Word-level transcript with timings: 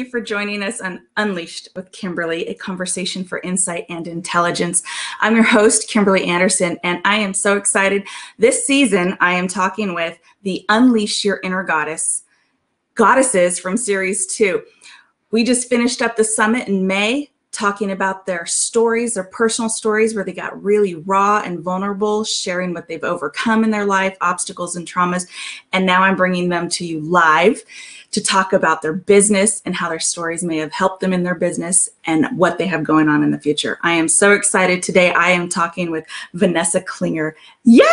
You 0.00 0.06
for 0.06 0.22
joining 0.22 0.62
us 0.62 0.80
on 0.80 1.02
Unleashed 1.18 1.68
with 1.76 1.92
Kimberly, 1.92 2.48
a 2.48 2.54
conversation 2.54 3.22
for 3.22 3.38
insight 3.40 3.84
and 3.90 4.08
intelligence. 4.08 4.82
I'm 5.20 5.34
your 5.34 5.44
host, 5.44 5.90
Kimberly 5.90 6.24
Anderson, 6.24 6.78
and 6.82 7.02
I 7.04 7.16
am 7.16 7.34
so 7.34 7.58
excited. 7.58 8.06
This 8.38 8.66
season, 8.66 9.18
I 9.20 9.34
am 9.34 9.46
talking 9.46 9.92
with 9.92 10.18
the 10.42 10.64
Unleash 10.70 11.22
Your 11.22 11.38
Inner 11.44 11.62
Goddess, 11.62 12.22
goddesses 12.94 13.58
from 13.58 13.76
series 13.76 14.26
two. 14.26 14.62
We 15.32 15.44
just 15.44 15.68
finished 15.68 16.00
up 16.00 16.16
the 16.16 16.24
summit 16.24 16.66
in 16.66 16.86
May 16.86 17.28
talking 17.52 17.90
about 17.90 18.24
their 18.24 18.46
stories, 18.46 19.14
their 19.14 19.24
personal 19.24 19.68
stories 19.68 20.14
where 20.14 20.24
they 20.24 20.32
got 20.32 20.62
really 20.62 20.94
raw 20.94 21.42
and 21.44 21.60
vulnerable, 21.60 22.24
sharing 22.24 22.72
what 22.72 22.88
they've 22.88 23.04
overcome 23.04 23.64
in 23.64 23.70
their 23.70 23.84
life, 23.84 24.16
obstacles 24.22 24.76
and 24.76 24.86
traumas. 24.86 25.26
And 25.74 25.84
now 25.84 26.02
I'm 26.02 26.16
bringing 26.16 26.48
them 26.48 26.70
to 26.70 26.86
you 26.86 27.00
live 27.00 27.62
to 28.12 28.22
talk 28.22 28.52
about 28.52 28.82
their 28.82 28.92
business 28.92 29.62
and 29.64 29.74
how 29.74 29.88
their 29.88 30.00
stories 30.00 30.42
may 30.42 30.56
have 30.56 30.72
helped 30.72 31.00
them 31.00 31.12
in 31.12 31.22
their 31.22 31.34
business 31.34 31.90
and 32.04 32.26
what 32.36 32.58
they 32.58 32.66
have 32.66 32.82
going 32.82 33.08
on 33.08 33.22
in 33.22 33.30
the 33.30 33.38
future. 33.38 33.78
I 33.82 33.92
am 33.92 34.08
so 34.08 34.32
excited 34.32 34.82
today. 34.82 35.12
I 35.12 35.30
am 35.30 35.48
talking 35.48 35.90
with 35.90 36.04
Vanessa 36.34 36.80
Klinger. 36.80 37.36
Yay! 37.64 37.84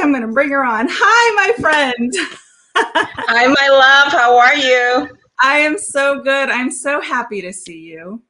I'm 0.00 0.12
going 0.12 0.26
to 0.26 0.32
bring 0.32 0.50
her 0.50 0.64
on. 0.64 0.88
Hi, 0.90 1.34
my 1.34 1.52
friend. 1.60 2.12
Hi, 2.76 3.46
my 3.46 3.68
love. 3.68 4.12
How 4.12 4.38
are 4.38 4.54
you? 4.54 5.16
I 5.42 5.58
am 5.58 5.78
so 5.78 6.20
good. 6.20 6.50
I'm 6.50 6.70
so 6.70 7.00
happy 7.00 7.40
to 7.40 7.52
see 7.52 7.80
you. 7.80 8.22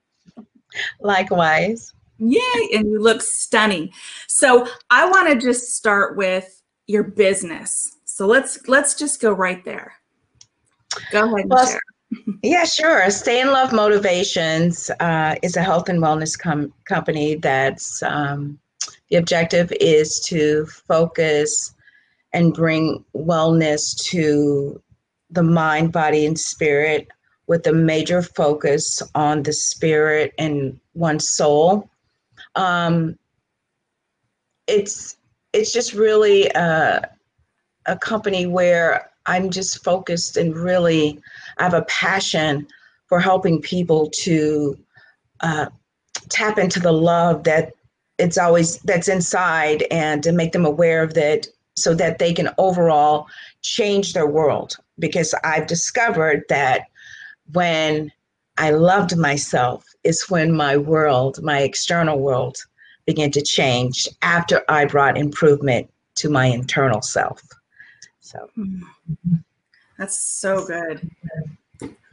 Likewise. 1.00 1.92
Yay, 2.19 2.69
and 2.75 2.87
you 2.87 3.00
look 3.00 3.22
stunning. 3.22 3.91
So 4.28 4.69
I 4.91 5.09
want 5.09 5.28
to 5.28 5.37
just 5.37 5.75
start 5.75 6.16
with 6.16 6.62
your 6.87 7.03
business. 7.03 7.97
So 8.04 8.27
let's 8.27 8.69
let's 8.69 8.94
just 8.94 9.21
go 9.21 9.32
right 9.32 9.65
there. 9.65 9.94
Go 11.11 11.34
ahead 11.34 11.49
well. 11.49 11.78
Yeah, 12.43 12.65
sure. 12.65 13.09
Stay 13.11 13.41
in 13.41 13.49
Love 13.49 13.73
Motivations 13.73 14.91
uh, 14.99 15.37
is 15.43 15.56
a 15.56 15.62
health 15.62 15.89
and 15.89 16.03
wellness 16.03 16.37
com- 16.37 16.73
company 16.84 17.37
that's 17.37 18.03
um, 18.03 18.59
the 19.11 19.17
objective 19.17 19.73
is 19.81 20.19
to 20.27 20.67
focus 20.67 21.75
and 22.33 22.55
bring 22.55 23.05
wellness 23.15 23.97
to 24.11 24.83
the 25.31 25.43
mind, 25.43 25.93
body, 25.93 26.27
and 26.27 26.39
spirit 26.39 27.09
with 27.47 27.67
a 27.67 27.72
major 27.72 28.22
focus 28.22 29.03
on 29.15 29.43
the 29.43 29.53
spirit 29.53 30.33
and 30.39 30.78
one's 30.95 31.28
soul. 31.28 31.89
Um, 32.55 33.19
it's 34.67 35.17
it's 35.53 35.72
just 35.72 35.95
really 35.95 36.47
a, 36.49 37.09
a 37.87 37.99
company 37.99 38.47
where 38.47 39.09
I'm 39.26 39.50
just 39.50 39.84
focused 39.84 40.36
and 40.36 40.56
really 40.56 41.20
I 41.58 41.64
have 41.64 41.75
a 41.75 41.82
passion 41.82 42.66
for 43.08 43.20
helping 43.20 43.60
people 43.60 44.10
to 44.10 44.78
uh, 45.41 45.66
tap 46.28 46.58
into 46.58 46.81
the 46.81 46.92
love 46.92 47.44
that 47.44 47.72
it's 48.19 48.38
always 48.38 48.78
that's 48.78 49.09
inside 49.09 49.84
and 49.91 50.22
to 50.22 50.32
make 50.32 50.53
them 50.53 50.66
aware 50.66 51.03
of 51.03 51.14
that 51.14 51.47
so 51.76 51.94
that 51.94 52.19
they 52.19 52.32
can 52.32 52.50
overall 52.59 53.26
change 53.62 54.12
their 54.12 54.26
world 54.26 54.76
because 54.98 55.34
I've 55.42 55.66
discovered 55.66 56.44
that 56.48 56.82
when 57.53 58.12
I 58.59 58.70
loved 58.70 59.16
myself 59.16 59.84
is 60.04 60.28
when 60.28 60.53
my 60.53 60.76
world, 60.76 61.42
my 61.42 61.60
external 61.60 62.19
world, 62.20 62.59
began 63.06 63.30
to 63.32 63.42
change 63.42 64.06
after 64.22 64.62
I 64.69 64.84
brought 64.84 65.16
improvement 65.16 65.91
to 66.16 66.28
my 66.28 66.47
internal 66.47 67.00
self. 67.00 67.42
So 68.30 68.48
that's 69.98 70.18
so 70.18 70.66
good. 70.66 71.10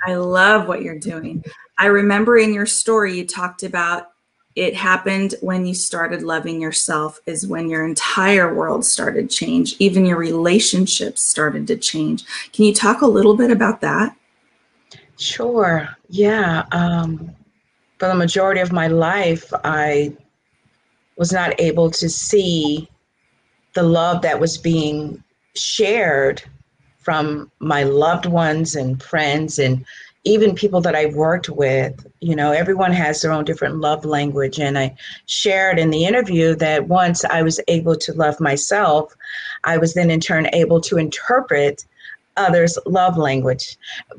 I 0.05 0.15
love 0.15 0.67
what 0.67 0.81
you're 0.81 0.99
doing. 0.99 1.43
I 1.77 1.87
remember 1.87 2.37
in 2.37 2.53
your 2.53 2.65
story 2.65 3.17
you 3.17 3.25
talked 3.25 3.63
about 3.63 4.11
it 4.55 4.73
happened 4.75 5.35
when 5.41 5.67
you 5.67 5.75
started 5.75 6.23
loving 6.23 6.59
yourself 6.59 7.19
is 7.27 7.45
when 7.45 7.69
your 7.69 7.85
entire 7.85 8.55
world 8.55 8.83
started 8.83 9.29
change 9.29 9.75
even 9.77 10.03
your 10.03 10.17
relationships 10.17 11.23
started 11.23 11.67
to 11.67 11.77
change 11.77 12.25
can 12.53 12.65
you 12.65 12.73
talk 12.73 13.01
a 13.01 13.07
little 13.07 13.37
bit 13.37 13.51
about 13.51 13.81
that 13.81 14.17
Sure. 15.17 15.89
Yeah. 16.09 16.65
Um, 16.71 17.35
for 17.97 18.07
the 18.07 18.15
majority 18.15 18.61
of 18.61 18.71
my 18.71 18.87
life, 18.87 19.51
I 19.63 20.15
was 21.17 21.33
not 21.33 21.59
able 21.59 21.89
to 21.91 22.07
see 22.07 22.87
the 23.73 23.83
love 23.83 24.21
that 24.21 24.39
was 24.39 24.57
being 24.57 25.23
shared 25.57 26.43
from 26.99 27.51
my 27.59 27.83
loved 27.83 28.25
ones 28.25 28.75
and 28.75 29.01
friends 29.01 29.59
and 29.59 29.85
even 30.23 30.53
people 30.55 30.81
that 30.81 30.95
I've 30.95 31.15
worked 31.15 31.49
with. 31.49 32.05
You 32.19 32.35
know, 32.35 32.51
everyone 32.51 32.91
has 32.91 33.21
their 33.21 33.31
own 33.31 33.45
different 33.45 33.77
love 33.77 34.03
language. 34.03 34.59
And 34.59 34.77
I 34.77 34.95
shared 35.25 35.79
in 35.79 35.89
the 35.89 36.03
interview 36.03 36.53
that 36.55 36.87
once 36.87 37.23
I 37.23 37.41
was 37.43 37.61
able 37.69 37.95
to 37.95 38.13
love 38.13 38.39
myself, 38.41 39.15
I 39.63 39.77
was 39.77 39.93
then 39.93 40.11
in 40.11 40.19
turn 40.19 40.49
able 40.53 40.81
to 40.81 40.97
interpret 40.97 41.85
others 42.37 42.77
love 42.85 43.17
language. 43.17 43.77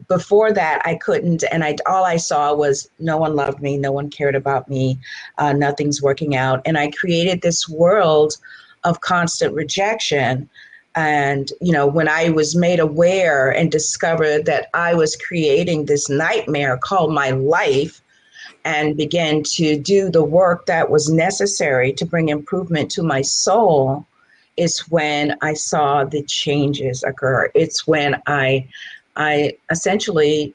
Before 0.08 0.52
that, 0.52 0.82
I 0.84 0.96
couldn't, 0.96 1.44
and 1.50 1.64
I 1.64 1.76
all 1.86 2.04
I 2.04 2.16
saw 2.16 2.54
was 2.54 2.90
no 2.98 3.16
one 3.16 3.36
loved 3.36 3.62
me, 3.62 3.76
no 3.76 3.92
one 3.92 4.10
cared 4.10 4.34
about 4.34 4.68
me, 4.68 4.98
uh, 5.38 5.52
nothing's 5.52 6.02
working 6.02 6.36
out, 6.36 6.60
and 6.64 6.76
I 6.76 6.90
created 6.90 7.40
this 7.40 7.68
world 7.68 8.36
of 8.84 9.00
constant 9.00 9.54
rejection. 9.54 10.48
And 10.98 11.52
you 11.60 11.72
know, 11.72 11.86
when 11.86 12.08
I 12.08 12.30
was 12.30 12.56
made 12.56 12.80
aware 12.80 13.50
and 13.50 13.70
discovered 13.70 14.46
that 14.46 14.68
I 14.74 14.94
was 14.94 15.14
creating 15.14 15.84
this 15.84 16.08
nightmare 16.08 16.76
called 16.76 17.14
my 17.14 17.30
life, 17.30 18.02
and 18.64 18.96
began 18.96 19.42
to 19.42 19.78
do 19.78 20.10
the 20.10 20.24
work 20.24 20.66
that 20.66 20.90
was 20.90 21.08
necessary 21.08 21.92
to 21.92 22.04
bring 22.04 22.28
improvement 22.28 22.90
to 22.90 23.02
my 23.02 23.22
soul 23.22 24.04
is 24.56 24.80
when 24.90 25.36
I 25.40 25.54
saw 25.54 26.04
the 26.04 26.22
changes 26.24 27.04
occur. 27.04 27.50
It's 27.54 27.86
when 27.86 28.20
I, 28.26 28.66
I 29.16 29.54
essentially 29.70 30.54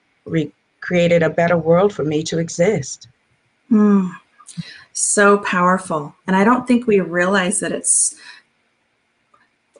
created 0.81 1.24
a 1.24 1.30
better 1.30 1.57
world 1.57 1.94
for 1.94 2.04
me 2.04 2.22
to 2.24 2.38
exist. 2.38 3.07
Mm, 3.72 4.12
so 4.92 5.38
powerful. 5.39 6.13
And 6.28 6.36
I 6.36 6.44
don't 6.44 6.68
think 6.68 6.86
we 6.86 7.00
realize 7.00 7.62
that 7.62 7.72
it's, 7.72 8.16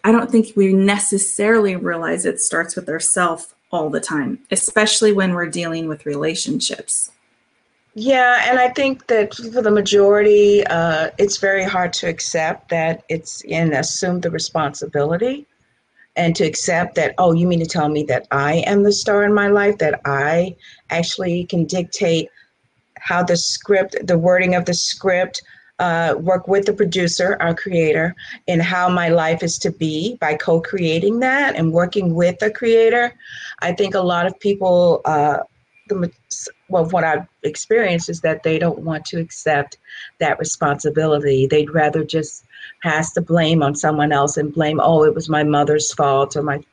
I 0.04 0.12
don't 0.12 0.30
think 0.30 0.54
we 0.56 0.74
necessarily 0.74 1.76
realize 1.76 2.26
it 2.26 2.40
starts 2.40 2.76
with 2.76 2.90
ourself 2.90 3.56
all 3.72 3.90
the 3.90 4.02
time, 4.02 4.40
especially 4.52 5.14
when 5.14 5.34
we're 5.34 5.50
dealing 5.50 5.88
with 5.88 6.06
relationships. 6.06 7.12
Yeah, 7.96 8.44
and 8.50 8.60
I 8.60 8.70
think 8.70 9.08
that 9.08 9.36
for 9.36 9.62
the 9.62 9.72
majority, 9.72 10.66
uh, 10.66 11.12
it's 11.18 11.38
very 11.38 11.64
hard 11.64 11.94
to 11.94 12.08
accept 12.08 12.70
that 12.70 13.04
it's 13.08 13.44
and 13.50 13.72
assume 13.74 14.20
the 14.20 14.32
responsibility 14.32 15.46
and 16.16 16.36
to 16.36 16.44
accept 16.44 16.96
that, 16.96 17.14
oh, 17.18 17.34
you 17.34 17.48
mean 17.48 17.60
to 17.60 17.66
tell 17.66 17.90
me 17.90 18.04
that 18.04 18.28
I 18.32 18.56
am 18.68 18.84
the 18.84 18.92
star 18.92 19.24
in 19.24 19.34
my 19.34 19.48
life, 19.48 19.78
that 19.78 20.02
I 20.06 20.56
actually 20.90 21.46
can 21.46 21.66
dictate 21.66 22.30
how 22.98 23.24
the 23.24 23.38
script, 23.38 23.96
the 24.04 24.18
wording 24.18 24.56
of 24.56 24.66
the 24.66 24.74
script, 24.74 25.42
uh, 25.80 26.16
work 26.20 26.48
with 26.48 26.66
the 26.66 26.74
producer, 26.74 27.38
our 27.40 27.56
creator, 27.56 28.16
in 28.48 28.60
how 28.60 28.90
my 28.90 29.10
life 29.10 29.44
is 29.44 29.58
to 29.60 29.72
be 29.72 30.18
by 30.22 30.36
co 30.36 30.62
creating 30.62 31.20
that 31.20 31.56
and 31.56 31.74
working 31.74 32.14
with 32.14 32.40
the 32.40 32.52
creator. 32.52 33.14
I 33.60 33.74
think 33.74 33.96
a 33.96 34.02
lot 34.02 34.25
of 34.25 34.40
people 34.40 35.02
uh, 35.06 35.40
the 35.88 36.12
well, 36.70 36.86
what 36.86 37.04
I've 37.04 37.28
experienced 37.44 38.10
is 38.10 38.22
that 38.22 38.44
they 38.44 38.58
don't 38.58 38.80
want 38.80 39.06
to 39.06 39.20
accept 39.20 39.78
that 40.20 40.40
responsibility. 40.40 41.46
They'd 41.46 41.74
rather 41.74 42.04
just 42.04 42.46
pass 42.81 43.14
the 43.14 43.22
blame 43.22 43.62
on 43.62 43.76
someone 43.76 44.12
else 44.12 44.38
and 44.38 44.54
blame, 44.54 44.80
oh, 44.81 45.04
it 45.04 45.14
was 45.14 45.30
my 45.30 45.44
mother's 45.44 45.94
fault 45.94 46.36
or 46.36 46.42
my 46.42 46.64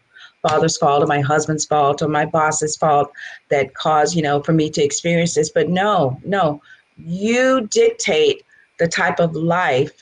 father's 0.42 0.76
fault 0.76 1.02
or 1.02 1.06
my 1.06 1.20
husband's 1.20 1.66
fault 1.66 2.02
or 2.02 2.08
my 2.08 2.24
boss's 2.24 2.76
fault 2.76 3.10
that 3.50 3.74
caused, 3.74 4.16
you 4.16 4.22
know, 4.22 4.42
for 4.42 4.52
me 4.52 4.70
to 4.70 4.82
experience 4.82 5.34
this. 5.34 5.50
But 5.50 5.68
no, 5.68 6.18
no, 6.24 6.62
you 6.96 7.66
dictate 7.70 8.42
the 8.80 8.88
type 8.88 9.20
of 9.20 9.36
life 9.36 9.92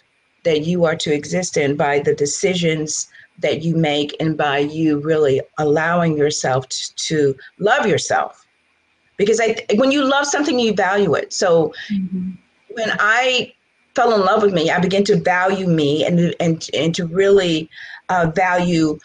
that 0.44 0.62
you 0.62 0.86
are 0.86 0.96
to 0.96 1.12
exist 1.12 1.58
in 1.58 1.76
by 1.76 1.98
the 1.98 2.14
decisions 2.14 3.08
that 3.40 3.62
you 3.62 3.76
make 3.76 4.16
and 4.18 4.38
by 4.38 4.58
you 4.58 4.98
really 5.00 5.42
allowing 5.58 6.16
yourself 6.16 6.66
to, 6.70 6.94
to 6.94 7.36
love 7.58 7.86
yourself 7.86 8.46
because 9.18 9.40
I 9.40 9.56
when 9.74 9.92
you 9.92 10.04
love 10.04 10.24
something, 10.24 10.58
you 10.58 10.72
value 10.72 11.14
it. 11.14 11.34
So 11.34 11.74
mm-hmm. 11.92 12.30
when 12.70 12.96
I 12.98 13.52
fell 13.94 14.14
in 14.14 14.20
love 14.20 14.42
with 14.42 14.54
me, 14.54 14.70
I 14.70 14.78
began 14.78 15.04
to 15.04 15.16
value 15.16 15.66
me 15.66 16.06
and 16.06 16.34
and 16.40 16.66
and 16.72 16.94
to 16.94 17.04
really 17.04 17.68
uh, 18.08 18.32
value 18.34 18.98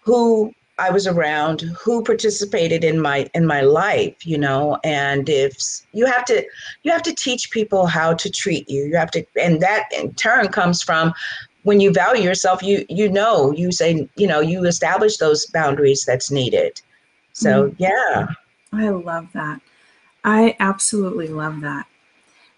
who 0.00 0.54
I 0.78 0.90
was 0.90 1.06
around, 1.06 1.62
who 1.80 2.02
participated 2.02 2.84
in 2.84 3.00
my 3.00 3.28
in 3.34 3.46
my 3.46 3.62
life, 3.62 4.26
you 4.26 4.38
know, 4.38 4.78
and 4.84 5.28
if 5.28 5.56
you 5.92 6.06
have 6.06 6.24
to 6.26 6.44
you 6.82 6.92
have 6.92 7.02
to 7.02 7.14
teach 7.14 7.50
people 7.50 7.86
how 7.86 8.14
to 8.14 8.30
treat 8.30 8.68
you. 8.68 8.84
You 8.84 8.96
have 8.96 9.10
to 9.12 9.24
and 9.40 9.60
that 9.60 9.88
in 9.96 10.14
turn 10.14 10.48
comes 10.48 10.82
from 10.82 11.12
when 11.62 11.80
you 11.80 11.92
value 11.92 12.22
yourself, 12.22 12.62
you 12.62 12.86
you 12.88 13.08
know, 13.08 13.52
you 13.52 13.72
say, 13.72 14.08
you 14.16 14.26
know, 14.26 14.40
you 14.40 14.64
establish 14.64 15.16
those 15.16 15.46
boundaries 15.46 16.04
that's 16.06 16.30
needed. 16.30 16.80
So, 17.32 17.70
mm-hmm. 17.70 17.82
yeah. 17.82 18.26
I 18.72 18.88
love 18.90 19.28
that. 19.34 19.60
I 20.24 20.56
absolutely 20.60 21.28
love 21.28 21.60
that. 21.60 21.86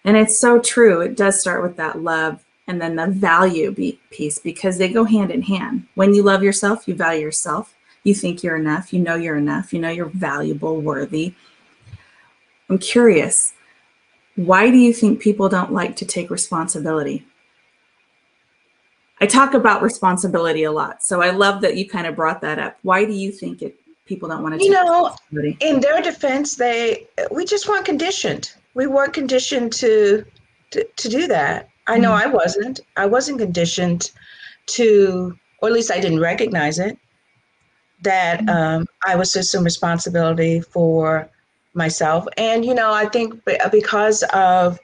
And 0.05 0.17
it's 0.17 0.39
so 0.39 0.59
true. 0.61 1.01
It 1.01 1.17
does 1.17 1.41
start 1.41 1.63
with 1.63 1.77
that 1.77 2.03
love 2.03 2.45
and 2.67 2.81
then 2.81 2.97
the 2.97 3.09
value 3.09 3.73
be- 3.73 4.01
piece 4.11 4.39
because 4.39 4.79
they 4.79 4.89
go 4.89 5.05
hand 5.05 5.31
in 5.31 5.43
hand. 5.43 5.87
When 5.95 6.15
you 6.15 6.23
love 6.23 6.43
yourself, 6.43 6.87
you 6.87 6.95
value 6.95 7.23
yourself. 7.23 7.75
You 8.05 8.15
think 8.15 8.43
you're 8.43 8.57
enough. 8.57 8.93
You 8.93 9.01
know 9.01 9.15
you're 9.15 9.37
enough. 9.37 9.73
You 9.73 9.81
know 9.81 9.91
you're 9.91 10.07
valuable, 10.07 10.81
worthy. 10.81 11.35
I'm 12.69 12.79
curious, 12.79 13.53
why 14.37 14.71
do 14.71 14.77
you 14.77 14.93
think 14.93 15.21
people 15.21 15.49
don't 15.49 15.73
like 15.73 15.97
to 15.97 16.05
take 16.05 16.31
responsibility? 16.31 17.27
I 19.21 19.27
talk 19.27 19.55
about 19.55 19.83
responsibility 19.83 20.63
a 20.63 20.73
lot. 20.73 21.03
So 21.03 21.21
I 21.21 21.31
love 21.31 21.61
that 21.61 21.77
you 21.77 21.87
kind 21.87 22.07
of 22.07 22.17
brought 22.17 22.41
that 22.41 22.59
up. 22.59 22.79
Why 22.83 23.05
do 23.05 23.13
you 23.13 23.33
think 23.33 23.61
it 23.61 23.77
people 24.07 24.29
don't 24.29 24.43
want 24.43 24.59
to 24.59 24.65
You 24.65 24.73
know, 24.73 25.15
in 25.61 25.81
their 25.81 26.01
defense, 26.01 26.57
they 26.57 27.07
we 27.31 27.45
just 27.45 27.69
weren't 27.69 27.85
conditioned. 27.85 28.53
We 28.75 28.87
weren't 28.87 29.13
conditioned 29.13 29.73
to 29.75 30.25
to, 30.71 30.85
to 30.85 31.09
do 31.09 31.27
that. 31.27 31.69
I 31.87 31.99
know 31.99 32.13
mm. 32.13 32.23
I 32.23 32.27
wasn't. 32.27 32.81
I 32.97 33.07
wasn't 33.07 33.41
conditioned 33.41 34.11
to, 34.67 35.37
or 35.59 35.69
at 35.69 35.75
least 35.75 35.91
I 35.91 36.01
didn't 36.01 36.21
recognize 36.21 36.79
it, 36.79 36.97
that 38.03 38.49
um, 38.49 38.87
I 39.07 39.17
was 39.17 39.33
to 39.33 39.41
assume 39.41 39.65
responsibility 39.65 40.61
for 40.61 41.29
myself. 41.75 42.27
And 42.37 42.65
you 42.65 42.75
know, 42.75 42.93
I 42.93 43.07
think 43.07 43.41
because 43.71 44.23
of 44.33 44.79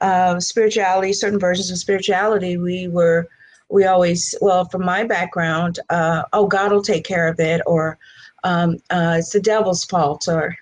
uh, 0.00 0.38
spirituality, 0.40 1.12
certain 1.12 1.38
versions 1.38 1.70
of 1.70 1.78
spirituality, 1.78 2.56
we 2.56 2.88
were 2.88 3.28
we 3.68 3.84
always 3.84 4.34
well, 4.40 4.64
from 4.64 4.84
my 4.84 5.04
background, 5.04 5.78
uh, 5.90 6.22
oh, 6.32 6.46
God 6.46 6.72
will 6.72 6.82
take 6.82 7.04
care 7.04 7.28
of 7.28 7.38
it, 7.38 7.60
or 7.66 7.98
um, 8.44 8.78
uh, 8.90 9.16
it's 9.18 9.32
the 9.32 9.40
devil's 9.40 9.84
fault, 9.84 10.28
or 10.28 10.56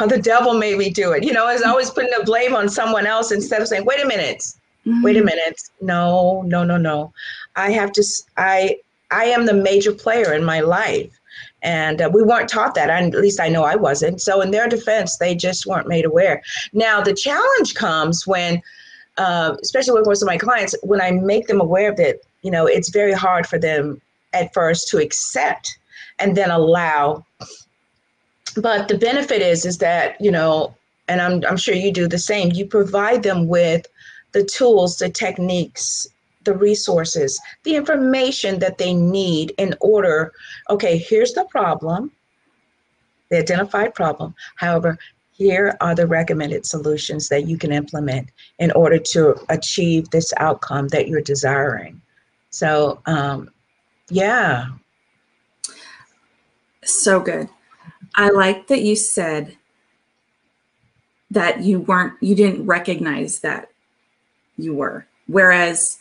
or 0.00 0.06
the 0.06 0.18
devil 0.18 0.54
made 0.54 0.78
me 0.78 0.90
do 0.90 1.12
it. 1.12 1.24
You 1.24 1.32
know, 1.32 1.48
it's 1.48 1.64
always 1.64 1.90
putting 1.90 2.12
the 2.16 2.24
blame 2.24 2.54
on 2.54 2.68
someone 2.68 3.06
else 3.06 3.32
instead 3.32 3.60
of 3.60 3.68
saying, 3.68 3.84
wait 3.84 4.02
a 4.02 4.06
minute, 4.06 4.44
wait 5.02 5.16
a 5.16 5.24
minute, 5.24 5.60
no, 5.80 6.42
no, 6.42 6.64
no, 6.64 6.76
no. 6.76 7.12
I 7.56 7.70
have 7.72 7.92
to, 7.92 8.04
I, 8.36 8.76
I 9.10 9.26
am 9.26 9.46
the 9.46 9.54
major 9.54 9.92
player 9.92 10.32
in 10.32 10.44
my 10.44 10.60
life. 10.60 11.12
And 11.62 12.00
uh, 12.00 12.10
we 12.12 12.22
weren't 12.22 12.48
taught 12.48 12.74
that. 12.74 12.90
I, 12.90 13.02
at 13.02 13.12
least 13.14 13.40
I 13.40 13.48
know 13.48 13.64
I 13.64 13.76
wasn't. 13.76 14.20
So, 14.20 14.40
in 14.40 14.50
their 14.50 14.68
defense, 14.68 15.16
they 15.16 15.34
just 15.34 15.66
weren't 15.66 15.88
made 15.88 16.04
aware. 16.04 16.42
Now, 16.72 17.00
the 17.00 17.14
challenge 17.14 17.74
comes 17.74 18.26
when, 18.26 18.62
uh, 19.16 19.56
especially 19.62 19.94
with 19.94 20.06
most 20.06 20.22
of 20.22 20.26
my 20.26 20.38
clients, 20.38 20.74
when 20.82 21.00
I 21.00 21.10
make 21.10 21.46
them 21.46 21.60
aware 21.60 21.90
of 21.90 21.98
it, 21.98 22.24
you 22.42 22.50
know, 22.50 22.66
it's 22.66 22.90
very 22.90 23.12
hard 23.12 23.46
for 23.46 23.58
them 23.58 24.00
at 24.32 24.52
first 24.54 24.88
to 24.88 24.98
accept 24.98 25.78
and 26.18 26.36
then 26.36 26.50
allow 26.50 27.24
but 28.56 28.88
the 28.88 28.96
benefit 28.96 29.42
is 29.42 29.64
is 29.64 29.78
that 29.78 30.20
you 30.20 30.30
know 30.30 30.74
and 31.08 31.20
I'm, 31.20 31.44
I'm 31.48 31.56
sure 31.56 31.74
you 31.74 31.92
do 31.92 32.08
the 32.08 32.18
same 32.18 32.52
you 32.52 32.66
provide 32.66 33.22
them 33.22 33.48
with 33.48 33.86
the 34.32 34.44
tools 34.44 34.96
the 34.96 35.08
techniques 35.08 36.06
the 36.46 36.56
resources 36.56 37.38
the 37.64 37.76
information 37.76 38.58
that 38.58 38.78
they 38.78 38.94
need 38.94 39.52
in 39.58 39.74
order 39.80 40.32
okay 40.70 40.96
here's 40.96 41.34
the 41.34 41.44
problem 41.44 42.10
the 43.28 43.38
identified 43.38 43.94
problem 43.94 44.34
however 44.56 44.98
here 45.32 45.76
are 45.82 45.94
the 45.94 46.06
recommended 46.06 46.64
solutions 46.64 47.28
that 47.28 47.46
you 47.46 47.58
can 47.58 47.70
implement 47.72 48.30
in 48.58 48.70
order 48.72 48.98
to 48.98 49.34
achieve 49.50 50.08
this 50.08 50.32
outcome 50.38 50.88
that 50.88 51.08
you're 51.08 51.20
desiring 51.20 52.00
so 52.48 53.02
um, 53.04 53.50
yeah 54.08 54.68
So 56.86 57.18
good. 57.20 57.48
I 58.14 58.30
like 58.30 58.68
that 58.68 58.82
you 58.82 58.94
said 58.94 59.56
that 61.30 61.62
you 61.62 61.80
weren't, 61.80 62.14
you 62.22 62.36
didn't 62.36 62.64
recognize 62.64 63.40
that 63.40 63.68
you 64.56 64.72
were. 64.72 65.06
Whereas 65.26 65.98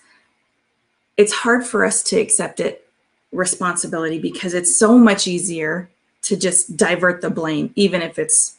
it's 1.17 1.33
hard 1.33 1.65
for 1.65 1.85
us 1.85 2.03
to 2.03 2.19
accept 2.19 2.59
it 2.59 2.87
responsibility 3.31 4.19
because 4.19 4.53
it's 4.53 4.77
so 4.77 4.97
much 4.97 5.27
easier 5.27 5.89
to 6.23 6.35
just 6.35 6.75
divert 6.75 7.21
the 7.21 7.29
blame, 7.29 7.71
even 7.75 8.01
if 8.01 8.17
it's 8.17 8.55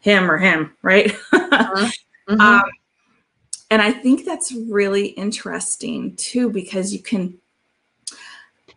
him 0.00 0.30
or 0.30 0.38
him, 0.38 0.72
right? 0.82 1.14
Mhm. 2.28 2.40
Um, 2.40 2.62
and 3.70 3.80
I 3.80 3.90
think 3.90 4.26
that's 4.26 4.52
really 4.52 5.06
interesting 5.08 6.14
too, 6.16 6.50
because 6.50 6.92
you 6.92 6.98
can, 6.98 7.38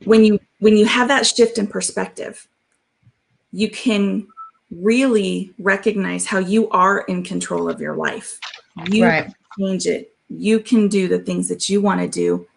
when 0.06 0.24
you 0.24 0.40
when 0.60 0.78
you 0.78 0.86
have 0.86 1.10
that 1.10 1.26
shift 1.26 1.58
in 1.58 1.68
perspective, 1.68 2.48
you 3.52 3.70
can 3.70 4.26
really 4.70 5.54
recognize 5.60 6.26
how 6.26 6.38
you 6.38 6.70
are 6.70 7.02
in 7.02 7.24
control 7.24 7.70
of 7.70 7.82
your 7.82 7.96
life. 7.96 8.40
You 8.90 9.06
right 9.06 9.26
can 9.26 9.36
change 9.60 9.86
it. 9.86 10.14
You 10.30 10.62
can 10.62 10.88
do 10.88 11.10
the 11.10 11.20
things 11.20 11.50
that 11.50 11.68
you 11.68 11.82
want 11.82 12.00
to 12.00 12.08
do 12.08 12.48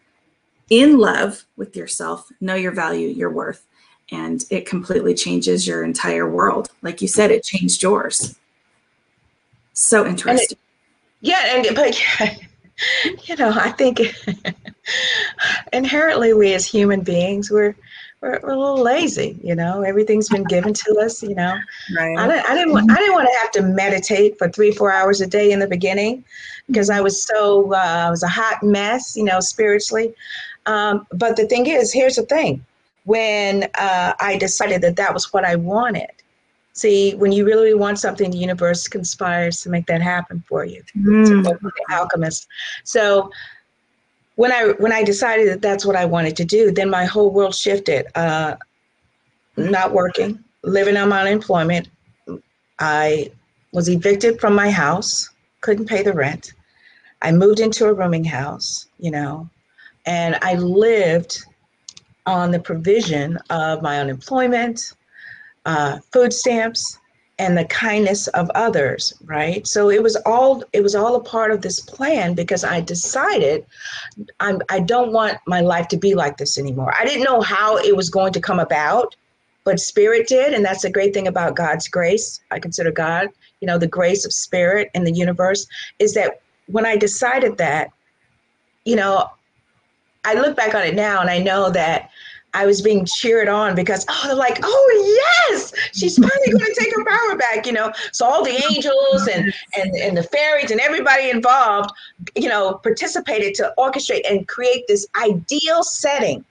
in 0.70 0.98
love 0.98 1.44
with 1.56 1.76
yourself, 1.76 2.30
know 2.40 2.54
your 2.54 2.72
value, 2.72 3.08
your 3.08 3.30
worth, 3.30 3.66
and 4.10 4.44
it 4.50 4.66
completely 4.66 5.14
changes 5.14 5.66
your 5.66 5.84
entire 5.84 6.28
world. 6.28 6.70
Like 6.82 7.02
you 7.02 7.08
said, 7.08 7.30
it 7.30 7.44
changed 7.44 7.82
yours. 7.82 8.36
So 9.72 10.06
interesting. 10.06 10.58
Yeah, 11.20 11.56
and 11.56 11.74
but 11.74 12.00
you 13.28 13.36
know, 13.36 13.52
I 13.54 13.70
think 13.70 14.00
inherently 15.72 16.34
we 16.34 16.52
as 16.54 16.66
human 16.66 17.02
beings 17.02 17.50
we're, 17.50 17.74
we're 18.20 18.40
we're 18.42 18.52
a 18.52 18.58
little 18.58 18.82
lazy. 18.82 19.38
You 19.42 19.54
know, 19.54 19.82
everything's 19.82 20.28
been 20.28 20.44
given 20.44 20.72
to 20.72 20.98
us. 21.02 21.22
You 21.22 21.34
know, 21.34 21.56
right. 21.96 22.18
I 22.18 22.28
didn't 22.28 22.50
I 22.50 22.54
didn't 22.54 22.72
want, 22.72 22.90
I 22.90 22.96
didn't 22.96 23.14
want 23.14 23.28
to 23.28 23.38
have 23.40 23.50
to 23.52 23.62
meditate 23.62 24.38
for 24.38 24.48
three 24.48 24.70
four 24.70 24.92
hours 24.92 25.20
a 25.20 25.26
day 25.26 25.52
in 25.52 25.58
the 25.58 25.66
beginning 25.66 26.24
because 26.68 26.90
I 26.90 27.00
was 27.00 27.22
so 27.22 27.72
uh, 27.72 28.04
I 28.06 28.10
was 28.10 28.22
a 28.22 28.28
hot 28.28 28.62
mess. 28.62 29.16
You 29.16 29.24
know, 29.24 29.40
spiritually. 29.40 30.14
Um, 30.66 31.06
but 31.12 31.36
the 31.36 31.46
thing 31.46 31.66
is, 31.66 31.92
here's 31.92 32.16
the 32.16 32.22
thing: 32.22 32.64
when 33.04 33.64
uh, 33.74 34.14
I 34.18 34.36
decided 34.38 34.82
that 34.82 34.96
that 34.96 35.12
was 35.12 35.32
what 35.32 35.44
I 35.44 35.56
wanted. 35.56 36.10
See, 36.72 37.14
when 37.14 37.30
you 37.30 37.44
really 37.44 37.74
want 37.74 38.00
something, 38.00 38.30
the 38.32 38.38
universe 38.38 38.88
conspires 38.88 39.60
to 39.60 39.70
make 39.70 39.86
that 39.86 40.02
happen 40.02 40.42
for 40.48 40.64
you 40.64 40.82
Mm. 40.96 41.44
the 41.44 41.72
alchemist. 41.90 42.48
So 42.82 43.30
when 44.34 44.50
I 44.50 44.74
when 44.78 44.92
I 44.92 45.04
decided 45.04 45.48
that 45.48 45.62
that's 45.62 45.86
what 45.86 45.94
I 45.96 46.04
wanted 46.04 46.36
to 46.36 46.44
do, 46.44 46.72
then 46.72 46.90
my 46.90 47.04
whole 47.04 47.30
world 47.30 47.54
shifted. 47.54 48.06
Uh, 48.16 48.56
not 49.56 49.92
working, 49.92 50.42
living 50.62 50.96
on 50.96 51.08
my 51.08 51.20
unemployment. 51.20 51.88
I 52.78 53.30
was 53.72 53.88
evicted 53.88 54.40
from 54.40 54.54
my 54.54 54.70
house, 54.70 55.30
couldn't 55.60 55.86
pay 55.86 56.02
the 56.02 56.12
rent. 56.12 56.52
I 57.22 57.32
moved 57.32 57.60
into 57.60 57.86
a 57.86 57.92
rooming 57.94 58.24
house, 58.24 58.86
you 58.98 59.10
know, 59.10 59.48
and 60.06 60.38
I 60.42 60.54
lived 60.54 61.44
on 62.26 62.50
the 62.50 62.60
provision 62.60 63.38
of 63.50 63.82
my 63.82 64.00
unemployment, 64.00 64.94
uh, 65.66 65.98
food 66.12 66.32
stamps, 66.32 66.98
and 67.38 67.58
the 67.58 67.64
kindness 67.64 68.28
of 68.28 68.50
others 68.54 69.12
right? 69.24 69.66
So 69.66 69.90
it 69.90 70.02
was 70.02 70.16
all 70.24 70.62
it 70.72 70.82
was 70.82 70.94
all 70.94 71.16
a 71.16 71.22
part 71.22 71.50
of 71.50 71.62
this 71.62 71.80
plan 71.80 72.34
because 72.34 72.64
i 72.64 72.80
decided 72.80 73.66
i'm 74.40 74.60
i 74.70 74.78
don't 74.78 75.12
want 75.12 75.38
my 75.46 75.60
life 75.60 75.88
to 75.88 75.96
be 75.96 76.14
like 76.14 76.36
this 76.36 76.58
anymore. 76.58 76.94
I 76.96 77.04
didn't 77.04 77.24
know 77.24 77.40
how 77.40 77.76
it 77.78 77.96
was 77.96 78.10
going 78.10 78.32
to 78.34 78.40
come 78.40 78.60
about 78.60 79.16
but 79.64 79.80
spirit 79.80 80.28
did 80.28 80.52
and 80.52 80.64
that's 80.64 80.82
the 80.82 80.90
great 80.90 81.12
thing 81.12 81.26
about 81.26 81.56
god's 81.56 81.88
grace. 81.88 82.40
I 82.50 82.58
consider 82.60 82.92
god 82.92 83.28
you 83.60 83.66
know 83.66 83.78
the 83.78 83.88
grace 83.88 84.24
of 84.24 84.32
spirit 84.32 84.90
in 84.94 85.04
the 85.04 85.12
universe 85.12 85.66
is 85.98 86.14
that 86.14 86.40
when 86.66 86.86
i 86.86 86.96
decided 86.96 87.58
that 87.58 87.90
you 88.84 88.96
know 88.96 89.28
i 90.24 90.34
look 90.34 90.56
back 90.56 90.74
on 90.74 90.82
it 90.82 90.94
now 90.94 91.20
and 91.20 91.30
i 91.30 91.38
know 91.38 91.70
that 91.70 92.10
I 92.56 92.66
was 92.66 92.80
being 92.80 93.04
cheered 93.04 93.48
on 93.48 93.74
because 93.74 94.06
oh 94.08 94.22
they're 94.26 94.36
like 94.36 94.60
oh 94.62 95.48
yes 95.48 95.72
she's 95.92 96.16
finally 96.16 96.52
going 96.52 96.72
to 96.72 96.80
take 96.80 96.94
her 96.94 97.04
power 97.04 97.36
back 97.36 97.66
you 97.66 97.72
know 97.72 97.92
so 98.12 98.24
all 98.24 98.44
the 98.44 98.54
angels 98.70 99.26
and 99.26 99.52
and 99.76 99.92
and 99.96 100.16
the 100.16 100.22
fairies 100.22 100.70
and 100.70 100.80
everybody 100.80 101.30
involved 101.30 101.90
you 102.36 102.48
know 102.48 102.74
participated 102.74 103.54
to 103.54 103.74
orchestrate 103.76 104.20
and 104.30 104.46
create 104.46 104.84
this 104.86 105.04
ideal 105.20 105.82
setting 105.82 106.44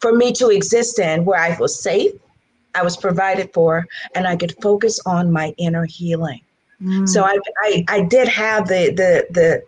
for 0.00 0.12
me 0.12 0.32
to 0.32 0.48
exist 0.48 0.98
in 0.98 1.24
where 1.24 1.38
I 1.38 1.56
was 1.60 1.80
safe 1.80 2.10
I 2.74 2.82
was 2.82 2.96
provided 2.96 3.52
for 3.54 3.86
and 4.16 4.26
I 4.26 4.34
could 4.34 4.52
focus 4.60 4.98
on 5.06 5.30
my 5.30 5.54
inner 5.58 5.84
healing 5.84 6.40
Mm. 6.82 7.08
so 7.08 7.24
I, 7.24 7.38
I 7.62 7.84
I 7.88 8.00
did 8.02 8.28
have 8.28 8.68
the 8.68 8.90
the 8.90 9.26
the 9.30 9.62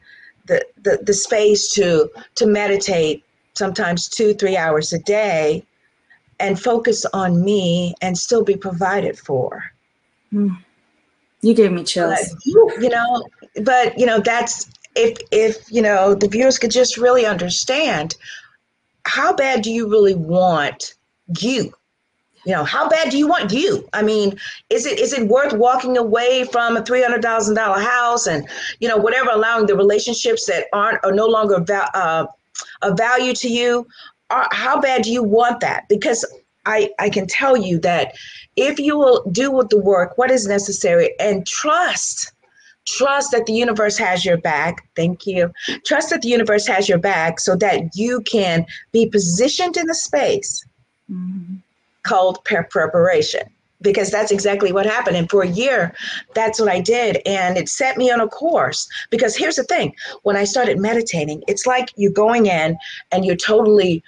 the 0.45 0.67
the, 0.83 1.02
the 1.05 1.14
space 1.14 1.71
to 1.73 2.11
to 2.35 2.47
meditate 2.47 3.25
sometimes 3.58 4.08
two 4.08 4.32
three 4.34 4.56
hours 4.56 4.92
a 4.92 4.98
day 5.00 5.64
and 6.40 6.60
focus 6.60 7.04
on 7.12 7.44
me 7.44 7.94
and 8.00 8.16
still 8.16 8.44
be 8.44 8.56
provided 8.56 9.18
for 9.18 9.64
you 11.42 11.54
gave 11.54 11.72
me 11.72 11.78
but, 11.78 11.86
chills. 11.86 12.36
you 12.46 12.88
know 12.88 13.24
but 13.62 13.98
you 13.98 14.06
know 14.06 14.20
that's 14.20 14.70
if 14.94 15.18
if 15.30 15.70
you 15.70 15.82
know 15.82 16.14
the 16.14 16.28
viewers 16.28 16.58
could 16.58 16.70
just 16.70 16.96
really 16.96 17.26
understand 17.26 18.14
how 19.04 19.34
bad 19.34 19.62
do 19.62 19.70
you 19.70 19.88
really 19.88 20.14
want 20.14 20.94
you 21.40 21.72
You 22.44 22.54
know, 22.54 22.64
how 22.64 22.88
bad 22.88 23.10
do 23.10 23.18
you 23.18 23.28
want 23.28 23.52
you? 23.52 23.86
I 23.92 24.02
mean, 24.02 24.38
is 24.70 24.86
it 24.86 24.98
is 24.98 25.12
it 25.12 25.28
worth 25.28 25.52
walking 25.52 25.98
away 25.98 26.44
from 26.50 26.76
a 26.76 26.84
three 26.84 27.02
hundred 27.02 27.20
thousand 27.20 27.56
dollar 27.56 27.80
house 27.80 28.26
and 28.26 28.48
you 28.80 28.88
know 28.88 28.96
whatever, 28.96 29.30
allowing 29.30 29.66
the 29.66 29.76
relationships 29.76 30.46
that 30.46 30.66
aren't 30.72 31.04
are 31.04 31.12
no 31.12 31.26
longer 31.26 31.62
uh, 31.94 32.26
of 32.82 32.96
value 32.96 33.34
to 33.34 33.48
you? 33.48 33.86
Are, 34.30 34.48
how 34.52 34.80
bad 34.80 35.02
do 35.02 35.10
you 35.10 35.22
want 35.22 35.60
that? 35.60 35.88
Because 35.88 36.24
I 36.66 36.90
I 36.98 37.08
can 37.08 37.26
tell 37.26 37.56
you 37.56 37.80
that 37.80 38.14
if 38.56 38.78
you 38.78 38.96
will 38.98 39.24
do 39.32 39.50
with 39.50 39.70
the 39.70 39.78
work 39.80 40.18
what 40.18 40.30
is 40.30 40.46
necessary 40.46 41.14
and 41.18 41.46
trust 41.46 42.32
trust 42.86 43.32
that 43.32 43.46
the 43.46 43.52
universe 43.52 43.98
has 43.98 44.24
your 44.24 44.38
back 44.38 44.88
thank 44.96 45.26
you 45.26 45.52
trust 45.84 46.10
that 46.10 46.22
the 46.22 46.28
universe 46.28 46.66
has 46.66 46.88
your 46.88 46.98
back 46.98 47.40
so 47.40 47.54
that 47.56 47.82
you 47.94 48.20
can 48.22 48.64
be 48.92 49.08
positioned 49.08 49.76
in 49.76 49.86
the 49.86 49.94
space 49.94 50.64
Mm-hmm. 51.10 51.56
called 52.02 52.44
pre- 52.44 52.64
preparation 52.68 53.48
because 53.80 54.11
that's 54.11 54.32
exactly 54.32 54.73
what 54.73 54.87
happened. 54.87 55.16
And 55.16 55.30
for 55.30 55.42
a 55.42 55.49
year 55.49 55.94
that's 56.35 56.61
what 56.61 56.68
i 56.68 56.80
did. 56.80 57.20
And 57.26 57.56
it 57.56 57.68
set 57.68 57.97
me 57.97 58.11
on 58.11 58.20
a 58.20 58.28
course. 58.28 58.88
Because 59.11 59.37
here's 59.37 59.56
the 59.56 59.64
thing. 59.64 59.94
When 60.23 60.37
i 60.37 60.44
started 60.44 60.78
meditating 60.78 61.42
it's 61.49 61.66
like 61.66 61.90
you're 61.97 62.12
going 62.12 62.47
in 62.47 62.76
and 63.12 63.25
you're 63.25 63.37
totally 63.37 64.02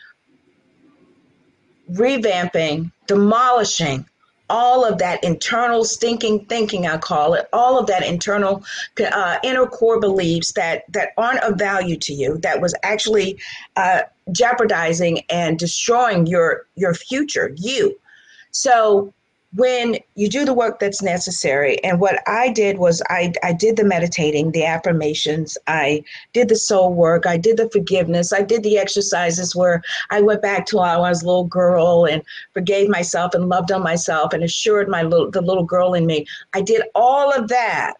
revamping 1.93 2.93
demolishing 3.07 4.07
all 4.49 4.85
of 4.85 4.99
that 4.99 5.23
internal 5.25 5.85
stinking 5.85 6.45
thinking 6.47 6.87
i 6.87 6.97
call 6.97 7.35
it 7.35 7.49
all 7.53 7.79
of 7.79 7.87
that 7.89 8.05
internal 8.05 8.63
uh, 9.13 9.39
inner 9.43 9.67
core 9.67 9.99
beliefs 9.99 10.53
that 10.53 10.85
that 10.89 11.11
aren't 11.17 11.43
of 11.43 11.59
value 11.59 11.97
to 11.97 12.13
you 12.13 12.39
that 12.39 12.61
was 12.61 12.73
actually 12.85 13.37
uh, 13.75 14.03
jeopardizing 14.33 15.21
and 15.29 15.59
destroying 15.59 16.27
your 16.27 16.67
your 16.75 16.95
future 16.95 17.53
you. 17.57 17.99
So 18.51 19.13
when 19.55 19.97
you 20.15 20.29
do 20.29 20.45
the 20.45 20.55
work 20.55 20.79
that's 20.79 21.03
necessary. 21.03 21.83
And 21.83 22.01
what 22.01 22.23
i 22.27 22.51
did 22.51 22.79
was 22.79 23.03
i 23.11 23.33
i 23.43 23.53
did 23.53 23.77
the 23.77 23.85
meditating 23.85 24.53
the 24.53 24.65
affirmations. 24.65 25.59
I 25.67 26.05
did 26.33 26.49
the 26.49 26.57
soul 26.57 26.93
work. 26.95 27.27
I 27.27 27.37
did 27.37 27.57
the 27.57 27.71
forgiveness. 27.71 28.33
I 28.33 28.43
did 28.43 28.63
the 28.63 28.79
exercises 28.79 29.57
where 29.57 29.83
i 30.11 30.21
went 30.21 30.43
back 30.43 30.67
to 30.67 30.77
when 30.77 30.89
i 30.89 30.97
was 30.97 31.23
a 31.23 31.27
little 31.27 31.45
girl 31.45 32.07
and 32.07 32.23
forgave 32.55 32.89
myself 32.89 33.35
and 33.35 33.49
loved 33.49 33.73
on 33.73 33.83
myself 33.83 34.33
and 34.33 34.45
assured 34.45 34.89
my 34.89 35.03
little 35.03 35.31
the 35.31 35.41
little 35.41 35.65
girl 35.65 35.95
in 35.95 36.07
me. 36.07 36.27
I 36.55 36.61
did 36.61 36.83
all 36.95 37.33
of 37.33 37.49
that 37.49 37.95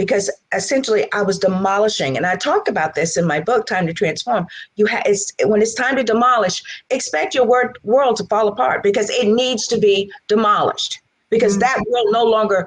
because 0.00 0.30
essentially 0.54 1.04
I 1.12 1.20
was 1.20 1.38
demolishing, 1.38 2.16
and 2.16 2.24
I 2.24 2.34
talk 2.34 2.68
about 2.68 2.94
this 2.94 3.18
in 3.18 3.26
my 3.26 3.38
book, 3.38 3.66
Time 3.66 3.86
to 3.86 3.92
Transform. 3.92 4.46
You 4.76 4.86
ha- 4.86 5.02
it's, 5.04 5.30
when 5.44 5.60
it's 5.60 5.74
time 5.74 5.96
to 5.96 6.02
demolish, 6.02 6.62
expect 6.88 7.34
your 7.34 7.44
word, 7.46 7.78
world 7.82 8.16
to 8.16 8.24
fall 8.24 8.48
apart 8.48 8.82
because 8.82 9.10
it 9.10 9.28
needs 9.28 9.66
to 9.66 9.76
be 9.78 10.10
demolished 10.26 11.02
because 11.28 11.58
Mhm. 11.58 11.60
that 11.60 11.78
world 11.90 12.06
no 12.12 12.24
longer 12.24 12.66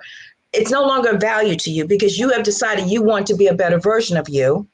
it's 0.54 0.70
no 0.70 0.84
longer 0.84 1.10
of 1.10 1.20
value 1.20 1.56
to 1.56 1.72
you 1.72 1.88
because 1.88 2.20
you 2.20 2.30
have 2.30 2.44
decided 2.44 2.88
you 2.88 3.02
want 3.02 3.26
to 3.26 3.36
be 3.36 3.48
a 3.48 3.56
better 3.56 3.80
version 3.80 4.16
of 4.16 4.30
you. 4.30 4.68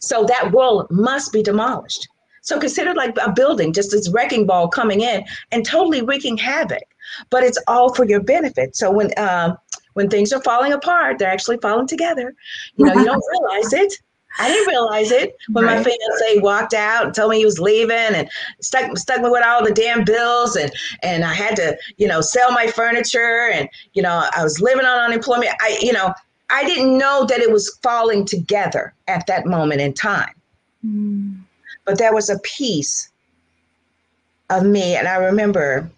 So 0.00 0.24
that 0.24 0.52
world 0.52 0.86
must 0.90 1.30
be 1.30 1.42
demolished. 1.42 2.08
So 2.40 2.58
consider 2.58 2.94
like 2.94 3.14
a 3.22 3.30
building, 3.30 3.74
just 3.74 3.90
this 3.90 4.08
wrecking 4.08 4.46
ball 4.46 4.68
coming 4.68 5.02
in 5.02 5.24
and 5.52 5.66
totally 5.66 6.00
wreaking 6.00 6.38
havoc. 6.38 6.84
But 7.28 7.42
it's 7.42 7.58
all 7.68 7.92
for 7.92 8.06
your 8.06 8.20
benefit. 8.20 8.74
So 8.74 8.90
when 8.90 9.10
um, 9.18 9.58
when 9.98 10.08
things 10.08 10.32
are 10.32 10.40
falling 10.42 10.72
apart, 10.72 11.18
they're 11.18 11.28
actually 11.28 11.58
falling 11.58 11.88
together. 11.88 12.32
You 12.76 12.84
know, 12.84 12.94
you 12.94 13.04
don't 13.04 13.20
realize 13.32 13.72
it. 13.72 13.92
I 14.38 14.46
didn't 14.48 14.68
realize 14.68 15.10
it 15.10 15.36
when 15.50 15.64
my 15.64 15.74
Right. 15.74 15.84
fiance 15.84 16.38
walked 16.40 16.72
out 16.72 17.06
and 17.06 17.14
told 17.14 17.32
me 17.32 17.38
he 17.38 17.44
was 17.44 17.58
leaving 17.58 18.14
and 18.14 18.28
stuck 18.60 18.96
stuck 18.96 19.20
me 19.20 19.28
with 19.28 19.44
all 19.44 19.64
the 19.64 19.72
damn 19.72 20.04
bills 20.04 20.54
and 20.54 20.70
and 21.02 21.24
I 21.24 21.34
had 21.34 21.56
to 21.56 21.76
you 21.96 22.06
know 22.06 22.20
sell 22.20 22.52
my 22.52 22.68
furniture 22.68 23.50
and 23.52 23.68
you 23.94 24.02
know 24.02 24.28
I 24.36 24.44
was 24.44 24.60
living 24.60 24.86
on 24.86 24.98
unemployment. 25.00 25.50
I 25.60 25.76
you 25.80 25.92
know 25.92 26.14
I 26.50 26.64
didn't 26.64 26.96
know 26.96 27.26
that 27.28 27.40
it 27.40 27.50
was 27.50 27.76
falling 27.82 28.24
together 28.24 28.94
at 29.08 29.26
that 29.26 29.46
moment 29.46 29.80
in 29.80 29.92
time, 29.94 30.34
Mm. 30.86 31.40
but 31.84 31.98
there 31.98 32.14
was 32.14 32.30
a 32.30 32.38
piece 32.44 33.10
of 34.50 34.64
me, 34.64 34.94
and 34.94 35.08
I 35.08 35.16
remember 35.16 35.90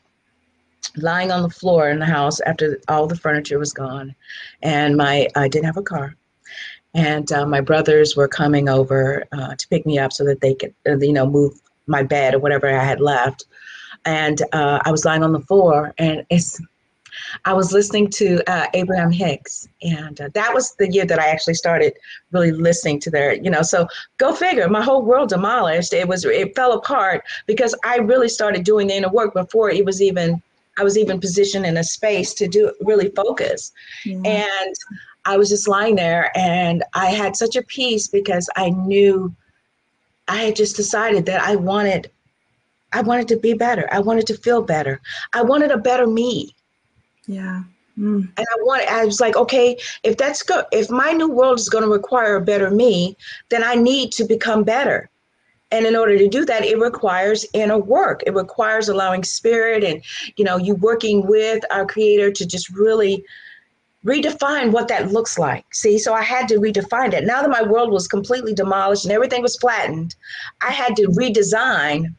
lying 0.97 1.31
on 1.31 1.43
the 1.43 1.51
floor 1.51 1.91
in 1.91 1.99
the 1.99 2.07
house 2.07 2.41
after 2.41 2.81
all 2.89 3.07
the 3.07 3.17
furniture 3.17 3.59
was 3.59 3.73
gone, 3.73 4.15
and 4.63 4.97
my 4.97 5.29
I 5.37 5.49
didn't 5.49 5.67
have 5.67 5.77
a 5.77 5.83
car, 5.83 6.17
and 6.95 7.31
uh, 7.33 7.47
my 7.47 7.61
brothers 7.61 8.17
were 8.17 8.29
coming 8.29 8.69
over 8.69 9.25
uh, 9.33 9.55
to 9.55 9.69
pick 9.69 9.87
me 9.87 9.99
up 9.99 10.13
so 10.13 10.25
that 10.25 10.41
they 10.41 10.55
could 10.55 10.75
uh, 10.89 10.99
you 10.99 11.13
know 11.13 11.27
move 11.27 11.61
my 11.87 12.03
bed 12.03 12.35
or 12.35 12.39
whatever 12.39 12.69
I 12.69 12.85
had 12.85 13.01
left, 13.01 13.45
and 14.05 14.41
uh, 14.53 14.81
I 14.85 14.91
was 14.91 15.05
lying 15.05 15.23
on 15.23 15.33
the 15.33 15.41
floor, 15.41 15.95
and 15.99 16.25
it's 16.31 16.61
I 17.45 17.53
was 17.53 17.73
listening 17.73 18.09
to 18.11 18.43
uh, 18.51 18.67
Abraham 18.75 19.11
Hicks, 19.11 19.69
and 19.83 20.21
uh, 20.21 20.29
that 20.35 20.53
was 20.55 20.75
the 20.77 20.91
year 20.91 21.05
that 21.05 21.19
I 21.19 21.29
actually 21.29 21.55
started 21.55 21.95
really 22.33 22.53
listening 22.53 23.01
to 23.01 23.11
their, 23.11 23.35
you 23.35 23.51
know. 23.51 23.63
So 23.63 23.87
go 24.19 24.35
figure, 24.35 24.69
my 24.69 24.83
whole 24.83 25.03
world 25.03 25.31
demolished. 25.31 25.93
It 25.93 26.09
was 26.09 26.25
it 26.25 26.55
fell 26.55 26.73
apart 26.73 27.25
because 27.47 27.75
I 27.85 27.97
really 27.97 28.29
started 28.29 28.65
doing 28.65 28.89
the 28.89 28.97
inner 28.97 29.11
work 29.11 29.35
before 29.35 29.71
it 29.71 29.85
was 29.85 30.01
even 30.03 30.43
I 30.81 30.83
was 30.83 30.97
even 30.97 31.21
positioned 31.21 31.67
in 31.67 31.77
a 31.77 31.85
space 31.85 32.33
to 32.35 32.49
do 32.49 32.73
really 32.81 33.11
focus. 33.11 33.73
Yeah. 34.05 34.23
And 34.25 34.75
I 35.25 35.37
was 35.37 35.49
just 35.51 35.69
lying 35.69 35.97
there, 35.97 36.33
and 36.35 36.83
I 36.95 37.07
had 37.07 37.37
such 37.37 37.55
a 37.57 37.63
peace 37.63 38.09
because 38.09 38.49
I 38.57 38.71
knew 38.71 39.35
I 40.29 40.39
had 40.45 40.57
just 40.57 40.77
decided 40.77 41.27
that 41.27 41.43
I 41.43 41.57
wanted. 41.57 42.11
I 42.93 43.03
wanted 43.03 43.29
to 43.29 43.37
be 43.37 43.53
better. 43.53 43.89
I 43.93 44.01
wanted 44.01 44.27
to 44.29 44.37
feel 44.37 44.63
better. 44.63 45.01
I 45.33 45.43
wanted 45.43 45.71
a 45.71 45.79
better 45.79 46.07
me 46.07 46.55
yeah. 47.31 47.63
Mm. 47.99 48.29
and 48.37 48.47
I 48.51 48.57
want 48.61 48.89
I 48.89 49.05
was 49.05 49.21
like, 49.21 49.37
okay, 49.37 49.77
if 50.03 50.17
that's 50.17 50.43
good, 50.43 50.65
if 50.73 50.91
my 50.91 51.13
new 51.13 51.29
world 51.29 51.59
is 51.59 51.69
going 51.69 51.85
to 51.85 51.91
require 51.91 52.37
a 52.37 52.41
better 52.41 52.71
me, 52.71 53.17
then 53.51 53.63
I 53.63 53.75
need 53.75 54.13
to 54.13 54.25
become 54.25 54.65
better. 54.65 55.10
And 55.73 55.87
in 55.87 55.95
order 55.95 56.19
to 56.19 56.29
do 56.29 56.45
that, 56.47 56.65
it 56.65 56.79
requires 56.79 57.47
inner 57.53 57.79
work. 57.79 58.23
It 58.27 58.35
requires 58.35 58.89
allowing 58.89 59.23
spirit 59.23 59.85
and 59.85 60.03
you 60.37 60.45
know, 60.45 60.57
you 60.57 60.75
working 60.75 61.27
with 61.27 61.65
our 61.71 61.87
creator 61.87 62.31
to 62.33 62.47
just 62.47 62.71
really 62.71 63.25
redefine 64.05 64.73
what 64.73 64.89
that 64.89 65.13
looks 65.13 65.39
like. 65.39 65.65
See, 65.73 65.99
so 65.99 66.15
I 66.15 66.23
had 66.23 66.49
to 66.49 66.57
redefine 66.57 67.13
it. 67.13 67.25
Now 67.25 67.43
that 67.43 67.51
my 67.51 67.63
world 67.63 67.93
was 67.93 68.09
completely 68.09 68.55
demolished 68.55 69.05
and 69.05 69.13
everything 69.13 69.43
was 69.43 69.57
flattened, 69.57 70.15
I 70.63 70.71
had 70.71 70.97
to 70.97 71.09
redesign 71.09 72.15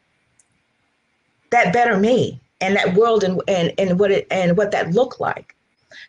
that 1.50 1.72
better 1.72 1.98
me 1.98 2.40
and 2.60 2.76
that 2.76 2.94
world 2.94 3.24
and 3.24 3.42
and, 3.48 3.72
and 3.78 3.98
what 3.98 4.10
it 4.10 4.26
and 4.30 4.56
what 4.56 4.70
that 4.70 4.92
looked 4.92 5.20
like. 5.20 5.54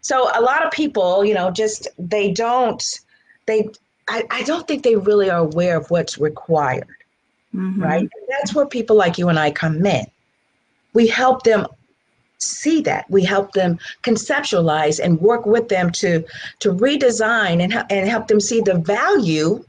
So 0.02 0.30
a 0.34 0.42
lot 0.42 0.66
of 0.66 0.72
people, 0.72 1.26
you 1.26 1.34
know, 1.34 1.52
just 1.52 1.88
they 1.98 2.32
don't 2.32 2.84
they 3.48 3.70
I, 4.08 4.24
I 4.30 4.44
don't 4.44 4.68
think 4.68 4.84
they 4.84 4.96
really 4.96 5.30
are 5.30 5.40
aware 5.40 5.78
of 5.78 5.90
what's 5.90 6.18
required, 6.18 6.88
Mhm. 7.56 7.82
right? 7.82 8.02
And 8.02 8.28
that's 8.30 8.54
where 8.54 8.66
people 8.66 8.96
like 8.96 9.18
you 9.18 9.30
and 9.30 9.40
I 9.40 9.52
come 9.52 9.86
in. 9.86 10.06
We 10.94 11.08
help 11.08 11.44
them 11.44 11.68
see 12.40 12.82
that. 12.82 13.06
We 13.10 13.24
help 13.24 13.54
them 13.54 13.80
conceptualize 14.04 15.00
and 15.04 15.20
work 15.22 15.46
with 15.46 15.70
them 15.70 15.92
to 15.92 16.24
to 16.60 16.74
redesign 16.74 17.62
and, 17.62 17.74
and 17.90 18.10
help 18.10 18.28
them 18.28 18.40
see 18.40 18.62
the 18.62 18.76
value 18.80 19.64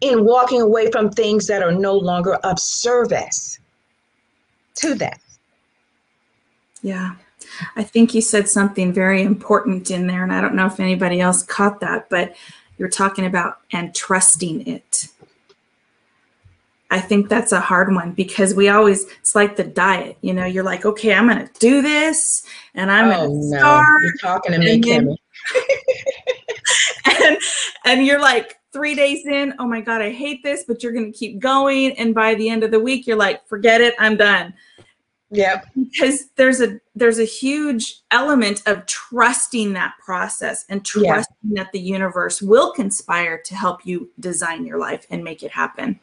in 0.00 0.24
walking 0.24 0.60
away 0.60 0.90
from 0.90 1.10
things 1.10 1.46
that 1.46 1.62
are 1.62 1.72
no 1.72 1.94
longer 1.94 2.34
of 2.36 2.58
service 2.58 3.58
to 4.76 4.94
them. 4.94 5.16
Yeah. 6.82 7.14
I 7.76 7.82
think 7.82 8.14
you 8.14 8.20
said 8.20 8.48
something 8.48 8.92
very 8.92 9.22
important 9.22 9.90
in 9.90 10.06
there, 10.06 10.22
and 10.22 10.32
I 10.32 10.40
don't 10.40 10.54
know 10.54 10.66
if 10.66 10.80
anybody 10.80 11.20
else 11.20 11.42
caught 11.42 11.80
that, 11.80 12.08
but 12.08 12.34
you're 12.76 12.88
talking 12.88 13.26
about 13.26 13.58
and 13.72 13.94
trusting 13.94 14.66
it. 14.66 15.08
I 16.90 17.00
think 17.00 17.28
that's 17.28 17.52
a 17.52 17.60
hard 17.60 17.94
one 17.94 18.12
because 18.12 18.54
we 18.54 18.68
always, 18.70 19.04
it's 19.20 19.34
like 19.34 19.56
the 19.56 19.64
diet, 19.64 20.16
you 20.22 20.32
know, 20.32 20.46
you're 20.46 20.64
like, 20.64 20.86
okay, 20.86 21.12
I'm 21.12 21.28
going 21.28 21.46
to 21.46 21.52
do 21.58 21.82
this 21.82 22.42
and 22.74 22.90
I'm 22.90 23.08
oh 23.08 23.26
going 23.26 23.50
to 23.52 23.56
no, 23.58 23.84
you're 24.02 24.16
talking 24.22 24.52
to 24.52 24.58
me, 24.58 24.72
and 24.74 24.84
Kimmy. 24.84 25.16
and, 27.22 27.38
and 27.84 28.06
you're 28.06 28.20
like 28.20 28.58
three 28.72 28.94
days 28.94 29.26
in, 29.26 29.54
oh 29.58 29.66
my 29.66 29.82
God, 29.82 30.00
I 30.00 30.10
hate 30.10 30.42
this, 30.42 30.64
but 30.66 30.82
you're 30.82 30.92
going 30.92 31.12
to 31.12 31.18
keep 31.18 31.40
going. 31.40 31.92
And 31.98 32.14
by 32.14 32.34
the 32.34 32.48
end 32.48 32.64
of 32.64 32.70
the 32.70 32.80
week, 32.80 33.06
you're 33.06 33.18
like, 33.18 33.46
forget 33.46 33.82
it, 33.82 33.94
I'm 33.98 34.16
done. 34.16 34.54
Yeah. 35.30 35.60
because 35.76 36.30
there's 36.36 36.62
a 36.62 36.80
there's 36.94 37.18
a 37.18 37.24
huge 37.24 38.00
element 38.10 38.62
of 38.64 38.86
trusting 38.86 39.74
that 39.74 39.92
process 40.02 40.64
and 40.70 40.82
Yeah. 40.96 41.12
trusting 41.12 41.50
that 41.52 41.70
the 41.72 41.80
universe 41.80 42.40
will 42.40 42.72
conspire 42.72 43.36
to 43.42 43.54
help 43.54 43.84
you 43.84 44.10
design 44.18 44.64
your 44.64 44.78
life 44.78 45.06
and 45.10 45.22
make 45.22 45.42
it 45.42 45.50
happen. 45.50 46.00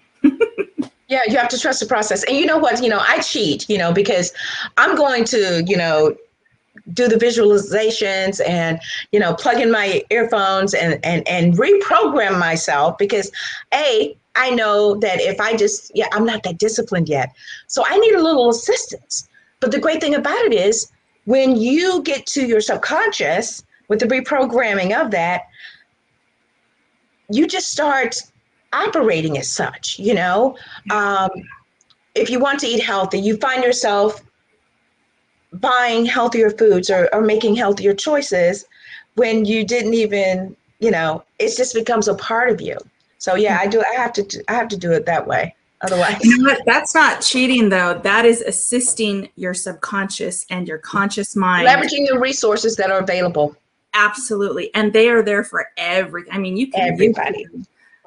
Yeah, 1.08 1.22
you 1.28 1.38
have 1.38 1.50
to 1.50 1.60
trust 1.60 1.80
the 1.82 1.86
process. 1.86 2.24
And 2.24 2.36
you 2.36 2.48
know 2.48 2.58
what? 2.58 2.82
You 2.82 2.90
know, 2.90 3.00
I 3.00 3.20
cheat, 3.20 3.70
you 3.70 3.78
know, 3.78 3.94
because 3.94 4.34
I'm 4.78 4.96
going 4.96 5.24
to, 5.26 5.64
you 5.68 5.78
know, 5.78 6.16
do 6.94 7.08
the 7.08 7.16
visualizations 7.16 8.42
and, 8.48 8.80
you 9.12 9.20
know, 9.20 9.36
plug 9.36 9.60
in 9.62 9.72
my 9.72 10.04
earphones 10.10 10.74
and 10.74 11.00
and 11.04 11.28
and 11.28 11.54
reprogram 11.58 12.40
myself 12.40 12.98
because 12.98 13.32
A, 13.74 14.18
I 14.36 14.50
know 14.50 14.96
that 14.96 15.22
if 15.22 15.40
I 15.40 15.56
just 15.56 15.92
yeah, 15.94 16.08
I'm 16.12 16.26
not 16.26 16.44
that 16.44 16.58
disciplined 16.58 17.08
yet. 17.08 17.34
So 17.68 17.84
I 17.86 17.98
need 17.98 18.16
a 18.16 18.22
little 18.22 18.50
assistance. 18.50 19.30
but 19.60 19.72
the 19.72 19.80
great 19.80 20.02
thing 20.02 20.16
about 20.16 20.40
it 20.46 20.54
is 20.54 20.92
when 21.26 21.56
you 21.56 22.02
get 22.04 22.26
to 22.28 22.46
your 22.46 22.62
subconscious 22.62 23.64
with 23.88 24.00
the 24.00 24.06
reprogramming 24.08 25.00
of 25.00 25.12
that, 25.12 25.44
you 27.30 27.48
just 27.48 27.72
start 27.72 28.16
operating 28.76 29.38
as 29.38 29.50
such, 29.50 29.98
you 30.00 30.14
know. 30.14 30.58
Um, 30.92 31.30
if 32.14 32.30
you 32.30 32.40
want 32.40 32.60
to 32.62 32.68
eat 32.68 32.84
healthy, 32.84 33.20
you 33.20 33.38
find 33.38 33.64
yourself 33.64 34.22
buying 35.54 36.06
healthier 36.06 36.50
foods 36.50 36.90
or, 36.90 37.10
or 37.14 37.22
making 37.22 37.56
healthier 37.56 37.94
choices 37.94 38.66
when 39.16 39.46
you 39.46 39.66
didn't 39.66 39.94
even, 39.94 40.56
you 40.80 40.92
know, 40.92 41.24
it 41.40 41.56
just 41.56 41.74
becomes 41.74 42.08
a 42.08 42.16
part 42.16 42.50
of 42.50 42.62
you. 42.62 42.78
So 43.18 43.36
yeah, 43.36 43.58
I 43.60 43.68
do. 43.68 43.82
I 43.82 43.96
have 43.96 44.14
to. 44.14 44.44
I 44.50 44.54
have 44.54 44.68
to 44.68 44.78
do 44.78 44.92
it 44.92 45.06
that 45.06 45.26
way. 45.26 45.56
Otherwise, 45.82 46.18
You 46.24 46.38
know 46.38 46.52
what? 46.52 46.66
That's 46.66 46.94
not 46.94 47.22
cheating 47.22 47.70
though. 47.70 48.00
That 48.04 48.26
is 48.26 48.42
assisting 48.42 49.30
your 49.36 49.54
subconscious 49.54 50.46
and 50.50 50.68
your 50.68 50.78
conscious 50.78 51.36
mind. 51.36 51.68
leveraging 51.68 52.08
the 52.08 52.20
resources 52.20 52.76
that 52.78 52.92
are 52.92 53.00
available. 53.00 53.56
Absolutely. 53.94 54.74
And 54.76 54.94
they 54.94 55.10
are 55.10 55.22
there 55.22 55.44
for 55.44 55.68
every 55.78 56.26
I 56.32 56.38
mean, 56.38 56.58
you 56.58 56.70
can 56.70 56.94
Everybody. 56.94 57.46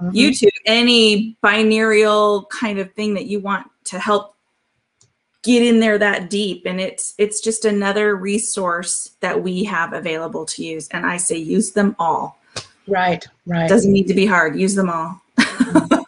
Mhm. 0.00 0.12
YouTube 0.12 0.50
any 0.66 1.36
binaural 1.42 2.48
kind 2.50 2.78
of 2.78 2.92
thing 2.94 3.14
that 3.14 3.26
you 3.26 3.40
want 3.40 3.66
to 3.84 3.98
help 3.98 4.34
get 5.42 5.62
in 5.62 5.80
there 5.80 5.98
that 5.98 6.28
deep 6.30 6.64
and 6.66 6.80
it's 6.80 7.14
it's 7.16 7.40
just 7.40 7.64
another 7.64 8.16
resource 8.16 9.16
that 9.20 9.40
we 9.40 9.64
have 9.64 9.92
available 9.92 10.44
to 10.44 10.64
use 10.64 10.88
and 10.88 11.06
I 11.06 11.16
say 11.16 11.36
use 11.36 11.72
them 11.72 11.96
all. 11.98 12.38
Right. 12.86 13.26
Right. 13.46 13.68
Doesn't 13.68 13.92
need 13.92 14.08
to 14.08 14.14
be 14.14 14.26
hard. 14.26 14.58
Use 14.58 14.74
them 14.74 14.90
all. 14.90 15.20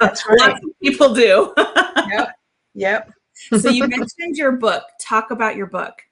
That's 0.01 0.27
right. 0.29 0.39
Lots 0.39 0.65
of 0.65 0.71
people 0.83 1.15
do. 1.15 1.53
yep. 2.09 2.37
Yep. 2.75 3.13
so 3.59 3.71
you 3.71 3.87
mentioned 3.87 4.37
your 4.37 4.53
book. 4.53 4.85
Talk 5.01 5.31
about 5.31 5.57
your 5.57 5.67
book. 5.67 6.03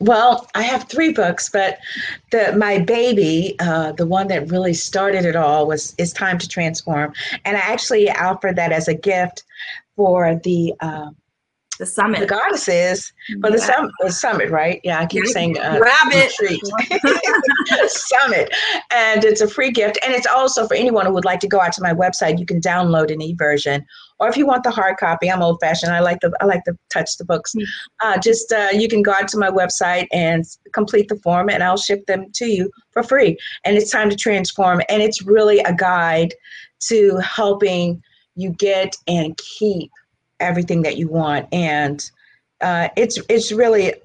Well, 0.00 0.48
I 0.54 0.62
have 0.62 0.88
three 0.88 1.12
books, 1.12 1.48
but 1.48 1.78
the 2.30 2.54
my 2.56 2.78
baby, 2.78 3.56
uh, 3.60 3.92
the 3.92 4.06
one 4.06 4.28
that 4.28 4.50
really 4.50 4.74
started 4.74 5.24
it 5.24 5.36
all, 5.36 5.66
was 5.66 5.94
"It's 5.98 6.12
Time 6.12 6.38
to 6.38 6.48
Transform," 6.48 7.12
and 7.44 7.56
I 7.56 7.60
actually 7.60 8.10
offered 8.10 8.56
that 8.56 8.72
as 8.72 8.88
a 8.88 8.94
gift 8.94 9.44
for 9.96 10.40
the 10.44 10.74
uh, 10.80 11.10
The 11.78 11.86
summit. 11.86 12.20
the 12.20 12.26
summit. 12.26 12.28
goddesses 12.28 13.12
for 13.40 13.50
the, 13.50 13.58
Yeah. 13.58 13.64
sum- 13.66 13.90
the 14.00 14.10
summit. 14.12 14.50
Right? 14.50 14.80
Yeah, 14.84 15.00
I 15.00 15.06
keep 15.06 15.24
Yeah, 15.26 15.32
saying 15.32 15.58
uh, 15.58 15.78
grab 15.78 16.08
it. 16.12 16.32
retreat. 16.40 16.60
summit, 17.88 18.54
and 18.90 19.24
it's 19.24 19.40
a 19.40 19.48
free 19.48 19.70
gift, 19.70 19.98
and 20.04 20.14
it's 20.14 20.26
also 20.26 20.66
for 20.66 20.74
anyone 20.74 21.06
who 21.06 21.12
would 21.12 21.24
like 21.24 21.40
to 21.40 21.48
go 21.48 21.60
out 21.60 21.72
to 21.74 21.82
my 21.82 21.92
website. 21.92 22.38
You 22.38 22.46
can 22.46 22.60
download 22.60 23.12
an 23.12 23.20
e-version, 23.20 23.84
or 24.18 24.28
if 24.28 24.36
you 24.36 24.46
want 24.46 24.62
the 24.62 24.70
hard 24.70 24.96
copy, 24.98 25.30
I'm 25.30 25.42
old-fashioned. 25.42 25.92
I 25.92 26.00
like 26.00 26.20
the 26.20 26.32
I 26.40 26.44
like 26.46 26.64
to 26.64 26.76
touch 26.92 27.16
the 27.18 27.24
books. 27.24 27.52
Mm. 27.54 27.64
Uh, 28.02 28.18
just 28.18 28.52
uh, 28.52 28.68
you 28.72 28.88
can 28.88 29.02
go 29.02 29.12
out 29.12 29.28
to 29.28 29.38
my 29.38 29.50
website 29.50 30.06
and 30.12 30.44
complete 30.72 31.08
the 31.08 31.16
form, 31.16 31.48
and 31.50 31.62
I'll 31.62 31.76
ship 31.76 32.06
them 32.06 32.26
to 32.34 32.46
you 32.46 32.70
for 32.92 33.02
free. 33.02 33.36
And 33.64 33.76
it's 33.76 33.90
time 33.90 34.10
to 34.10 34.16
transform, 34.16 34.80
and 34.88 35.02
it's 35.02 35.22
really 35.22 35.58
a 35.60 35.74
guide 35.74 36.34
to 36.88 37.16
helping 37.18 38.02
you 38.34 38.50
get 38.50 38.94
and 39.08 39.36
keep 39.38 39.90
everything 40.40 40.82
that 40.82 40.96
you 40.96 41.08
want, 41.08 41.46
and 41.52 42.10
uh, 42.60 42.88
it's 42.96 43.18
it's 43.28 43.52
really 43.52 43.86
it, 43.86 44.00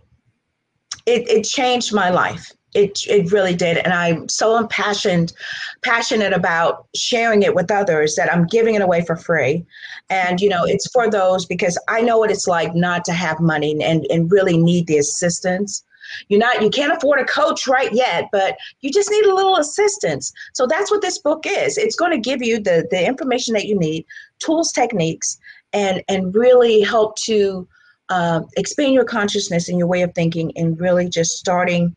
it 1.05 1.43
changed 1.43 1.93
my 1.93 2.09
life. 2.09 2.51
It, 2.73 3.05
it 3.07 3.33
really 3.33 3.53
did. 3.53 3.79
And 3.79 3.91
I'm 3.91 4.29
so 4.29 4.55
impassioned, 4.55 5.33
passionate 5.81 6.31
about 6.31 6.87
sharing 6.95 7.43
it 7.43 7.53
with 7.53 7.69
others 7.69 8.15
that 8.15 8.31
I'm 8.31 8.47
giving 8.47 8.75
it 8.75 8.81
away 8.81 9.03
for 9.03 9.17
free. 9.17 9.65
And, 10.09 10.39
you 10.39 10.47
know, 10.47 10.63
it's 10.63 10.89
for 10.89 11.09
those 11.09 11.45
because 11.45 11.77
I 11.89 11.99
know 11.99 12.17
what 12.17 12.31
it's 12.31 12.47
like 12.47 12.73
not 12.73 13.03
to 13.05 13.11
have 13.11 13.41
money 13.41 13.77
and, 13.83 14.05
and 14.09 14.31
really 14.31 14.57
need 14.57 14.87
the 14.87 14.99
assistance. 14.99 15.83
You're 16.29 16.39
not, 16.39 16.61
you 16.61 16.69
can't 16.69 16.93
afford 16.93 17.19
a 17.19 17.25
coach 17.25 17.67
right 17.67 17.91
yet, 17.91 18.29
but 18.31 18.55
you 18.79 18.89
just 18.89 19.11
need 19.11 19.25
a 19.25 19.35
little 19.35 19.57
assistance. 19.57 20.31
So 20.53 20.65
that's 20.65 20.89
what 20.89 21.01
this 21.01 21.17
book 21.17 21.43
is. 21.45 21.77
It's 21.77 21.97
going 21.97 22.11
to 22.13 22.29
give 22.29 22.41
you 22.41 22.57
the, 22.57 22.87
the 22.89 23.05
information 23.05 23.53
that 23.53 23.65
you 23.65 23.77
need, 23.77 24.05
tools, 24.39 24.71
techniques, 24.71 25.37
and, 25.73 26.03
and 26.09 26.33
really 26.35 26.81
help 26.81 27.15
to 27.17 27.67
uh, 28.09 28.41
expand 28.57 28.93
your 28.93 29.05
consciousness 29.05 29.69
and 29.69 29.77
your 29.77 29.87
way 29.87 30.01
of 30.01 30.13
thinking 30.13 30.51
and 30.57 30.79
really 30.79 31.07
just 31.09 31.37
starting 31.37 31.95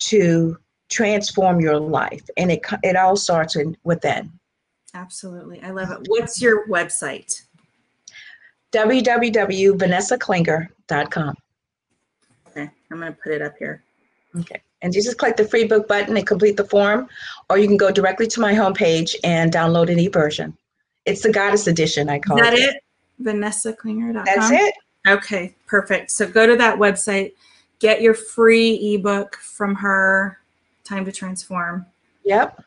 to 0.00 0.56
transform 0.90 1.60
your 1.60 1.78
life 1.78 2.22
and 2.36 2.50
it 2.52 2.60
it 2.82 2.96
all 2.96 3.16
starts 3.16 3.56
in, 3.56 3.76
within 3.84 4.30
Absolutely. 4.94 5.62
I 5.62 5.70
love 5.70 5.90
it. 5.90 6.00
What's 6.08 6.42
your 6.42 6.68
website? 6.68 7.40
www.vanessaklinger.com 8.72 11.34
Okay, 12.48 12.70
I'm 12.90 13.00
going 13.00 13.12
to 13.12 13.18
put 13.22 13.32
it 13.32 13.42
up 13.42 13.54
here. 13.58 13.82
okay 14.38 14.60
and 14.82 14.94
you 14.94 15.02
just 15.02 15.18
click 15.18 15.36
the 15.36 15.44
free 15.44 15.64
book 15.64 15.86
button 15.88 16.16
and 16.16 16.26
complete 16.26 16.56
the 16.56 16.64
form 16.64 17.08
or 17.48 17.58
you 17.58 17.66
can 17.68 17.76
go 17.76 17.90
directly 17.90 18.26
to 18.26 18.40
my 18.40 18.52
homepage 18.52 19.14
and 19.24 19.52
download 19.52 19.90
an 19.90 19.98
e-version 19.98 20.56
it's 21.06 21.22
the 21.22 21.32
goddess 21.32 21.66
edition 21.66 22.08
i 22.10 22.16
Is 22.16 22.22
call 22.24 22.36
that 22.38 22.54
it 22.54 22.60
it? 22.60 22.76
VanessaKlinger.com. 23.22 24.24
that's 24.24 24.50
it 24.50 24.74
Okay, 25.06 25.52
perfect. 25.66 26.12
So 26.12 26.28
go 26.28 26.46
to 26.46 26.54
that 26.56 26.78
website, 26.78 27.32
get 27.80 28.02
your 28.02 28.14
free 28.14 28.94
ebook 28.94 29.34
from 29.36 29.74
her, 29.74 30.38
Time 30.84 31.04
to 31.04 31.10
Transform. 31.12 31.84
yep 32.24 32.62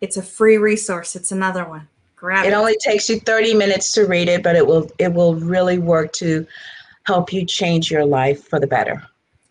It's 0.00 0.16
a 0.18 0.22
free 0.22 0.58
resource. 0.58 1.16
It's 1.16 1.32
another 1.32 1.64
one. 1.64 1.88
Grab 2.16 2.44
it 2.44 2.48
it. 2.48 2.54
only 2.54 2.76
takes 2.84 3.08
you 3.08 3.20
30 3.20 3.54
minutes 3.54 3.92
to 3.92 4.04
read 4.06 4.28
it 4.28 4.42
but 4.42 4.54
it 4.54 4.66
will 4.66 4.90
it 4.98 5.12
will 5.12 5.34
really 5.36 5.78
work 5.78 6.12
to 6.14 6.46
help 7.04 7.32
you 7.32 7.44
change 7.44 7.90
your 7.90 8.04
life 8.04 8.46
for 8.48 8.60
the 8.60 8.66
better 8.66 9.02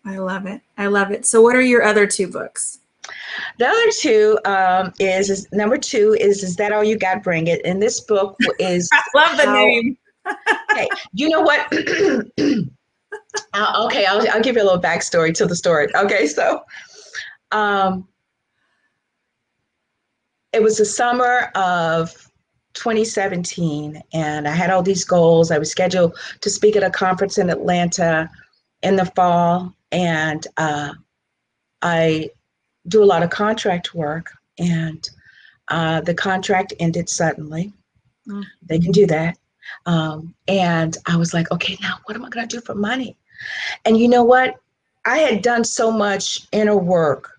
I 0.04 0.18
love 0.18 0.46
it. 0.46 0.60
I 0.78 0.86
love 0.86 1.10
it. 1.12 1.26
So 1.26 1.42
what 1.42 1.54
are 1.54 1.60
your 1.60 1.82
other 1.84 2.06
two 2.08 2.26
books? 2.28 2.78
The 3.58 3.66
other 3.68 3.90
two 4.00 4.38
um, 4.44 4.92
is, 4.98 5.30
is 5.30 5.46
number 5.52 5.76
two 5.78 6.16
is 6.20 6.42
is 6.42 6.56
that 6.56 6.72
all 6.72 6.82
you 6.82 6.96
got? 6.98 7.22
Bring 7.22 7.46
it. 7.48 7.60
And 7.64 7.80
this 7.80 8.00
book 8.00 8.36
is 8.58 8.88
I 8.92 9.02
love 9.14 9.36
the 9.36 9.44
How- 9.46 9.54
name. 9.54 9.96
Okay. 10.26 10.88
You 11.12 11.28
know 11.28 11.40
what? 11.40 11.72
Uh, 13.54 13.84
okay, 13.86 14.04
I'll 14.06 14.26
I'll 14.30 14.42
give 14.42 14.56
you 14.56 14.62
a 14.62 14.64
little 14.64 14.80
backstory 14.80 15.32
to 15.34 15.46
the 15.46 15.56
story. 15.56 15.88
Okay, 15.94 16.26
so 16.26 16.62
um, 17.50 18.06
it 20.52 20.62
was 20.62 20.78
the 20.78 20.84
summer 20.84 21.50
of 21.54 22.10
2017, 22.74 24.02
and 24.12 24.48
I 24.48 24.50
had 24.50 24.70
all 24.70 24.82
these 24.82 25.04
goals. 25.04 25.50
I 25.50 25.58
was 25.58 25.70
scheduled 25.70 26.16
to 26.40 26.50
speak 26.50 26.76
at 26.76 26.82
a 26.82 26.90
conference 26.90 27.38
in 27.38 27.50
Atlanta 27.50 28.30
in 28.82 28.96
the 28.96 29.06
fall, 29.06 29.74
and 29.92 30.46
uh, 30.56 30.92
I 31.80 32.30
do 32.88 33.02
a 33.02 33.06
lot 33.06 33.22
of 33.22 33.30
contract 33.30 33.94
work, 33.94 34.32
and 34.58 35.08
uh, 35.68 36.00
the 36.02 36.14
contract 36.14 36.74
ended 36.80 37.08
suddenly. 37.08 37.72
Mm. 38.28 38.44
They 38.62 38.78
can 38.78 38.92
do 38.92 39.06
that. 39.06 39.38
Um, 39.86 40.34
and 40.48 40.96
I 41.06 41.16
was 41.16 41.34
like, 41.34 41.50
okay, 41.50 41.76
now 41.80 41.98
what 42.04 42.16
am 42.16 42.24
I 42.24 42.28
going 42.28 42.48
to 42.48 42.56
do 42.56 42.62
for 42.62 42.74
money? 42.74 43.16
And 43.84 43.98
you 43.98 44.08
know 44.08 44.22
what? 44.22 44.56
I 45.04 45.18
had 45.18 45.42
done 45.42 45.64
so 45.64 45.90
much 45.90 46.46
inner 46.52 46.76
work 46.76 47.30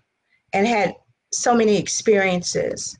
and 0.52 0.66
had 0.66 0.94
so 1.32 1.54
many 1.54 1.76
experiences 1.76 2.98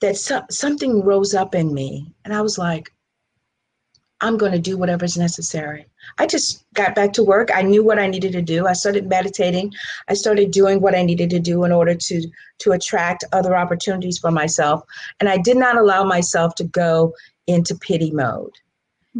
that 0.00 0.16
so- 0.16 0.44
something 0.50 1.02
rose 1.02 1.34
up 1.34 1.54
in 1.54 1.74
me. 1.74 2.12
And 2.24 2.32
I 2.34 2.40
was 2.40 2.56
like, 2.56 2.92
I'm 4.22 4.36
going 4.36 4.52
to 4.52 4.58
do 4.58 4.76
whatever's 4.76 5.16
necessary. 5.16 5.86
I 6.18 6.26
just 6.26 6.64
got 6.74 6.94
back 6.94 7.12
to 7.14 7.22
work. 7.22 7.50
I 7.54 7.62
knew 7.62 7.82
what 7.82 7.98
I 7.98 8.06
needed 8.06 8.32
to 8.32 8.42
do. 8.42 8.66
I 8.66 8.74
started 8.74 9.08
meditating. 9.08 9.72
I 10.08 10.14
started 10.14 10.50
doing 10.50 10.80
what 10.80 10.94
I 10.94 11.02
needed 11.02 11.30
to 11.30 11.40
do 11.40 11.64
in 11.64 11.72
order 11.72 11.94
to 11.94 12.30
to 12.58 12.72
attract 12.72 13.24
other 13.32 13.56
opportunities 13.56 14.18
for 14.18 14.30
myself. 14.30 14.82
And 15.20 15.28
I 15.28 15.38
did 15.38 15.56
not 15.56 15.78
allow 15.78 16.04
myself 16.04 16.54
to 16.56 16.64
go 16.64 17.14
into 17.46 17.74
pity 17.74 18.10
mode. 18.10 18.52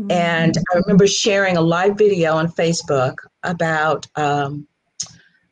And 0.08 0.56
I 0.72 0.78
remember 0.78 1.06
sharing 1.06 1.56
a 1.56 1.60
live 1.60 1.98
video 1.98 2.34
on 2.34 2.48
Facebook 2.48 3.16
about 3.42 4.06
um, 4.16 4.66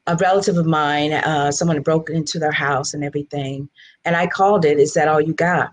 a 0.06 0.16
relative 0.16 0.56
of 0.56 0.66
mine, 0.66 1.12
uh, 1.12 1.50
someone 1.50 1.76
had 1.76 1.84
broken 1.84 2.16
into 2.16 2.38
their 2.38 2.52
house 2.52 2.94
and 2.94 3.04
everything. 3.04 3.68
And 4.04 4.16
I 4.16 4.26
called 4.26 4.64
it, 4.64 4.78
Is 4.78 4.94
That 4.94 5.08
All 5.08 5.20
You 5.20 5.34
Got? 5.34 5.70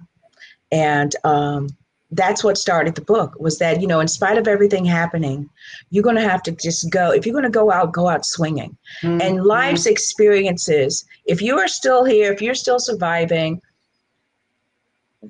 And 0.71 1.15
um, 1.23 1.69
that's 2.11 2.43
what 2.43 2.57
started 2.57 2.95
the 2.95 3.01
book 3.01 3.39
was 3.39 3.59
that, 3.59 3.81
you 3.81 3.87
know, 3.87 3.99
in 3.99 4.07
spite 4.07 4.37
of 4.37 4.47
everything 4.47 4.83
happening, 4.83 5.49
you're 5.89 6.03
going 6.03 6.15
to 6.15 6.21
have 6.29 6.43
to 6.43 6.51
just 6.51 6.89
go. 6.89 7.11
If 7.11 7.25
you're 7.25 7.33
going 7.33 7.43
to 7.43 7.49
go 7.49 7.71
out, 7.71 7.93
go 7.93 8.07
out 8.07 8.25
swinging. 8.25 8.75
And 9.21 9.43
life's 9.43 9.85
experiences, 9.85 11.05
if 11.25 11.41
you 11.41 11.57
are 11.57 11.67
still 11.67 12.03
here, 12.03 12.33
if 12.33 12.41
you're 12.41 12.55
still 12.55 12.79
surviving, 12.79 13.61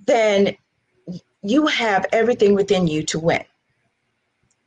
then 0.05 0.55
you 1.45 1.67
have 1.67 2.05
everything 2.11 2.55
within 2.55 2.87
you 2.87 3.03
to 3.03 3.19
win. 3.19 3.43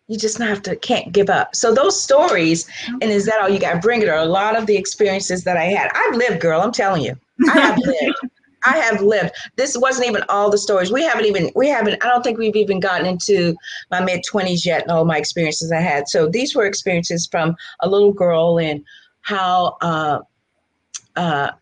You 0.07 0.17
just 0.17 0.39
have 0.39 0.63
to 0.63 0.77
can't 0.77 1.13
give 1.13 1.29
up. 1.29 1.55
So 1.55 1.75
those 1.75 2.01
stories, 2.01 2.67
and 2.87 3.05
is 3.05 3.27
that 3.27 3.41
all 3.41 3.49
you 3.49 3.59
got? 3.59 3.83
Bring 3.83 4.01
it. 4.01 4.09
Are 4.09 4.19
a 4.19 4.25
lot 4.25 4.57
of 4.57 4.67
the 4.67 4.77
experiences 4.77 5.45
that 5.45 5.57
I 5.57 5.65
had. 5.65 5.91
I've 5.95 6.17
lived, 6.17 6.41
girl. 6.41 6.63
I'm 6.63 6.73
telling 6.73 7.03
you, 7.03 7.15
I 7.47 7.59
have 7.61 7.79
lived. 7.85 8.17
I 8.65 8.79
have 8.79 9.03
lived. 9.03 9.35
This 9.57 9.77
wasn't 9.77 10.09
even 10.09 10.23
all 10.29 10.51
the 10.51 10.59
stories. 10.59 10.91
We 10.91 11.03
haven't 11.03 11.27
even, 11.27 11.51
we 11.55 11.69
haven't, 11.69 12.05
I 12.05 12.09
don't 12.09 12.23
think 12.23 12.39
we've 12.39 12.57
even 12.57 12.81
gotten 12.81 13.07
into 13.07 13.55
my 13.91 14.01
mid 14.01 14.25
20s 14.31 14.65
yet 14.65 14.83
and 14.83 14.91
all 14.91 15.05
my 15.05 15.17
experiences 15.17 15.71
I 15.71 15.81
had. 15.81 16.09
So 16.09 16.29
these 16.29 16.57
were 16.57 16.67
experiences 16.67 17.27
from 17.27 17.57
a 17.81 17.89
little 17.89 18.13
girl 18.13 18.59
and 18.59 18.85
how 19.21 19.77
uh, 19.81 20.21
uh, 21.17 21.53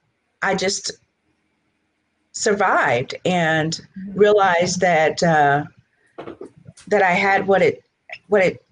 I 0.43 0.55
just 0.55 0.93
survived 2.37 3.15
and 3.25 3.81
realized 4.15 4.81
that 4.81 5.23
uh, 5.23 5.65
that 6.89 7.03
I 7.03 7.13
had 7.13 7.47
what 7.47 7.63
it 7.63 7.83
what 8.29 8.43
it 8.43 8.63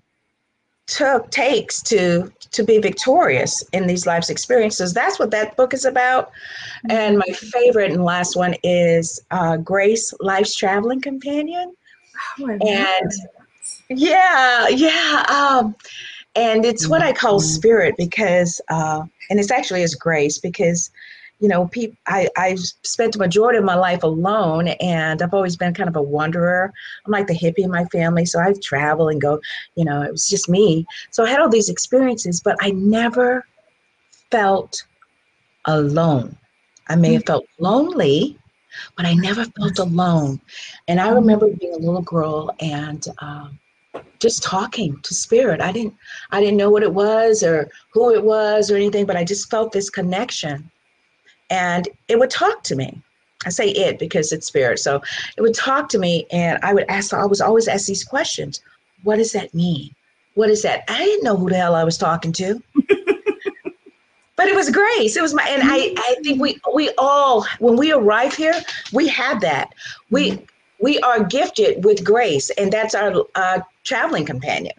took 0.87 1.31
takes 1.31 1.81
to 1.83 2.31
to 2.51 2.63
be 2.63 2.79
victorious 2.79 3.65
in 3.73 3.87
these 3.87 4.07
life's 4.07 4.29
experiences. 4.29 4.93
That's 4.93 5.19
what 5.19 5.31
that 5.31 5.57
book 5.57 5.73
is 5.73 5.87
about. 5.87 6.31
And 6.91 7.19
my 7.19 7.33
favorite 7.35 7.91
and 7.91 8.05
last 8.05 8.37
one 8.37 8.55
is 8.63 9.21
uh, 9.31 9.57
Grace, 9.57 10.13
Life's 10.21 10.55
Traveling 10.55 11.01
Companion. 11.01 11.75
Oh, 12.41 12.49
And- 12.49 12.61
that. 12.61 13.11
Yeah, 13.89 14.69
yeah. 14.69 15.25
Um, 15.29 15.75
and 16.37 16.65
it's 16.65 16.89
what 16.89 17.03
I 17.03 17.13
call 17.13 17.39
spirit 17.41 17.95
because, 17.97 18.61
uh, 18.69 19.03
and 19.31 19.39
it's 19.39 19.51
actually 19.51 19.83
is 19.83 19.95
grace 19.95 20.39
because, 20.39 20.91
you 21.45 21.49
know, 21.49 21.71
I 22.07 22.27
I 22.39 22.55
spent 22.55 23.13
the 23.13 23.19
majority 23.19 23.59
of 23.59 23.65
my 23.67 23.75
life 23.75 24.03
alone, 24.03 24.69
and 24.81 25.21
I've 25.21 25.35
always 25.35 25.59
been 25.59 25.75
kind 25.75 25.91
of 25.91 25.97
a 25.97 26.01
wanderer. 26.01 26.73
I'm 27.05 27.13
like 27.13 27.27
the 27.27 27.39
hippie 27.39 27.59
in 27.59 27.71
my 27.71 27.85
family, 27.97 28.25
so 28.25 28.41
I 28.41 28.55
travel 28.63 29.11
and 29.11 29.21
go. 29.21 29.39
You 29.75 29.85
know, 29.85 30.01
it 30.01 30.11
was 30.11 30.27
just 30.27 30.49
me. 30.49 30.87
So 31.11 31.23
I 31.23 31.29
had 31.29 31.41
all 31.41 31.51
these 31.51 31.69
experiences, 31.69 32.41
but 32.41 32.57
I 32.63 32.71
never 32.71 33.45
felt 34.31 34.87
alone. 35.67 36.35
I 36.89 36.97
may 36.97 37.13
have 37.13 37.27
felt 37.27 37.45
lonely, 37.59 38.39
but 38.97 39.05
I 39.05 39.13
never 39.13 39.45
felt 39.45 39.79
alone. 39.79 40.41
And 40.89 40.99
I 40.99 41.11
remember 41.11 41.51
being 41.51 41.75
a 41.75 41.79
little 41.79 42.03
girl 42.03 42.51
and. 42.59 43.07
Um, 43.19 43.59
just 44.19 44.43
talking 44.43 44.99
to 45.03 45.15
spirit 45.15 45.61
i 45.61 45.71
didn't 45.71 45.95
i 46.33 46.41
didn't 46.41 46.57
know 46.57 46.69
what 46.69 46.83
it 46.83 46.93
was 46.93 47.45
or 47.45 47.71
who 47.93 48.13
it 48.13 48.25
was 48.25 48.69
or 48.69 48.75
anything 48.75 49.07
but 49.07 49.17
i 49.17 49.23
just 49.23 49.49
felt 49.49 49.71
this 49.71 49.89
connection 49.89 50.69
and 51.51 51.89
it 52.09 52.19
would 52.19 52.31
talk 52.31 52.63
to 52.65 52.77
me. 52.77 53.01
I 53.47 53.51
say 53.51 53.69
it 53.69 53.99
because 53.99 54.33
it's 54.33 54.47
spirit. 54.47 54.79
So 54.79 55.03
it 55.37 55.43
would 55.43 55.55
talk 55.55 55.89
to 55.91 55.99
me 55.99 56.27
and 56.33 56.59
i 56.63 56.73
would 56.73 56.89
ask 56.89 57.13
i 57.13 57.27
was 57.27 57.41
always 57.41 57.69
ask 57.69 57.87
these 57.87 58.05
questions. 58.05 58.61
What 59.03 59.17
does 59.17 59.33
that 59.33 59.55
mean? 59.55 59.95
What 60.35 60.51
is 60.51 60.63
that? 60.63 60.85
I 60.89 61.05
didn't 61.05 61.25
know 61.25 61.37
who 61.37 61.51
the 61.51 61.57
hell 61.57 61.75
i 61.75 61.85
was 61.85 61.99
talking 61.99 62.33
to. 62.33 62.63
But 64.37 64.49
it 64.49 64.57
was 64.57 64.69
grace. 64.69 65.17
It 65.17 65.23
was 65.23 65.33
my 65.33 65.45
and 65.49 65.63
i 65.65 65.95
i 65.97 66.17
think 66.23 66.41
we 66.41 66.59
we 66.75 66.91
all 66.99 67.47
when 67.61 67.77
we 67.77 67.93
arrive 67.93 68.35
here 68.35 68.61
we 68.93 69.07
have 69.09 69.41
that. 69.43 69.73
We 70.11 70.45
we 70.81 70.99
are 71.01 71.23
gifted 71.23 71.85
with 71.85 72.05
grace 72.05 72.51
and 72.51 72.73
that's 72.73 72.95
our 72.95 73.25
uh, 73.37 73.61
traveling 73.85 74.27
companion. 74.27 74.75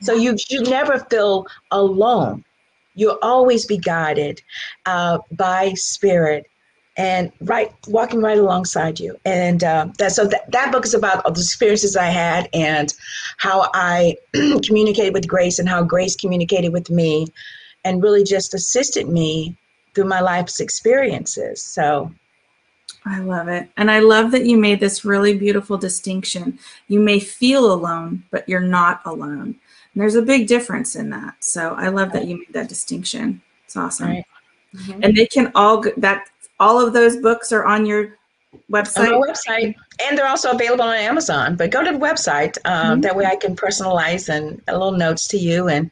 So 0.00 0.14
you 0.14 0.36
should 0.38 0.68
never 0.68 0.98
feel 1.10 1.46
alone 1.70 2.44
you'll 2.96 3.18
always 3.22 3.64
be 3.64 3.78
guided 3.78 4.42
uh, 4.86 5.18
by 5.32 5.72
spirit 5.74 6.50
and 6.96 7.30
right 7.42 7.72
walking 7.88 8.20
right 8.20 8.38
alongside 8.38 8.98
you 8.98 9.16
and 9.24 9.62
uh, 9.62 9.86
that 9.98 10.12
so 10.12 10.26
that, 10.26 10.50
that 10.50 10.72
book 10.72 10.84
is 10.84 10.94
about 10.94 11.22
the 11.24 11.40
experiences 11.40 11.96
i 11.96 12.06
had 12.06 12.48
and 12.52 12.94
how 13.36 13.70
i 13.74 14.16
communicated 14.64 15.12
with 15.12 15.28
grace 15.28 15.58
and 15.58 15.68
how 15.68 15.82
grace 15.82 16.16
communicated 16.16 16.72
with 16.72 16.90
me 16.90 17.26
and 17.84 18.02
really 18.02 18.24
just 18.24 18.54
assisted 18.54 19.08
me 19.08 19.56
through 19.94 20.06
my 20.06 20.20
life's 20.20 20.58
experiences 20.58 21.62
so 21.62 22.10
I 23.08 23.20
love 23.20 23.46
it. 23.46 23.68
And 23.76 23.88
I 23.88 24.00
love 24.00 24.32
that 24.32 24.46
you 24.46 24.56
made 24.56 24.80
this 24.80 25.04
really 25.04 25.38
beautiful 25.38 25.78
distinction. 25.78 26.58
You 26.88 26.98
may 26.98 27.20
feel 27.20 27.72
alone, 27.72 28.24
but 28.32 28.48
you're 28.48 28.60
not 28.60 29.00
alone. 29.04 29.54
And 29.96 30.02
there's 30.02 30.14
a 30.14 30.20
big 30.20 30.46
difference 30.46 30.94
in 30.94 31.08
that. 31.08 31.42
So 31.42 31.72
I 31.74 31.88
love 31.88 32.12
that 32.12 32.26
you 32.26 32.36
made 32.36 32.52
that 32.52 32.68
distinction. 32.68 33.40
It's 33.64 33.78
awesome. 33.78 34.08
Right. 34.08 34.24
And 35.02 35.16
they 35.16 35.24
can 35.24 35.50
all 35.54 35.78
go, 35.80 35.90
that 35.96 36.28
all 36.60 36.78
of 36.86 36.92
those 36.92 37.16
books 37.16 37.50
are 37.50 37.64
on 37.64 37.86
your 37.86 38.02
on 38.52 38.60
website. 38.70 39.10
my 39.10 39.32
website 39.32 39.74
and 40.06 40.16
they're 40.16 40.26
also 40.26 40.50
available 40.50 40.84
on 40.84 40.94
amazon 40.96 41.56
but 41.56 41.70
go 41.70 41.84
to 41.84 41.92
the 41.92 41.98
website 41.98 42.56
um, 42.64 42.98
Mhm. 42.98 43.02
that 43.02 43.14
way 43.14 43.26
i 43.26 43.36
can 43.36 43.54
personalize 43.54 44.30
and 44.30 44.62
a 44.68 44.72
little 44.72 44.92
notes 44.92 45.28
to 45.28 45.36
you 45.36 45.68
and 45.68 45.90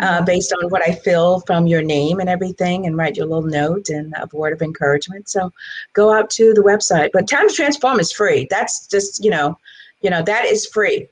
uh, 0.00 0.20
Mhm. 0.20 0.26
based 0.26 0.52
on 0.52 0.68
what 0.68 0.82
i 0.86 0.92
feel 0.92 1.40
from 1.46 1.66
your 1.66 1.80
name 1.80 2.20
and 2.20 2.28
everything 2.28 2.86
and 2.86 2.96
write 2.98 3.16
you 3.16 3.24
a 3.24 3.30
little 3.32 3.48
note 3.48 3.88
and 3.88 4.12
a 4.18 4.28
word 4.36 4.52
of 4.52 4.60
encouragement 4.60 5.28
so 5.28 5.50
go 5.94 6.12
out 6.12 6.28
to 6.30 6.52
the 6.52 6.62
website 6.62 7.10
but 7.14 7.26
time 7.28 7.48
to 7.48 7.54
transform 7.54 7.98
is 7.98 8.12
free 8.12 8.46
that's 8.50 8.86
just 8.88 9.24
you 9.24 9.30
know 9.30 9.56
you 10.02 10.10
know 10.10 10.22
that 10.22 10.44
is 10.44 10.66
free 10.66 11.08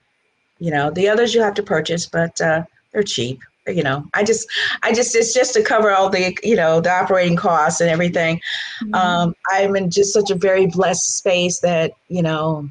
you 0.60 0.70
know 0.70 0.90
the 0.90 1.08
others 1.08 1.34
you 1.34 1.42
have 1.42 1.54
to 1.54 1.62
purchase 1.62 2.06
but 2.06 2.40
uh, 2.40 2.62
they're 2.92 3.02
cheap 3.02 3.40
you 3.66 3.82
know 3.82 4.04
i 4.14 4.22
just 4.22 4.48
i 4.82 4.92
just 4.92 5.14
it's 5.16 5.34
just 5.34 5.52
to 5.54 5.62
cover 5.62 5.90
all 5.90 6.08
the 6.08 6.36
you 6.42 6.56
know 6.56 6.80
the 6.80 6.90
operating 6.90 7.36
costs 7.36 7.80
and 7.80 7.90
everything 7.90 8.40
Mhm. 8.82 8.94
um, 8.94 9.34
I'm 9.50 9.76
in 9.76 9.90
just 9.90 10.12
such 10.12 10.30
a 10.30 10.34
very 10.34 10.66
blessed 10.66 11.16
space 11.16 11.60
that 11.60 11.92
you 12.08 12.22
know 12.22 12.70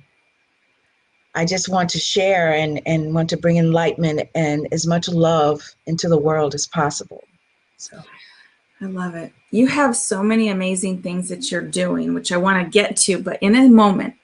I 1.36 1.46
just 1.46 1.70
want 1.70 1.90
to 1.92 2.00
share 2.00 2.54
and 2.54 2.82
and 2.88 3.14
want 3.14 3.30
to 3.30 3.38
bring 3.38 3.58
enlightenment 3.58 4.28
and 4.34 4.68
as 4.72 4.88
much 4.88 5.08
love 5.08 5.62
into 5.86 6.10
the 6.10 6.18
world 6.18 6.56
as 6.56 6.66
possible. 6.66 7.24
So 7.78 8.02
I 8.82 8.86
love 8.86 9.14
it. 9.16 9.32
You 9.52 9.68
have 9.68 9.96
so 9.96 10.24
many 10.24 10.50
amazing 10.50 11.02
things 11.04 11.30
that 11.30 11.52
you're 11.52 11.62
doing, 11.62 12.14
which 12.16 12.32
I 12.32 12.38
want 12.38 12.64
to 12.64 12.70
get 12.70 12.98
to, 13.06 13.22
but 13.22 13.38
in 13.42 13.56
a 13.56 13.70
moment, 13.70 14.16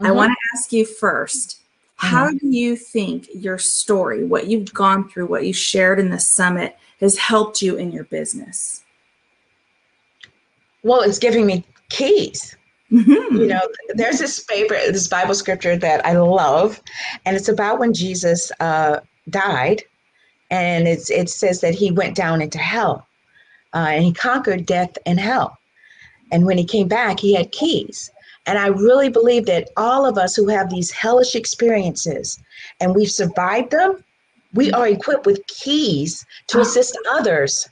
I 0.00 0.08
Mhm. 0.08 0.14
want 0.14 0.30
to 0.32 0.38
ask 0.54 0.72
you 0.72 0.86
first 0.86 1.58
how 1.96 2.30
do 2.30 2.48
you 2.48 2.76
think 2.76 3.28
your 3.34 3.58
story, 3.58 4.24
what 4.24 4.46
you've 4.46 4.72
gone 4.72 5.08
through, 5.08 5.26
what 5.26 5.46
you 5.46 5.52
shared 5.52 5.98
in 5.98 6.10
the 6.10 6.20
summit, 6.20 6.76
has 7.00 7.16
helped 7.18 7.62
you 7.62 7.76
in 7.76 7.92
your 7.92 8.04
business? 8.04 8.84
well, 10.86 11.00
it's 11.00 11.18
giving 11.18 11.46
me 11.46 11.64
keys. 11.90 12.56
Mhm. 12.92 13.40
You 13.40 13.46
know, 13.48 13.68
there's 13.94 14.20
this 14.20 14.40
paper, 14.44 14.74
this 14.74 15.08
Bible 15.08 15.34
scripture 15.34 15.76
that 15.76 16.06
I 16.06 16.12
love, 16.12 16.80
and 17.24 17.36
it's 17.36 17.48
about 17.48 17.80
when 17.80 17.92
Jesus 17.92 18.52
uh, 18.60 19.00
died, 19.28 19.82
and 20.50 20.86
it's 20.86 21.10
it 21.10 21.28
says 21.28 21.60
that 21.62 21.74
he 21.74 21.90
went 21.90 22.14
down 22.14 22.40
into 22.40 22.58
hell, 22.58 23.08
uh, 23.74 23.88
and 23.90 24.04
he 24.04 24.12
conquered 24.12 24.64
death 24.64 24.96
and 25.04 25.18
hell, 25.18 25.58
and 26.30 26.46
when 26.46 26.56
he 26.56 26.64
came 26.64 26.86
back, 26.86 27.18
he 27.18 27.34
had 27.34 27.50
keys. 27.50 28.12
And 28.46 28.58
I 28.58 28.68
really 28.68 29.08
believe 29.08 29.46
that 29.46 29.70
all 29.76 30.06
of 30.06 30.18
us 30.18 30.36
who 30.36 30.48
have 30.48 30.70
these 30.70 30.90
hellish 30.90 31.34
experiences 31.34 32.38
and 32.80 32.94
we've 32.94 33.10
survived 33.10 33.72
them, 33.72 34.04
we 34.54 34.72
are 34.72 34.88
equipped 34.88 35.26
with 35.26 35.46
keys 35.48 36.24
to 36.48 36.60
assist 36.60 36.96
others. 37.10 37.68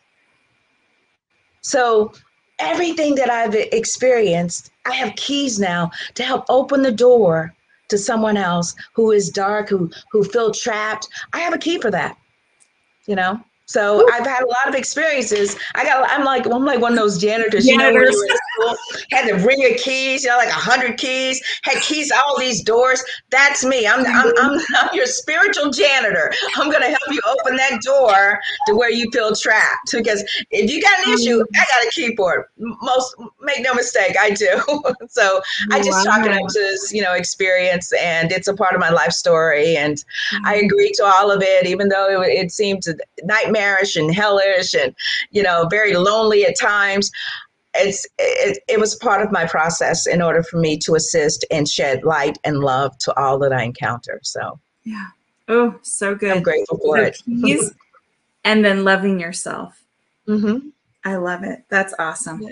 So 1.60 2.12
everything 2.58 3.14
that 3.14 3.30
I've 3.30 3.54
experienced, 3.54 4.70
I 4.84 4.94
have 4.94 5.16
keys 5.16 5.58
now 5.58 5.90
to 6.14 6.22
help 6.24 6.44
open 6.48 6.82
the 6.82 6.92
door 6.92 7.54
to 7.88 7.98
someone 7.98 8.36
else 8.36 8.74
who 8.94 9.12
is 9.12 9.30
dark, 9.30 9.68
who 9.68 9.90
who 10.10 10.24
feel 10.24 10.52
trapped. 10.52 11.08
I 11.32 11.40
have 11.40 11.54
a 11.54 11.58
key 11.58 11.78
for 11.78 11.90
that. 11.90 12.16
You 13.06 13.16
know? 13.16 13.40
So 13.66 14.06
I've 14.12 14.26
had 14.26 14.42
a 14.42 14.46
lot 14.46 14.68
of 14.68 14.74
experiences. 14.74 15.56
I 15.74 15.84
got 15.84 16.08
I'm 16.10 16.24
like 16.24 16.46
I'm 16.46 16.64
like 16.64 16.80
one 16.80 16.92
of 16.92 16.98
those 16.98 17.18
janitors, 17.18 17.66
you 17.66 17.76
know, 17.76 17.84
when 17.84 17.94
you 17.94 18.00
were 18.00 18.06
in 18.06 18.12
school, 18.12 18.76
had 19.10 19.28
to 19.28 19.42
bring 19.42 19.60
your 19.60 19.74
keys, 19.76 20.24
you 20.24 20.30
know, 20.30 20.36
like 20.36 20.48
a 20.48 20.52
hundred 20.52 20.98
keys, 20.98 21.42
had 21.62 21.80
keys 21.82 22.08
to 22.08 22.16
all 22.16 22.38
these 22.38 22.62
doors. 22.62 23.02
That's 23.30 23.64
me. 23.64 23.86
I'm, 23.86 24.00
I'm 24.00 24.06
mm-hmm. 24.06 24.44
I'm 24.44 24.60
I'm 24.76 24.94
your 24.94 25.06
spiritual 25.06 25.70
janitor. 25.70 26.30
I'm 26.56 26.70
gonna 26.70 26.88
help 26.88 27.10
you 27.10 27.20
open 27.26 27.56
that 27.56 27.80
door 27.80 28.38
to 28.66 28.74
where 28.74 28.90
you 28.90 29.10
feel 29.12 29.34
trapped. 29.34 29.92
Because 29.92 30.22
if 30.50 30.70
you 30.70 30.82
got 30.82 31.06
an 31.06 31.14
issue, 31.14 31.38
mm. 31.38 31.44
I 31.54 31.64
got 31.64 31.86
a 31.86 31.90
key 31.90 32.14
for 32.16 32.34
it. 32.40 32.46
Most 32.58 33.16
make 33.40 33.62
no 33.62 33.72
mistake, 33.72 34.14
I 34.20 34.30
do. 34.30 34.62
so 35.08 35.40
I 35.70 35.82
just 35.82 36.04
chalk 36.04 36.26
it 36.26 36.32
up 36.32 36.48
to 36.48 36.78
you 36.90 37.00
know 37.00 37.14
experience, 37.14 37.92
and 37.98 38.30
it's 38.30 38.48
a 38.48 38.54
part 38.54 38.74
of 38.74 38.80
my 38.80 38.90
life 38.90 39.12
story. 39.12 39.74
And 39.76 40.04
I 40.44 40.56
mm. 40.56 40.66
agree 40.66 40.92
to 40.96 41.04
all 41.04 41.30
of 41.30 41.42
it, 41.42 41.66
even 41.66 41.88
though 41.88 42.22
it, 42.22 42.28
it 42.28 42.52
seemed 42.52 42.82
nightmarish 43.54 43.96
and 43.96 44.14
hellish, 44.14 44.74
and 44.74 44.94
you 45.30 45.42
know 45.42 45.66
very 45.70 45.94
lonely 45.94 46.44
at 46.44 46.58
times. 46.58 47.10
It's 47.76 48.06
it, 48.18 48.58
it 48.68 48.78
was 48.78 48.94
part 48.96 49.22
of 49.24 49.32
my 49.32 49.46
process 49.46 50.06
in 50.06 50.22
order 50.22 50.42
for 50.42 50.58
me 50.58 50.78
to 50.78 50.94
assist 50.94 51.44
and 51.50 51.68
shed 51.68 52.04
light 52.04 52.38
and 52.44 52.60
love 52.60 52.96
to 52.98 53.18
all 53.18 53.38
that 53.40 53.52
I 53.52 53.62
encounter. 53.64 54.20
So 54.22 54.60
Yeah. 54.84 55.06
Oh, 55.48 55.74
so 55.82 56.14
good. 56.14 56.36
I'm 56.36 56.42
grateful 56.42 56.78
for 56.78 56.96
So 56.98 57.02
it. 57.02 57.72
and 58.44 58.64
then 58.64 58.84
loving 58.84 59.18
yourself. 59.20 59.82
Mm-hmm. 60.28 60.68
I 61.04 61.16
love 61.16 61.42
it. 61.42 61.64
That's 61.68 61.92
awesome. 61.98 62.46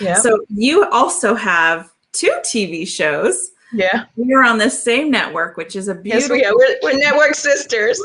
Yeah. 0.00 0.14
So 0.16 0.40
you 0.48 0.84
also 0.90 1.34
have 1.36 1.90
two 2.12 2.32
TV 2.42 2.86
shows. 2.86 3.52
Yeah. 3.74 4.04
We 4.16 4.32
are 4.34 4.44
on 4.44 4.58
the 4.58 4.70
same 4.70 5.10
network, 5.10 5.56
which 5.56 5.74
is 5.74 5.88
a 5.88 6.00
Yes, 6.04 6.28
beautiful. 6.28 6.36
we 6.36 6.44
are. 6.44 6.56
We're, 6.56 6.76
we're 6.82 6.98
network 6.98 7.34
sisters. 7.34 7.98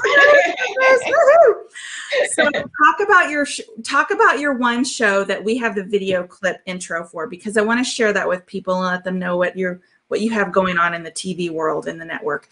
so 2.34 2.49
talk 2.51 2.99
about 3.01 3.29
your 3.29 3.45
sh- 3.45 3.62
talk 3.84 4.10
about 4.10 4.39
your 4.39 4.53
one 4.53 4.84
show 4.84 5.23
that 5.25 5.43
we 5.43 5.58
have 5.58 5.75
the 5.75 5.84
video 5.84 6.23
clip 6.23 6.62
intro 6.65 7.05
for 7.05 7.27
because 7.27 7.55
I 7.55 7.62
want 7.62 7.79
to 7.79 7.89
share 7.89 8.12
that 8.13 8.27
with 8.27 8.45
people 8.47 8.73
and 8.75 8.86
let 8.86 9.03
them 9.03 9.19
know 9.19 9.38
what 9.38 9.55
you're 9.55 9.79
what 10.08 10.21
you 10.21 10.32
have 10.32 10.51
going 10.51 10.79
on 10.79 10.95
in 10.95 11.03
the 11.03 11.12
TV 11.12 11.51
world 11.51 11.88
in 11.88 11.99
the 11.99 12.05
network, 12.05 12.49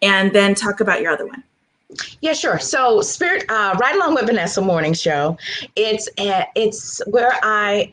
and 0.00 0.32
then 0.32 0.54
talk 0.54 0.80
about 0.80 1.02
your 1.02 1.12
other 1.12 1.26
one. 1.26 1.42
Yeah, 2.20 2.34
sure. 2.34 2.60
So, 2.60 3.00
Spirit, 3.00 3.46
uh, 3.48 3.76
right 3.80 3.96
along 3.96 4.14
with 4.14 4.26
Vanessa 4.26 4.62
Morning 4.62 4.94
Show, 4.94 5.36
it's 5.74 6.08
uh, 6.18 6.44
it's 6.54 7.02
where 7.06 7.32
I 7.42 7.92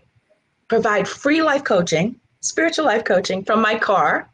provide 0.68 1.08
free 1.08 1.42
life 1.42 1.64
coaching, 1.64 2.20
spiritual 2.48 2.86
life 2.86 3.04
coaching 3.04 3.44
from 3.44 3.62
my 3.62 3.78
car, 3.78 4.30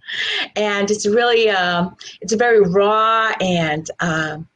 and 0.55 0.89
it's 0.91 1.05
really 1.05 1.49
um, 1.49 1.95
it's 2.21 2.33
a 2.33 2.37
very 2.37 2.61
raw 2.61 3.31
and 3.41 3.89
um, 3.99 4.47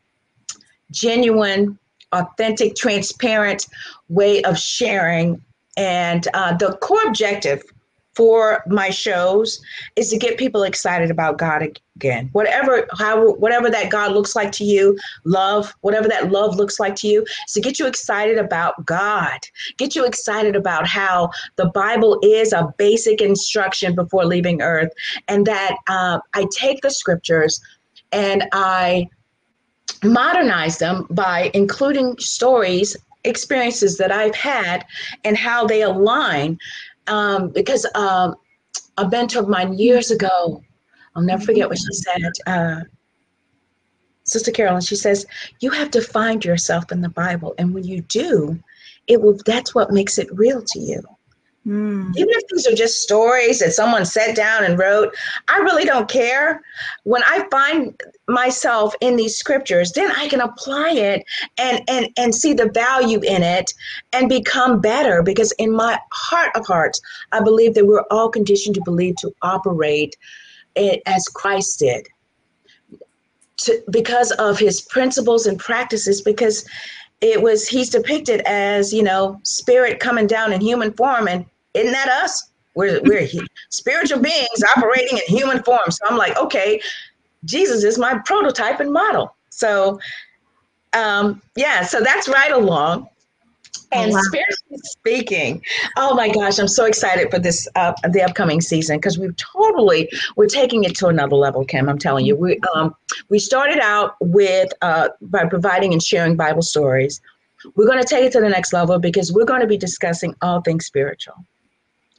genuine, 0.92 1.78
authentic, 2.12 2.76
transparent 2.76 3.68
way 4.10 4.42
of 4.44 4.58
sharing. 4.58 5.42
And 5.76 6.28
uh, 6.34 6.58
the 6.58 6.76
core 6.78 7.06
objective 7.06 7.62
for 8.18 8.64
my 8.68 8.90
shows 8.90 9.62
is 9.96 10.10
to 10.10 10.18
get 10.18 10.40
people 10.40 10.64
excited 10.64 11.12
about 11.12 11.38
God 11.38 11.62
again. 11.96 12.30
Whatever 12.32 12.88
how 12.98 13.34
whatever 13.34 13.70
that 13.70 13.92
God 13.92 14.12
looks 14.12 14.36
like 14.36 14.52
to 14.54 14.64
you, 14.64 14.98
love, 15.24 15.74
whatever 15.82 16.08
that 16.08 16.32
love 16.32 16.56
looks 16.56 16.80
like 16.80 16.96
to 16.98 17.08
you, 17.08 17.22
is 17.48 17.54
to 17.54 17.62
get 17.62 17.78
you 17.78 17.86
excited 17.86 18.40
about 18.40 18.84
God. 18.86 19.40
Get 19.78 19.96
you 19.96 20.04
excited 20.04 20.56
about 20.56 20.88
how 20.88 21.30
the 21.58 21.68
Bible 21.68 22.20
is 22.24 22.54
a 22.54 22.74
basic 22.78 23.22
instruction 23.22 23.94
before 23.94 24.26
leaving 24.26 24.64
earth, 24.64 24.92
and 25.28 25.46
that 25.46 25.78
uh, 25.88 26.20
I 26.34 26.48
take 26.52 26.82
the 26.82 26.92
scriptures 26.92 27.62
and 28.12 28.46
I 28.52 29.08
modernize 30.04 30.80
them 30.80 31.06
by 31.12 31.52
including 31.54 32.18
stories, 32.18 32.98
experiences 33.24 33.98
that 33.98 34.12
I've 34.12 34.36
had, 34.36 34.86
and 35.24 35.38
how 35.38 35.68
they 35.68 35.82
align. 35.82 36.58
Um, 37.08 37.50
because 37.50 37.86
um, 37.96 38.36
a 38.98 39.08
mentor 39.08 39.40
of 39.40 39.50
mine 39.50 39.78
years 39.78 40.12
ago, 40.12 40.62
I'll 41.16 41.24
never 41.24 41.44
forget 41.44 41.70
what 41.70 41.78
she 41.78 41.94
said. 41.94 42.32
Uh, 42.46 42.82
Sister 44.24 44.52
Carolyn, 44.52 44.82
she 44.82 44.96
says, 44.96 45.26
you 45.62 45.70
have 45.72 45.90
to 45.92 46.02
find 46.02 46.44
yourself 46.44 46.92
in 46.92 47.02
the 47.02 47.10
Bible. 47.10 47.56
And 47.58 47.74
when 47.74 47.86
you 47.86 48.02
do, 48.02 48.60
it 49.08 49.22
will 49.22 49.40
that's 49.46 49.74
what 49.74 49.92
makes 49.92 50.18
it 50.18 50.28
real 50.32 50.62
to 50.62 50.80
you. 50.80 51.02
Mm. 51.68 52.16
Even 52.16 52.30
if 52.30 52.48
these 52.48 52.66
are 52.66 52.76
just 52.76 53.02
stories 53.02 53.60
that 53.60 53.74
someone 53.74 54.06
sat 54.06 54.38
down 54.38 54.64
and 54.64 54.80
wrote, 54.80 55.14
I 55.50 55.58
really 55.58 55.84
don't 55.84 56.10
care. 56.10 56.62
When 57.04 57.22
I 57.26 57.46
find 57.52 58.00
myself 58.30 58.96
in 59.02 59.18
these 59.18 59.36
scriptures, 59.36 59.92
then 59.92 60.10
I 60.12 60.30
can 60.30 60.40
apply 60.40 60.92
it 60.92 61.26
and 61.58 61.82
and 61.90 62.08
and 62.18 62.34
see 62.34 62.54
the 62.54 62.70
value 62.70 63.20
in 63.20 63.44
it 63.44 63.74
and 64.14 64.30
become 64.30 64.80
better 64.80 65.22
because 65.22 65.52
in 65.54 65.76
my 65.76 66.00
heart 66.14 66.52
of 66.56 66.66
hearts, 66.66 67.02
I 67.34 67.42
believe 67.42 67.74
that 67.74 67.86
we're 67.86 68.06
all 68.12 68.30
conditioned 68.30 68.76
to 68.76 68.82
believe 68.86 69.18
to 69.18 69.34
operate 69.42 70.16
as 71.06 71.28
Christ 71.28 71.80
did. 71.80 72.08
To, 73.62 73.84
because 73.90 74.32
of 74.34 74.58
his 74.60 74.82
principles 74.82 75.48
and 75.48 75.60
practices 75.60 76.22
because 76.22 76.64
it 77.22 77.42
was 77.42 77.68
he's 77.68 77.90
depicted 77.90 78.42
as 78.42 78.94
you 78.94 79.02
know 79.02 79.40
spirit 79.44 80.00
coming 80.00 80.28
down 80.28 80.54
in 80.54 80.62
human 80.62 80.94
form 80.94 81.28
and 81.28 81.44
isn't 81.74 81.92
that 81.92 82.10
us? 82.10 82.50
We're, 82.76 83.02
we're 83.02 83.28
spiritual 83.70 84.20
beings 84.20 84.64
operating 84.76 85.18
in 85.18 85.36
human 85.36 85.64
form. 85.64 85.90
So 85.90 86.06
i'm 86.08 86.16
like 86.18 86.38
okay 86.38 86.80
jesus 87.46 87.84
is 87.84 87.98
my 87.98 88.20
prototype 88.26 88.80
and 88.80 88.92
model. 88.94 89.36
So 89.50 90.00
um 90.94 91.42
yeah 91.56 91.82
so 91.84 92.02
that's 92.02 92.28
right 92.28 92.52
along. 92.52 93.10
And 93.94 94.12
Oh, 94.12 94.16
wow. 94.16 94.22
spiritually 94.24 94.80
speaking 94.84 95.64
oh 95.96 96.14
my 96.14 96.28
gosh 96.30 96.60
i'm 96.60 96.68
so 96.68 96.86
excited 96.86 97.32
for 97.32 97.40
this 97.40 97.68
uh, 97.76 97.94
the 98.10 98.22
upcoming 98.22 98.60
season 98.60 98.98
because 98.98 99.18
we've 99.18 99.36
totally 99.38 100.10
we're 100.36 100.48
taking 100.48 100.84
it 100.84 100.94
to 100.98 101.08
another 101.08 101.38
level 101.38 101.64
kim 101.64 101.88
i'm 101.88 101.98
telling 101.98 102.26
you. 102.26 102.36
We 102.36 102.60
um 102.76 102.94
we 103.30 103.40
started 103.40 103.80
out 103.80 104.16
with 104.20 104.72
uh, 104.82 105.10
by 105.22 105.46
providing 105.46 105.94
and 105.94 106.04
sharing 106.04 106.36
bible 106.36 106.64
stories. 106.64 107.22
We're 107.76 107.88
going 107.88 108.02
to 108.02 108.08
take 108.08 108.24
it 108.26 108.32
to 108.34 108.40
the 108.42 108.50
next 108.50 108.72
level 108.72 109.00
because 109.00 109.34
we're 109.34 109.46
going 109.46 109.62
to 109.62 109.68
be 109.68 109.78
discussing 109.78 110.36
all 110.42 110.62
things 110.62 110.86
spiritual 110.86 111.36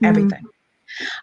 everything 0.03 0.45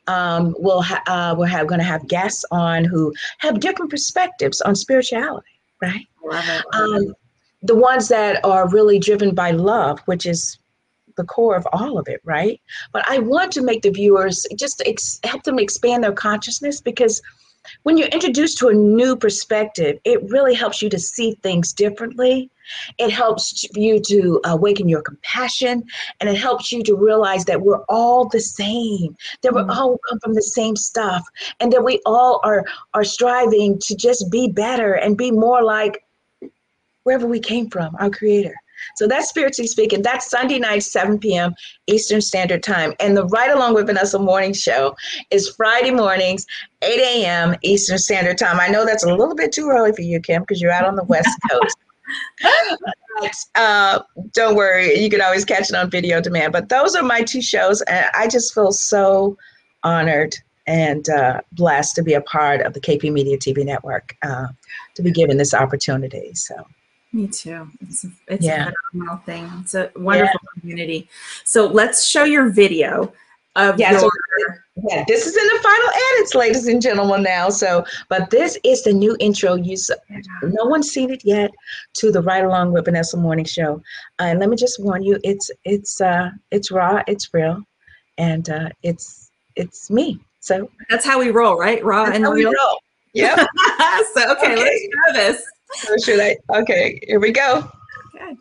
um, 0.07 0.55
we'll 0.59 0.81
ha- 0.81 1.03
uh, 1.07 1.35
we're 1.37 1.65
going 1.65 1.79
to 1.79 1.85
have 1.85 2.07
guests 2.07 2.45
on 2.51 2.85
who 2.85 3.13
have 3.39 3.59
different 3.59 3.89
perspectives 3.89 4.61
on 4.61 4.75
spirituality 4.75 5.59
right 5.81 6.07
um, 6.73 7.13
the 7.65 7.75
ones 7.75 8.07
that 8.09 8.43
are 8.45 8.69
really 8.69 8.99
driven 8.99 9.33
by 9.33 9.51
love, 9.51 9.99
which 10.01 10.25
is 10.25 10.59
the 11.17 11.23
core 11.23 11.55
of 11.55 11.67
all 11.73 11.97
of 11.97 12.07
it, 12.07 12.21
right? 12.23 12.61
But 12.93 13.09
I 13.09 13.19
want 13.19 13.51
to 13.53 13.61
make 13.61 13.81
the 13.81 13.89
viewers 13.89 14.45
just 14.55 14.83
ex- 14.85 15.19
help 15.23 15.43
them 15.43 15.57
expand 15.57 16.03
their 16.03 16.11
consciousness 16.11 16.79
because 16.79 17.21
when 17.83 17.97
you're 17.97 18.09
introduced 18.09 18.59
to 18.59 18.67
a 18.67 18.73
new 18.73 19.15
perspective, 19.15 19.97
it 20.03 20.29
really 20.29 20.53
helps 20.53 20.81
you 20.81 20.89
to 20.89 20.99
see 20.99 21.33
things 21.41 21.73
differently. 21.73 22.51
It 22.97 23.11
helps 23.11 23.65
you 23.75 23.99
to 23.99 24.41
awaken 24.45 24.87
your 24.89 25.01
compassion 25.01 25.83
and 26.19 26.29
it 26.29 26.37
helps 26.37 26.71
you 26.71 26.83
to 26.83 26.95
realize 26.95 27.45
that 27.45 27.61
we're 27.61 27.83
all 27.89 28.27
the 28.27 28.39
same, 28.39 29.15
that 29.41 29.53
we 29.53 29.61
Mhm. 29.61 29.75
all 29.75 29.97
come 30.09 30.19
from 30.19 30.33
the 30.33 30.41
same 30.41 30.75
stuff, 30.75 31.23
and 31.59 31.71
that 31.71 31.83
we 31.83 32.01
all 32.05 32.39
are, 32.43 32.63
are 32.93 33.03
striving 33.03 33.79
to 33.79 33.95
just 33.95 34.29
be 34.31 34.47
better 34.47 34.93
and 34.93 35.17
be 35.17 35.31
more 35.31 35.63
like 35.63 36.03
wherever 37.03 37.27
we 37.27 37.39
came 37.39 37.69
from, 37.69 37.95
our 37.99 38.09
creator. 38.09 38.55
So 38.95 39.07
that's 39.07 39.29
spiritually 39.29 39.67
speaking. 39.67 40.01
That's 40.01 40.29
Sunday 40.29 40.59
night, 40.59 40.83
7 40.83 41.17
p.m. 41.19 41.53
Eastern 41.87 42.21
Standard 42.21 42.61
Time. 42.61 42.93
And 42.99 43.15
the 43.15 43.25
Right 43.27 43.51
Along 43.51 43.73
with 43.73 43.87
Vanessa 43.87 44.19
morning 44.19 44.53
show 44.53 44.95
is 45.31 45.49
Friday 45.55 45.91
mornings, 45.91 46.45
8 46.81 46.99
a.m. 46.99 47.55
Eastern 47.61 47.97
Standard 47.97 48.37
Time. 48.37 48.59
I 48.59 48.67
know 48.67 48.85
that's 48.85 49.03
a 49.05 49.13
little 49.13 49.35
bit 49.35 49.51
too 49.51 49.69
early 49.69 49.93
for 49.93 50.01
you, 50.01 50.19
Kim, 50.19 50.41
because 50.41 50.61
you're 50.61 50.71
out 50.71 50.85
on 50.85 50.95
the 50.95 51.03
West 51.05 51.29
Coast. 51.49 51.77
Uh, 53.55 53.99
don't 54.33 54.55
worry, 54.55 54.97
you 54.99 55.09
can 55.09 55.21
always 55.21 55.45
catch 55.45 55.69
it 55.69 55.75
on 55.75 55.89
video 55.89 56.21
demand. 56.21 56.53
But 56.53 56.69
those 56.69 56.95
are 56.95 57.03
my 57.03 57.21
two 57.21 57.41
shows, 57.41 57.81
and 57.83 58.05
I 58.13 58.27
just 58.27 58.53
feel 58.53 58.71
so 58.71 59.37
honored 59.83 60.35
and 60.67 61.07
uh, 61.09 61.41
blessed 61.51 61.95
to 61.95 62.03
be 62.03 62.13
a 62.13 62.21
part 62.21 62.61
of 62.61 62.73
the 62.73 62.81
KP 62.81 63.11
Media 63.11 63.37
TV 63.37 63.63
network, 63.63 64.15
uh, 64.23 64.47
to 64.95 65.01
be 65.01 65.11
given 65.11 65.37
this 65.37 65.53
opportunity. 65.53 66.33
So. 66.33 66.55
Me 67.13 67.27
too. 67.27 67.69
It's 67.81 68.03
a, 68.03 68.09
it's 68.27 68.45
Yeah. 68.45 68.69
a 68.69 68.73
phenomenal 68.91 69.23
thing. 69.25 69.49
It's 69.61 69.75
a 69.75 69.91
wonderful 69.95 70.39
community. 70.59 71.07
So 71.45 71.65
let's 71.67 72.05
show 72.05 72.23
your 72.23 72.49
video 72.49 73.13
of 73.55 73.79
Yeah, 73.79 73.91
your. 73.91 74.64
Yeah, 74.77 75.05
this 75.07 75.25
is 75.25 75.37
in 75.37 75.43
the 75.47 75.59
final 75.63 75.89
edits, 76.17 76.35
ladies 76.35 76.67
and 76.67 76.81
gentlemen. 76.81 77.23
Now, 77.23 77.49
so 77.49 77.85
but 78.09 78.29
this 78.29 78.57
is 78.65 78.83
the 78.83 78.91
new 78.91 79.15
intro. 79.21 79.55
You, 79.55 79.77
no 80.43 80.65
one's 80.65 80.91
seen 80.91 81.11
it 81.11 81.23
yet 81.23 81.51
to 81.95 82.11
the 82.11 82.21
Right 82.21 82.43
Along 82.43 82.73
with 82.73 82.83
Vanessa 82.85 83.15
Morning 83.15 83.45
Show. 83.45 83.75
Uh, 84.19 84.23
and 84.23 84.39
let 84.39 84.49
me 84.49 84.57
just 84.57 84.83
warn 84.83 85.01
you, 85.01 85.17
it's 85.23 85.49
it's 85.63 86.01
uh 86.01 86.29
it's 86.51 86.71
raw, 86.71 87.01
it's 87.07 87.33
real, 87.33 87.63
and 88.17 88.49
uh, 88.49 88.67
it's 88.83 89.31
it's 89.55 89.89
me. 89.89 90.19
So 90.41 90.69
That's 90.89 91.05
how 91.05 91.19
we 91.19 91.29
roll, 91.31 91.57
right? 91.57 91.83
Raw 91.83 92.05
and 92.11 92.25
how 92.25 92.33
we 92.33 92.41
real. 92.41 92.51
roll. 92.51 92.79
Yep. 93.15 93.37
so 94.13 94.31
okay, 94.33 94.51
Okay. 94.53 94.55
let's 94.57 94.87
try 94.93 95.13
this. 95.13 95.43
so 95.71 95.95
should 96.03 96.19
I? 96.19 96.35
Okay, 96.53 96.99
here 97.07 97.21
we 97.21 97.31
go. 97.31 97.59
Okay. 98.13 98.35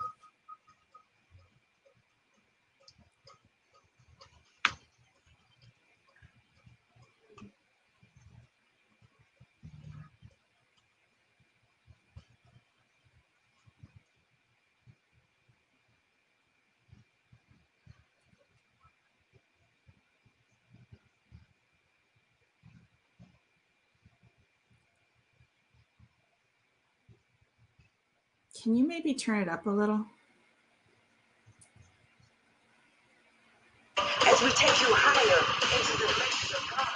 Can 28.65 28.75
you 28.75 28.89
maybe 28.89 29.13
turn 29.13 29.43
it 29.43 29.49
up 29.51 29.67
a 29.67 29.71
little? 29.71 30.07
As 33.99 34.43
we 34.43 34.49
take 34.53 34.81
you 34.81 34.87
higher 34.89 35.45
into 35.77 35.99
the 35.99 36.07
riches 36.07 36.51
of 36.57 36.65
God. 36.71 36.89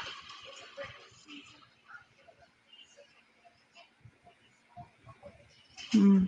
Hmm. 5.93 6.25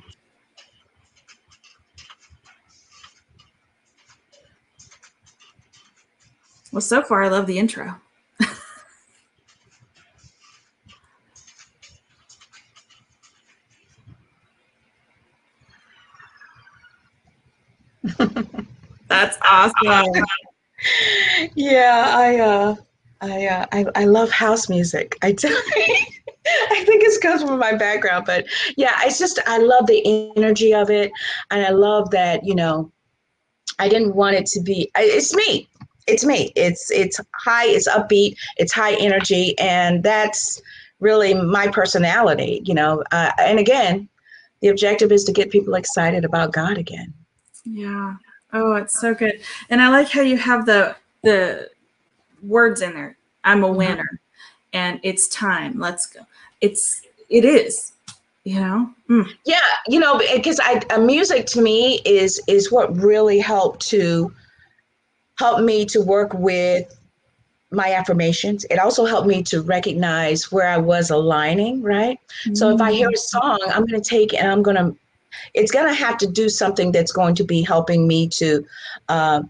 Well, 6.70 6.82
so 6.82 7.00
far 7.00 7.22
I 7.22 7.28
love 7.28 7.46
the 7.46 7.58
intro. 7.58 7.98
That's 19.08 19.38
awesome. 19.42 20.24
Yeah, 21.54 22.12
I 22.16 22.38
uh 22.38 22.76
I 23.20 23.46
uh 23.46 23.66
I, 23.72 23.84
I 23.94 24.04
love 24.04 24.30
house 24.30 24.68
music. 24.68 25.16
I 25.22 25.32
tell 25.32 25.50
I 26.70 26.84
think 26.84 27.04
it 27.04 27.20
comes 27.20 27.42
from 27.42 27.58
my 27.58 27.74
background, 27.74 28.24
but 28.26 28.46
yeah, 28.76 28.98
it's 29.02 29.18
just 29.18 29.38
I 29.46 29.58
love 29.58 29.86
the 29.86 30.32
energy 30.36 30.74
of 30.74 30.90
it, 30.90 31.12
and 31.50 31.64
I 31.64 31.70
love 31.70 32.10
that 32.10 32.44
you 32.44 32.54
know, 32.54 32.90
I 33.78 33.88
didn't 33.88 34.14
want 34.14 34.36
it 34.36 34.46
to 34.46 34.60
be. 34.60 34.90
It's 34.96 35.34
me. 35.34 35.68
It's 36.06 36.24
me. 36.24 36.52
It's 36.56 36.90
it's 36.90 37.20
high. 37.34 37.66
It's 37.66 37.88
upbeat. 37.88 38.36
It's 38.56 38.72
high 38.72 38.94
energy, 38.94 39.58
and 39.58 40.02
that's 40.02 40.60
really 41.00 41.34
my 41.34 41.68
personality. 41.68 42.62
You 42.64 42.74
know, 42.74 43.04
uh, 43.12 43.32
and 43.38 43.58
again, 43.58 44.08
the 44.60 44.68
objective 44.68 45.12
is 45.12 45.24
to 45.24 45.32
get 45.32 45.50
people 45.50 45.74
excited 45.74 46.24
about 46.24 46.52
God 46.52 46.78
again. 46.78 47.12
Yeah. 47.64 48.16
Oh, 48.52 48.74
it's 48.74 49.00
so 49.00 49.14
good. 49.14 49.40
And 49.68 49.80
I 49.80 49.88
like 49.88 50.08
how 50.10 50.22
you 50.22 50.36
have 50.36 50.66
the 50.66 50.96
the 51.22 51.70
words 52.42 52.80
in 52.80 52.94
there. 52.94 53.16
I'm 53.44 53.64
a 53.64 53.68
Mhm. 53.68 53.76
winner. 53.76 54.20
And 54.72 55.00
it's 55.02 55.28
time. 55.28 55.78
Let's 55.78 56.06
go. 56.06 56.20
It's 56.60 57.02
it 57.28 57.44
is. 57.44 57.92
You 58.44 58.60
know? 58.60 58.90
Mm. 59.10 59.30
Yeah, 59.44 59.60
you 59.86 60.00
know, 60.00 60.18
because 60.34 60.58
I 60.62 60.80
music 60.96 61.46
to 61.46 61.60
me 61.60 62.00
is 62.04 62.40
is 62.46 62.72
what 62.72 62.96
really 62.96 63.38
helped 63.38 63.86
to 63.88 64.32
help 65.38 65.60
me 65.60 65.84
to 65.86 66.00
work 66.00 66.32
with 66.34 66.96
my 67.70 67.92
affirmations. 67.92 68.64
It 68.70 68.78
also 68.78 69.04
helped 69.04 69.28
me 69.28 69.42
to 69.44 69.62
recognize 69.62 70.50
where 70.50 70.68
I 70.68 70.76
was 70.76 71.10
aligning, 71.10 71.82
right? 71.82 72.18
So 72.54 72.74
if 72.74 72.80
I 72.80 72.92
hear 72.92 73.08
a 73.10 73.16
song, 73.16 73.58
I'm 73.68 73.86
going 73.86 74.00
to 74.00 74.08
take 74.08 74.34
and 74.34 74.50
I'm 74.50 74.62
going 74.62 74.76
to, 74.76 74.96
it's 75.54 75.70
going 75.70 75.86
to 75.86 75.94
have 75.94 76.18
to 76.18 76.26
do 76.26 76.48
something 76.48 76.92
that's 76.92 77.12
going 77.12 77.34
to 77.36 77.44
be 77.44 77.62
helping 77.62 78.06
me 78.06 78.28
to, 78.28 78.64
uh, 79.08 79.42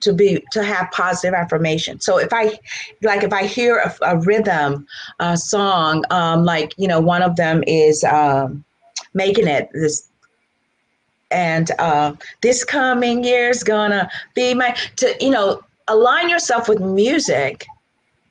to 0.00 0.12
be 0.12 0.44
to 0.52 0.64
have 0.64 0.90
positive 0.90 1.34
affirmation. 1.34 2.00
So 2.00 2.18
if 2.18 2.32
I, 2.32 2.58
like, 3.02 3.22
if 3.22 3.32
I 3.32 3.46
hear 3.46 3.78
a, 3.78 3.94
a 4.02 4.18
rhythm, 4.18 4.86
a 5.20 5.36
song, 5.36 6.04
um, 6.10 6.44
like 6.44 6.74
you 6.76 6.88
know, 6.88 7.00
one 7.00 7.22
of 7.22 7.36
them 7.36 7.62
is 7.66 8.04
um, 8.04 8.64
making 9.14 9.46
it 9.46 9.68
this. 9.72 10.08
And 11.30 11.70
uh, 11.78 12.12
this 12.42 12.62
coming 12.62 13.24
year's 13.24 13.62
gonna 13.62 14.10
be 14.34 14.52
my 14.52 14.76
to 14.96 15.16
you 15.18 15.30
know 15.30 15.62
align 15.88 16.28
yourself 16.28 16.68
with 16.68 16.80
music 16.80 17.66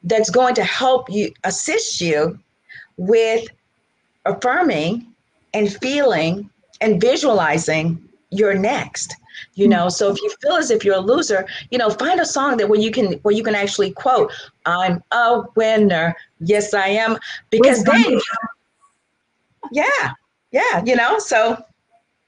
that's 0.04 0.30
going 0.30 0.56
to 0.56 0.64
help 0.64 1.10
you 1.10 1.32
assist 1.44 2.02
you 2.02 2.38
with 2.98 3.48
affirming 4.26 5.08
and 5.54 5.72
feeling 5.78 6.50
and 6.82 7.00
visualizing 7.00 8.02
your 8.30 8.54
next 8.54 9.16
you 9.56 9.68
know? 9.68 9.90
So 9.90 10.12
if 10.12 10.22
you 10.22 10.32
feel 10.42 10.54
as 10.54 10.72
if 10.72 10.86
you're 10.86 10.96
a 10.96 11.00
loser 11.00 11.48
you 11.72 11.78
know 11.78 11.90
find 11.90 12.20
a 12.20 12.26
song 12.26 12.58
that 12.58 12.68
where 12.68 12.80
you 12.80 12.92
can 12.92 13.14
where 13.24 13.34
you 13.34 13.44
can 13.44 13.56
actually 13.56 13.92
quote 13.92 14.32
i'm 14.66 15.02
a 15.12 15.44
winner 15.56 16.16
yes 16.40 16.74
i 16.74 16.88
am 16.88 17.18
because 17.50 17.84
then 17.84 18.20
yeah 19.72 20.12
yeah 20.52 20.84
you 20.86 20.96
know? 20.96 21.18
So 21.20 21.64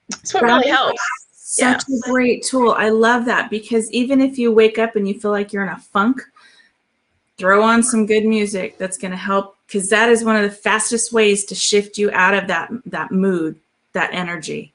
that's 0.10 0.34
what 0.34 0.44
really 0.44 0.70
helps. 0.70 1.02
Such 1.34 1.84
a 1.84 2.10
great 2.10 2.44
tool. 2.44 2.72
I 2.72 2.90
love 2.90 3.26
that 3.26 3.50
because 3.50 3.92
even 3.92 4.22
if 4.22 4.38
you 4.38 4.52
wake 4.52 4.80
up 4.80 4.96
and 4.96 5.08
you 5.08 5.20
feel 5.20 5.32
like 5.32 5.54
you're 5.54 5.64
in 5.64 5.70
a 5.70 5.78
funk, 5.78 6.22
throw 7.38 7.62
on 7.62 7.84
some 7.84 8.06
good 8.06 8.26
music 8.26 8.78
that's 8.78 8.98
going 8.98 9.12
to 9.12 9.18
help 9.18 9.56
because 9.68 9.90
that 9.90 10.10
is 10.10 10.24
one 10.24 10.36
of 10.36 10.44
the 10.44 10.56
fastest 10.56 11.14
ways 11.14 11.46
to 11.46 11.56
shift 11.56 11.98
you 11.98 12.10
out 12.12 12.34
of 12.34 12.48
that 12.48 12.72
that 12.86 13.12
mood, 13.12 13.60
that 13.94 14.14
energy. 14.14 14.74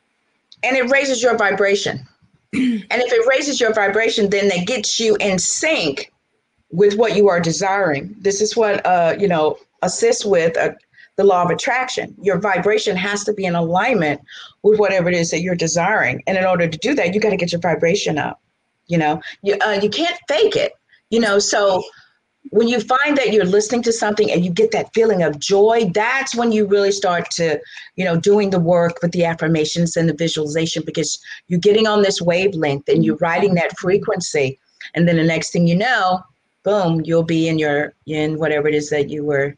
and 0.62 0.76
it 0.76 0.90
raises 0.90 1.22
your 1.22 1.36
vibration. 1.36 2.06
and 2.52 2.86
if 2.90 3.12
it 3.12 3.26
raises 3.28 3.60
your 3.60 3.72
vibration, 3.72 4.30
then 4.30 4.48
that 4.48 4.66
gets 4.66 4.98
you 4.98 5.16
in 5.16 5.38
sync 5.38 6.12
with 6.70 6.96
what 6.96 7.16
you 7.16 7.28
are 7.28 7.40
desiring. 7.40 8.14
This 8.18 8.40
is 8.40 8.56
what 8.56 8.84
uh, 8.86 9.14
you 9.18 9.28
know 9.28 9.58
assists 9.82 10.24
with 10.24 10.56
uh, 10.56 10.70
the 11.16 11.24
law 11.24 11.42
of 11.42 11.50
attraction. 11.50 12.14
Your 12.22 12.38
vibration 12.38 12.96
has 12.96 13.24
to 13.24 13.32
be 13.32 13.44
in 13.44 13.54
alignment 13.54 14.20
with 14.62 14.78
whatever 14.78 15.08
it 15.08 15.14
is 15.14 15.30
that 15.30 15.40
you're 15.40 15.54
desiring, 15.54 16.22
and 16.26 16.38
in 16.38 16.44
order 16.44 16.66
to 16.68 16.78
do 16.78 16.94
that, 16.94 17.14
you 17.14 17.20
got 17.20 17.30
to 17.30 17.36
get 17.36 17.52
your 17.52 17.60
vibration 17.60 18.18
up. 18.18 18.40
You 18.86 18.98
know, 18.98 19.20
you 19.42 19.56
uh, 19.60 19.78
you 19.82 19.90
can't 19.90 20.18
fake 20.26 20.56
it. 20.56 20.72
You 21.10 21.20
know, 21.20 21.38
so 21.38 21.82
when 22.50 22.68
you 22.68 22.80
find 22.80 23.16
that 23.16 23.32
you're 23.32 23.44
listening 23.44 23.82
to 23.82 23.92
something 23.92 24.30
and 24.30 24.44
you 24.44 24.50
get 24.50 24.70
that 24.72 24.92
feeling 24.94 25.22
of 25.22 25.38
joy, 25.38 25.90
that's 25.92 26.34
when 26.34 26.52
you 26.52 26.66
really 26.66 26.92
start 26.92 27.30
to 27.32 27.58
you 27.96 28.04
know, 28.04 28.16
doing 28.16 28.50
the 28.50 28.60
work 28.60 29.02
with 29.02 29.10
the 29.10 29.24
affirmations 29.24 29.96
and 29.96 30.08
the 30.08 30.14
visualization 30.14 30.84
because 30.86 31.18
you're 31.48 31.58
getting 31.58 31.88
on 31.88 32.00
this 32.00 32.22
wavelength 32.22 32.88
and 32.88 33.04
you're 33.04 33.16
riding 33.16 33.54
that 33.54 33.76
frequency. 33.76 34.58
And 34.94 35.06
then 35.06 35.16
the 35.16 35.24
next 35.24 35.50
thing 35.50 35.66
you 35.66 35.76
know, 35.76 36.22
boom, 36.62 37.02
you'll 37.04 37.24
be 37.24 37.48
in 37.48 37.58
your 37.58 37.94
in 38.06 38.38
whatever 38.38 38.68
it 38.68 38.74
is 38.74 38.88
that 38.90 39.10
you 39.10 39.24
were 39.24 39.56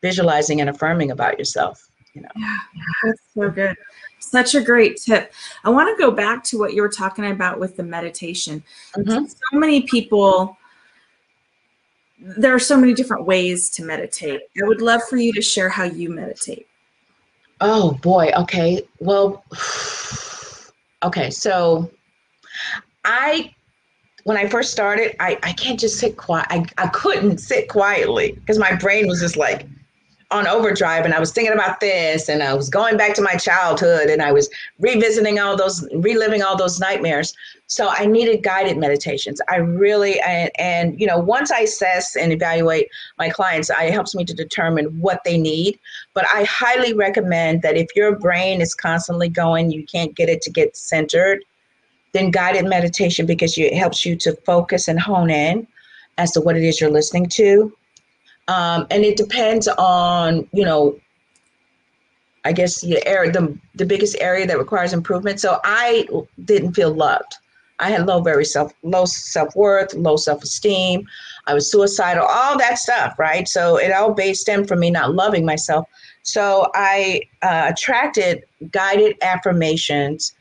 visualizing 0.00 0.62
and 0.62 0.70
affirming 0.70 1.10
about 1.10 1.38
yourself. 1.38 1.86
You 2.14 2.22
know. 2.22 2.28
Yeah, 2.36 2.58
that's 3.04 3.20
so 3.34 3.50
good. 3.50 3.76
Such 4.18 4.54
a 4.54 4.62
great 4.62 4.96
tip. 4.96 5.32
I 5.64 5.68
want 5.68 5.94
to 5.94 6.02
go 6.02 6.10
back 6.10 6.42
to 6.44 6.58
what 6.58 6.72
you 6.72 6.80
were 6.80 6.88
talking 6.88 7.26
about 7.26 7.60
with 7.60 7.76
the 7.76 7.82
meditation. 7.82 8.62
Mhm. 8.96 9.28
So 9.28 9.58
many 9.58 9.82
people, 9.82 10.56
there 12.18 12.54
are 12.54 12.60
so 12.60 12.76
many 12.76 12.94
different 12.94 13.26
ways 13.26 13.68
to 13.70 13.84
meditate. 13.84 14.40
I 14.62 14.66
would 14.66 14.80
love 14.80 15.02
for 15.08 15.16
you 15.16 15.32
to 15.32 15.42
share 15.42 15.68
how 15.68 15.84
you 15.84 16.10
meditate. 16.10 16.66
Oh 17.60 17.92
boy. 18.02 18.30
Okay. 18.36 18.82
Well. 18.98 19.44
Okay. 21.02 21.28
So, 21.28 21.90
I 23.04 23.54
when 24.22 24.38
I 24.38 24.48
first 24.48 24.72
started, 24.72 25.14
I 25.20 25.38
I 25.42 25.52
can't 25.52 25.78
just 25.78 25.98
sit 25.98 26.16
quiet. 26.16 26.46
I 26.48 26.64
I 26.78 26.88
couldn't 26.88 27.38
sit 27.38 27.68
quietly 27.68 28.32
because 28.32 28.58
my 28.58 28.74
brain 28.74 29.06
was 29.06 29.20
just 29.20 29.36
like 29.36 29.66
on 30.34 30.48
overdrive, 30.48 31.04
and 31.04 31.14
I 31.14 31.20
was 31.20 31.32
thinking 31.32 31.54
about 31.54 31.78
this, 31.78 32.28
and 32.28 32.42
I 32.42 32.54
was 32.54 32.68
going 32.68 32.96
back 32.96 33.14
to 33.14 33.22
my 33.22 33.36
childhood, 33.36 34.10
and 34.10 34.20
I 34.20 34.32
was 34.32 34.50
revisiting 34.80 35.38
all 35.38 35.56
those, 35.56 35.86
reliving 35.94 36.42
all 36.42 36.56
those 36.56 36.80
nightmares. 36.80 37.32
So 37.68 37.88
I 37.88 38.04
needed 38.04 38.42
guided 38.42 38.76
meditations. 38.76 39.40
I 39.48 39.56
really 39.56 40.20
and 40.20 40.50
and 40.58 41.00
you 41.00 41.06
know 41.06 41.18
once 41.18 41.52
I 41.52 41.60
assess 41.60 42.16
and 42.16 42.32
evaluate 42.32 42.88
my 43.16 43.30
clients, 43.30 43.70
it 43.70 43.92
helps 43.92 44.14
me 44.14 44.24
to 44.24 44.34
determine 44.34 44.86
what 45.00 45.22
they 45.24 45.38
need. 45.38 45.78
But 46.12 46.26
I 46.34 46.44
highly 46.44 46.92
recommend 46.92 47.62
that 47.62 47.76
if 47.76 47.88
your 47.94 48.18
brain 48.18 48.60
is 48.60 48.74
constantly 48.74 49.28
going, 49.28 49.70
you 49.70 49.86
can't 49.86 50.14
get 50.16 50.28
it 50.28 50.42
to 50.42 50.50
get 50.50 50.76
centered, 50.76 51.44
then 52.12 52.30
guided 52.30 52.66
meditation 52.66 53.24
because 53.24 53.56
you, 53.56 53.66
it 53.66 53.76
helps 53.76 54.04
you 54.04 54.16
to 54.16 54.34
focus 54.44 54.88
and 54.88 54.98
hone 55.00 55.30
in 55.30 55.66
as 56.18 56.32
to 56.32 56.40
what 56.40 56.56
it 56.56 56.64
is 56.64 56.80
you're 56.80 56.90
listening 56.90 57.26
to. 57.26 57.72
Um, 58.48 58.86
and 58.90 59.04
it 59.04 59.16
depends 59.16 59.68
on, 59.68 60.46
you 60.52 60.64
know, 60.64 60.98
I 62.44 62.52
guess 62.52 62.82
the 62.82 63.04
area, 63.06 63.32
the, 63.32 63.56
the 63.74 63.86
biggest 63.86 64.16
area 64.20 64.46
that 64.46 64.58
requires 64.58 64.92
improvement. 64.92 65.40
So 65.40 65.60
I 65.64 66.06
didn't 66.44 66.74
feel 66.74 66.92
loved. 66.92 67.36
I 67.80 67.90
had 67.90 68.06
low, 68.06 68.20
very 68.20 68.44
self, 68.44 68.72
low 68.82 69.04
self 69.04 69.56
worth, 69.56 69.94
low 69.94 70.16
self 70.16 70.42
esteem. 70.42 71.06
I 71.46 71.54
was 71.54 71.70
suicidal, 71.70 72.24
all 72.24 72.56
that 72.58 72.78
stuff, 72.78 73.18
right? 73.18 73.48
So 73.48 73.76
it 73.76 73.92
all 73.92 74.14
based 74.14 74.42
stemmed 74.42 74.68
from 74.68 74.80
me 74.80 74.90
not 74.90 75.14
loving 75.14 75.44
myself. 75.44 75.88
So 76.22 76.70
I 76.74 77.22
uh, 77.42 77.66
attracted 77.70 78.44
guided 78.70 79.16
affirmations 79.22 80.34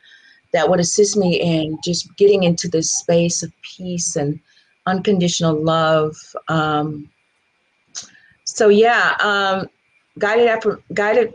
that 0.54 0.70
would 0.70 0.80
assist 0.80 1.18
me 1.18 1.40
in 1.42 1.78
just 1.84 2.16
getting 2.16 2.44
into 2.44 2.68
this 2.68 2.92
space 2.92 3.44
of 3.44 3.52
peace 3.64 4.16
and 4.16 4.40
unconditional 4.86 5.56
love. 5.62 6.16
Um, 6.48 7.10
so 8.46 8.70
yeah, 8.70 9.16
um, 9.22 9.70
guided 10.20 10.48
affir- 10.48 10.82
guided 10.94 11.34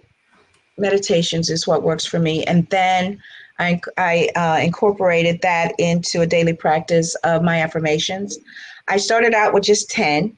meditations 0.77 1.51
is 1.51 1.67
what 1.67 1.83
works 1.83 2.05
for 2.05 2.19
me, 2.19 2.45
and 2.45 2.69
then 2.71 3.21
I, 3.59 3.81
I 3.97 4.29
uh, 4.37 4.59
incorporated 4.63 5.41
that 5.43 5.75
into 5.79 6.21
a 6.21 6.27
daily 6.27 6.53
practice 6.53 7.15
of 7.25 7.43
my 7.43 7.61
affirmations. 7.61 8.39
I 8.87 8.99
started 8.99 9.35
out 9.35 9.53
with 9.53 9.65
just 9.65 9.91
ten, 9.91 10.37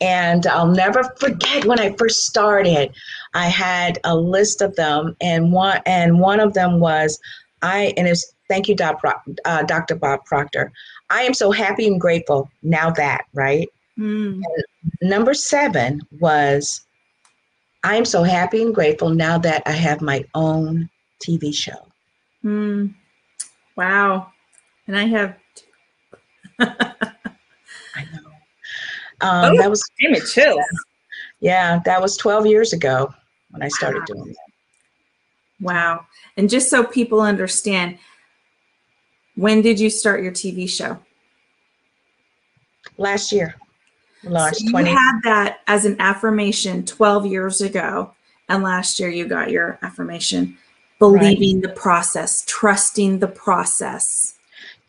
and 0.00 0.46
I'll 0.46 0.66
never 0.66 1.04
forget 1.20 1.64
when 1.64 1.78
I 1.78 1.94
first 1.96 2.24
started. 2.24 2.92
I 3.34 3.48
had 3.48 3.98
a 4.04 4.16
list 4.16 4.62
of 4.62 4.76
them, 4.76 5.16
and 5.20 5.52
one 5.52 5.80
and 5.84 6.20
one 6.20 6.40
of 6.40 6.54
them 6.54 6.80
was 6.80 7.18
I 7.62 7.92
and 7.96 8.06
it's 8.08 8.34
thank 8.48 8.68
you, 8.68 8.76
uh, 9.44 9.62
Dr. 9.64 9.94
Bob 9.94 10.24
Proctor. 10.24 10.72
I 11.10 11.22
am 11.22 11.34
so 11.34 11.50
happy 11.50 11.86
and 11.86 12.00
grateful 12.00 12.50
now 12.62 12.90
that 12.92 13.24
right. 13.34 13.68
Mm. 13.98 14.40
Number 15.02 15.34
seven 15.34 16.00
was 16.20 16.82
I 17.84 17.96
am 17.96 18.04
so 18.04 18.22
happy 18.22 18.62
and 18.62 18.74
grateful 18.74 19.10
now 19.10 19.38
that 19.38 19.62
I 19.66 19.72
have 19.72 20.00
my 20.00 20.24
own 20.34 20.88
TV 21.20 21.52
show. 21.54 21.86
Mm. 22.44 22.94
Wow. 23.76 24.32
And 24.86 24.96
I 24.98 25.04
have. 25.06 25.36
I 26.60 28.04
know. 28.12 28.30
Um, 29.20 29.52
Oh. 29.52 29.56
That 29.58 29.68
was 29.70 29.82
Damn 30.00 30.14
it, 30.14 30.26
chills. 30.26 30.60
yeah, 31.40 31.80
that 31.84 32.00
was 32.00 32.16
12 32.16 32.46
years 32.46 32.72
ago 32.72 33.12
when 33.50 33.62
I 33.62 33.68
started 33.68 34.04
doing 34.06 34.28
that. 34.28 34.36
Wow. 35.60 36.06
And 36.36 36.48
just 36.48 36.70
so 36.70 36.84
people 36.84 37.20
understand, 37.20 37.98
When 39.34 39.60
did 39.62 39.80
you 39.80 39.90
start 39.90 40.22
your 40.22 40.30
TV 40.32 40.68
show? 40.68 40.98
Last 42.96 43.32
year, 43.32 43.54
launched 44.24 44.58
So 44.58 44.64
you 44.64 44.70
20. 44.70 44.90
had 44.90 45.20
that 45.24 45.60
as 45.66 45.84
an 45.84 45.96
affirmation 46.00 46.84
12 46.84 47.26
years 47.26 47.60
ago, 47.60 48.14
and 48.48 48.62
last 48.62 48.98
year 48.98 49.08
you 49.08 49.26
got 49.26 49.50
your 49.50 49.78
affirmation. 49.82 50.56
Believing 50.98 51.60
the 51.60 51.68
process, 51.68 52.42
trusting 52.46 53.20
the 53.20 53.28
process. 53.28 54.34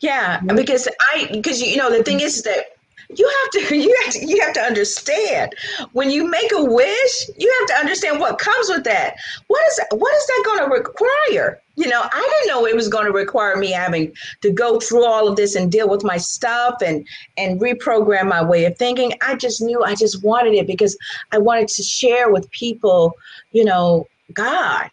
Yeah, 0.00 0.40
because 0.40 0.88
I 1.14 1.28
because 1.30 1.62
you 1.62 1.76
know 1.76 1.90
the 1.90 2.02
thing 2.02 2.18
is 2.20 2.42
that 2.42 2.76
you 3.16 3.28
have 3.42 3.68
to 3.68 3.76
you 3.76 3.96
have 4.04 4.14
to 4.14 4.26
you 4.26 4.40
have 4.40 4.52
to 4.54 4.60
understand 4.60 5.54
when 5.92 6.10
you 6.10 6.28
make 6.28 6.50
a 6.52 6.64
wish, 6.64 7.30
you 7.36 7.54
have 7.60 7.68
to 7.68 7.74
understand 7.74 8.20
what 8.20 8.38
comes 8.38 8.68
with 8.68 8.84
that. 8.84 9.16
What 9.48 9.62
is 9.68 9.80
what 9.92 10.14
is 10.14 10.26
that 10.26 10.42
going 10.46 10.70
to 10.70 10.74
require? 10.74 11.60
You 11.76 11.88
know, 11.88 12.02
I 12.02 12.32
didn't 12.32 12.48
know 12.48 12.66
it 12.66 12.76
was 12.76 12.88
going 12.88 13.06
to 13.06 13.12
require 13.12 13.56
me 13.56 13.70
having 13.70 14.12
to 14.42 14.52
go 14.52 14.80
through 14.80 15.06
all 15.06 15.28
of 15.28 15.36
this 15.36 15.54
and 15.54 15.72
deal 15.72 15.88
with 15.88 16.04
my 16.04 16.18
stuff 16.18 16.76
and 16.84 17.06
and 17.36 17.60
reprogram 17.60 18.28
my 18.28 18.44
way 18.44 18.64
of 18.64 18.76
thinking. 18.76 19.12
I 19.22 19.36
just 19.36 19.62
knew 19.62 19.82
I 19.82 19.94
just 19.94 20.22
wanted 20.22 20.54
it 20.54 20.66
because 20.66 20.96
I 21.32 21.38
wanted 21.38 21.68
to 21.68 21.82
share 21.82 22.30
with 22.30 22.50
people, 22.50 23.14
you 23.52 23.64
know, 23.64 24.06
God. 24.34 24.90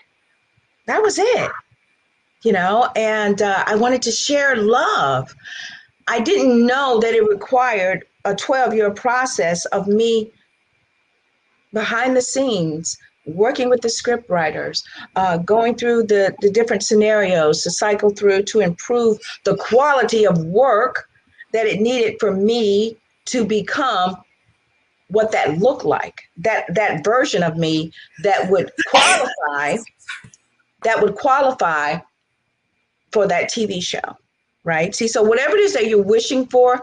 That 0.86 1.02
was 1.02 1.20
it 1.20 1.52
you 2.44 2.54
know, 2.54 2.90
and 2.96 3.42
uh, 3.42 3.64
I 3.66 3.76
wanted 3.76 4.02
to 4.04 4.12
share 4.12 4.56
love. 4.56 5.36
I 6.08 6.20
didn't 6.20 6.66
know 6.66 7.00
that 7.00 7.14
it 7.14 7.28
required 7.28 8.06
a 8.26 8.36
12 8.36 8.74
year 8.74 8.92
process 8.92 9.66
of 9.66 9.88
me 9.88 10.32
behind 11.74 12.16
the 12.16 12.22
scenes, 12.22 12.98
working 13.26 13.70
with 13.70 13.82
the 13.82 13.90
script 13.90 14.30
writers, 14.30 14.84
uh, 15.16 15.38
going 15.38 15.76
through 15.76 16.04
the, 16.04 16.34
the 16.42 16.50
different 16.50 16.84
scenarios 16.84 17.62
to 17.64 17.70
cycle 17.70 18.10
through 18.10 18.44
to 18.44 18.62
improve 18.62 19.20
the 19.44 19.56
quality 19.58 20.26
of 20.26 20.38
work 20.46 21.10
that 21.54 21.66
it 21.66 21.82
needed 21.82 22.16
for 22.20 22.32
me 22.32 22.98
to 23.26 23.46
become 23.46 24.16
what 25.10 25.32
that 25.32 25.58
looked 25.60 25.86
like 25.86 26.24
that 26.36 26.66
that 26.76 27.02
version 27.02 27.42
of 27.42 27.56
me 27.56 27.90
that 28.24 28.50
would 28.52 28.70
qualify 28.90 29.78
that 30.84 31.02
would 31.02 31.16
qualify 31.16 31.98
for 33.12 33.28
that 33.28 33.50
TV 33.50 33.82
show, 33.82 34.18
right? 34.68 34.94
See, 34.94 35.08
so 35.08 35.24
whatever 35.24 35.56
it 35.56 35.62
is 35.62 35.74
that 35.74 35.88
you're 35.88 36.04
wishing 36.04 36.46
for, 36.46 36.82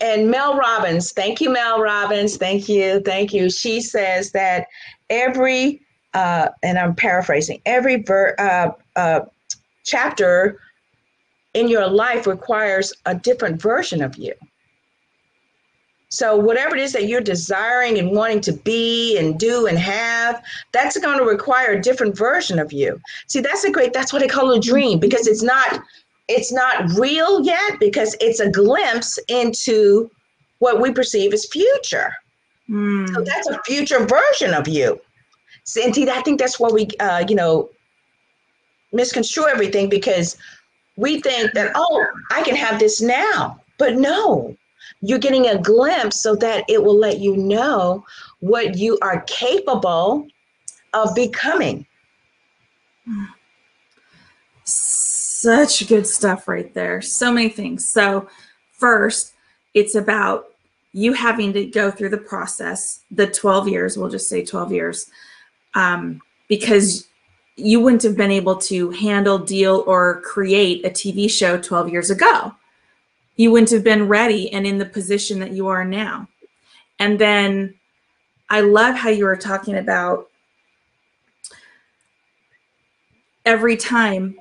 and 0.00 0.30
Mel 0.30 0.56
Robbins, 0.56 1.12
thank 1.12 1.40
you, 1.40 1.50
Mel 1.50 1.80
Robbins, 1.80 2.36
thank 2.38 2.68
you, 2.68 3.00
thank 3.00 3.32
you. 3.32 3.50
She 3.50 3.80
says 3.80 4.32
that 4.32 4.66
every, 5.10 5.82
uh, 6.14 6.48
and 6.62 6.78
I'm 6.78 6.94
paraphrasing, 6.94 7.60
every 7.66 8.02
ver- 8.02 8.34
uh, 8.38 8.70
uh, 8.96 9.20
chapter 9.84 10.58
in 11.54 11.68
your 11.68 11.86
life 11.86 12.26
requires 12.26 12.92
a 13.04 13.14
different 13.14 13.60
version 13.60 14.02
of 14.02 14.16
you. 14.16 14.32
So 16.08 16.36
whatever 16.36 16.76
it 16.76 16.82
is 16.82 16.92
that 16.92 17.08
you're 17.08 17.20
desiring 17.20 17.98
and 17.98 18.12
wanting 18.12 18.40
to 18.42 18.52
be 18.52 19.18
and 19.18 19.38
do 19.38 19.66
and 19.66 19.78
have, 19.78 20.42
that's 20.72 20.98
going 20.98 21.18
to 21.18 21.24
require 21.24 21.72
a 21.72 21.82
different 21.82 22.16
version 22.16 22.58
of 22.58 22.72
you. 22.72 22.98
See, 23.26 23.40
that's 23.40 23.64
a 23.64 23.70
great, 23.70 23.92
that's 23.92 24.12
what 24.12 24.22
I 24.22 24.28
call 24.28 24.52
a 24.52 24.60
dream 24.60 24.98
because 24.98 25.26
it's 25.26 25.42
not, 25.42 25.82
it's 26.28 26.52
not 26.52 26.90
real 26.92 27.44
yet 27.44 27.78
because 27.78 28.16
it's 28.20 28.40
a 28.40 28.50
glimpse 28.50 29.18
into 29.28 30.10
what 30.58 30.80
we 30.80 30.92
perceive 30.92 31.32
as 31.32 31.46
future. 31.46 32.12
Hmm. 32.66 33.06
So 33.14 33.22
that's 33.22 33.48
a 33.48 33.62
future 33.64 34.06
version 34.06 34.54
of 34.54 34.66
you. 34.66 35.00
And 35.82 35.94
see, 35.94 36.08
I 36.08 36.22
think 36.22 36.38
that's 36.38 36.58
where 36.58 36.72
we, 36.72 36.88
uh, 37.00 37.24
you 37.28 37.34
know, 37.34 37.70
misconstrue 38.92 39.46
everything 39.46 39.88
because 39.88 40.36
we 40.96 41.20
think 41.20 41.52
that, 41.52 41.72
oh, 41.74 42.06
I 42.30 42.42
can 42.42 42.56
have 42.56 42.78
this 42.78 43.00
now. 43.00 43.60
But 43.78 43.96
no, 43.96 44.56
you're 45.00 45.18
getting 45.18 45.48
a 45.48 45.58
glimpse 45.58 46.22
so 46.22 46.34
that 46.36 46.64
it 46.68 46.82
will 46.82 46.98
let 46.98 47.18
you 47.18 47.36
know 47.36 48.04
what 48.40 48.76
you 48.76 48.98
are 49.02 49.22
capable 49.22 50.26
of 50.94 51.14
becoming. 51.14 51.86
Such 55.46 55.86
good 55.86 56.08
stuff 56.08 56.48
right 56.48 56.74
there. 56.74 57.00
So 57.00 57.30
many 57.30 57.48
things. 57.48 57.88
So, 57.88 58.28
first, 58.72 59.34
it's 59.74 59.94
about 59.94 60.46
you 60.92 61.12
having 61.12 61.52
to 61.52 61.66
go 61.66 61.88
through 61.88 62.08
the 62.08 62.18
process, 62.18 63.04
the 63.12 63.28
12 63.28 63.68
years, 63.68 63.96
we'll 63.96 64.10
just 64.10 64.28
say 64.28 64.44
12 64.44 64.72
years, 64.72 65.08
um, 65.74 66.20
because 66.48 67.06
you 67.54 67.78
wouldn't 67.78 68.02
have 68.02 68.16
been 68.16 68.32
able 68.32 68.56
to 68.56 68.90
handle, 68.90 69.38
deal, 69.38 69.84
or 69.86 70.20
create 70.22 70.84
a 70.84 70.90
TV 70.90 71.30
show 71.30 71.56
12 71.56 71.90
years 71.90 72.10
ago. 72.10 72.52
You 73.36 73.52
wouldn't 73.52 73.70
have 73.70 73.84
been 73.84 74.08
ready 74.08 74.52
and 74.52 74.66
in 74.66 74.78
the 74.78 74.84
position 74.84 75.38
that 75.38 75.52
you 75.52 75.68
are 75.68 75.84
now. 75.84 76.26
And 76.98 77.20
then 77.20 77.74
I 78.50 78.62
love 78.62 78.96
how 78.96 79.10
you 79.10 79.26
were 79.26 79.36
talking 79.36 79.76
about 79.76 80.28
every 83.44 83.76
time 83.76 84.34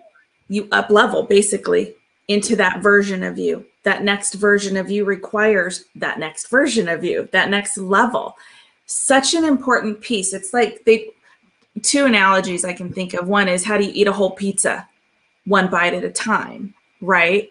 you 0.47 0.67
up 0.71 0.89
level 0.89 1.23
basically 1.23 1.95
into 2.27 2.55
that 2.55 2.81
version 2.81 3.23
of 3.23 3.37
you. 3.37 3.65
That 3.83 4.03
next 4.03 4.33
version 4.35 4.77
of 4.77 4.89
you 4.89 5.05
requires 5.05 5.85
that 5.95 6.19
next 6.19 6.47
version 6.47 6.87
of 6.87 7.03
you 7.03 7.29
that 7.31 7.49
next 7.49 7.77
level. 7.77 8.37
Such 8.87 9.33
an 9.33 9.43
important 9.43 10.01
piece. 10.01 10.33
It's 10.33 10.53
like 10.53 10.83
they 10.85 11.09
two 11.81 12.05
analogies 12.05 12.63
i 12.63 12.73
can 12.73 12.91
think 12.91 13.13
of. 13.13 13.27
One 13.27 13.47
is 13.47 13.63
how 13.63 13.77
do 13.77 13.83
you 13.83 13.91
eat 13.93 14.07
a 14.07 14.13
whole 14.13 14.31
pizza? 14.31 14.87
One 15.45 15.69
bite 15.69 15.93
at 15.93 16.03
a 16.03 16.11
time 16.11 16.73
right? 17.01 17.49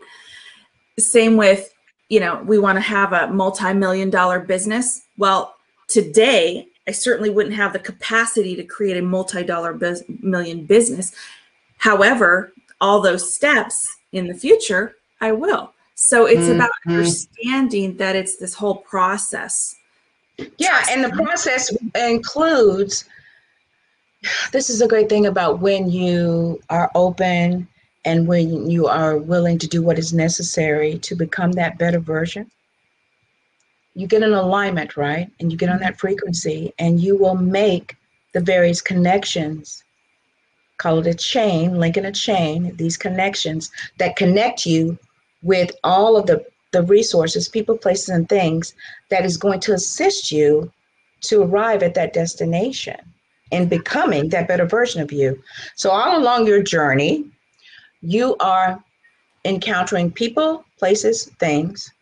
Same 0.98 1.36
with 1.36 1.72
you 2.08 2.20
know 2.20 2.42
we 2.44 2.58
want 2.58 2.76
to 2.76 2.82
have 2.82 3.12
a 3.12 3.28
multi-million 3.28 4.10
dollar 4.10 4.40
business. 4.40 5.06
Well 5.18 5.54
today 5.88 6.66
i 6.88 6.90
certainly 6.90 7.30
wouldn't 7.30 7.54
have 7.54 7.72
the 7.72 7.78
capacity 7.78 8.56
to 8.56 8.64
create 8.64 8.96
a 8.96 9.02
multi-dollar 9.02 9.74
bus- 9.74 10.02
million 10.20 10.64
business. 10.64 11.14
However 11.78 12.52
all 12.80 13.00
those 13.00 13.34
steps 13.34 13.86
in 14.12 14.26
the 14.26 14.34
future, 14.34 14.96
I 15.20 15.32
will. 15.32 15.72
So 15.94 16.26
it's 16.26 16.48
about 16.48 16.70
Mhm. 16.86 16.96
understanding 16.96 17.96
that 17.98 18.16
it's 18.16 18.36
this 18.36 18.54
whole 18.54 18.76
process. 18.76 19.76
Yeah, 20.58 20.84
and 20.90 21.04
the 21.04 21.10
process 21.10 21.70
includes 21.94 23.04
this 24.52 24.70
is 24.70 24.80
a 24.80 24.88
great 24.88 25.08
thing 25.08 25.26
about 25.26 25.60
when 25.60 25.88
you 25.88 26.60
are 26.70 26.90
open 26.94 27.68
and 28.04 28.26
when 28.26 28.68
you 28.68 28.86
are 28.86 29.18
willing 29.18 29.58
to 29.58 29.66
do 29.66 29.82
what 29.82 29.98
is 29.98 30.12
necessary 30.12 30.98
to 30.98 31.14
become 31.14 31.52
that 31.52 31.78
better 31.78 32.00
version. 32.00 32.50
You 33.94 34.06
get 34.06 34.22
an 34.22 34.34
alignment, 34.34 34.96
right? 34.96 35.30
And 35.38 35.52
you 35.52 35.56
get 35.56 35.68
on 35.68 35.78
that 35.80 35.98
frequency, 36.00 36.74
and 36.78 37.00
you 37.00 37.16
will 37.16 37.36
make 37.36 37.96
the 38.32 38.40
various 38.40 38.82
connections 38.82 39.83
call 40.78 40.98
it 40.98 41.06
a 41.06 41.14
chain, 41.14 41.76
linking 41.76 42.04
a 42.04 42.12
chain, 42.12 42.74
these 42.76 42.96
connections 42.96 43.70
that 43.98 44.16
connect 44.16 44.66
you 44.66 44.98
with 45.42 45.70
all 45.84 46.16
of 46.16 46.26
the, 46.26 46.44
the 46.72 46.82
resources, 46.82 47.48
people, 47.48 47.76
places, 47.76 48.08
and 48.08 48.28
things 48.28 48.74
that 49.10 49.24
is 49.24 49.36
going 49.36 49.60
to 49.60 49.72
assist 49.72 50.32
you 50.32 50.72
to 51.22 51.42
arrive 51.42 51.82
at 51.82 51.94
that 51.94 52.12
destination 52.12 52.96
and 53.52 53.70
becoming 53.70 54.28
that 54.30 54.48
better 54.48 54.66
version 54.66 55.00
of 55.00 55.12
you. 55.12 55.40
So, 55.76 55.90
all 55.90 56.18
along 56.18 56.46
your 56.46 56.62
journey, 56.62 57.24
you 58.02 58.36
are 58.40 58.82
encountering 59.44 60.10
people, 60.10 60.64
places, 60.78 61.26
things. 61.38 61.92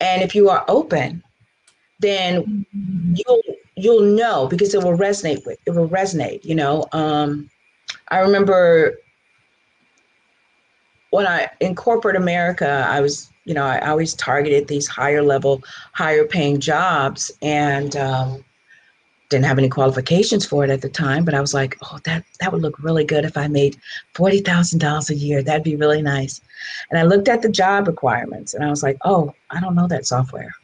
And 0.00 0.22
if 0.22 0.34
you 0.34 0.48
are 0.48 0.64
open, 0.68 1.22
then 2.00 2.64
you'll 3.14 3.42
you'll 3.76 4.02
know 4.02 4.48
because 4.48 4.74
it 4.74 4.82
will 4.82 4.96
resonate 4.96 5.44
with 5.46 5.58
it 5.66 5.70
will 5.70 5.88
resonate, 5.88 6.44
you 6.44 6.54
know. 6.54 6.86
Um, 6.92 7.50
I 8.10 8.18
remember 8.20 8.98
when 11.10 11.26
I 11.26 11.48
in 11.60 11.74
corporate 11.74 12.16
America, 12.16 12.86
I 12.88 13.00
was, 13.00 13.30
you 13.44 13.54
know, 13.54 13.64
I 13.64 13.88
always 13.88 14.14
targeted 14.14 14.68
these 14.68 14.86
higher 14.86 15.22
level, 15.22 15.62
higher 15.92 16.24
paying 16.24 16.60
jobs 16.60 17.30
and 17.42 17.96
um, 17.96 18.44
didn't 19.28 19.44
have 19.44 19.58
any 19.58 19.68
qualifications 19.68 20.46
for 20.46 20.64
it 20.64 20.70
at 20.70 20.80
the 20.80 20.88
time, 20.88 21.24
but 21.24 21.34
I 21.34 21.40
was 21.40 21.52
like, 21.52 21.76
oh, 21.82 21.98
that 22.04 22.24
that 22.40 22.52
would 22.52 22.62
look 22.62 22.78
really 22.82 23.04
good 23.04 23.24
if 23.24 23.36
I 23.36 23.48
made 23.48 23.78
forty 24.14 24.40
thousand 24.40 24.78
dollars 24.78 25.10
a 25.10 25.14
year. 25.14 25.42
That'd 25.42 25.64
be 25.64 25.76
really 25.76 26.02
nice. 26.02 26.40
And 26.90 26.98
I 26.98 27.02
looked 27.02 27.28
at 27.28 27.42
the 27.42 27.48
job 27.48 27.86
requirements 27.86 28.54
and 28.54 28.64
I 28.64 28.70
was 28.70 28.82
like, 28.82 28.96
oh, 29.04 29.34
I 29.50 29.60
don't 29.60 29.74
know 29.74 29.88
that 29.88 30.06
software. 30.06 30.54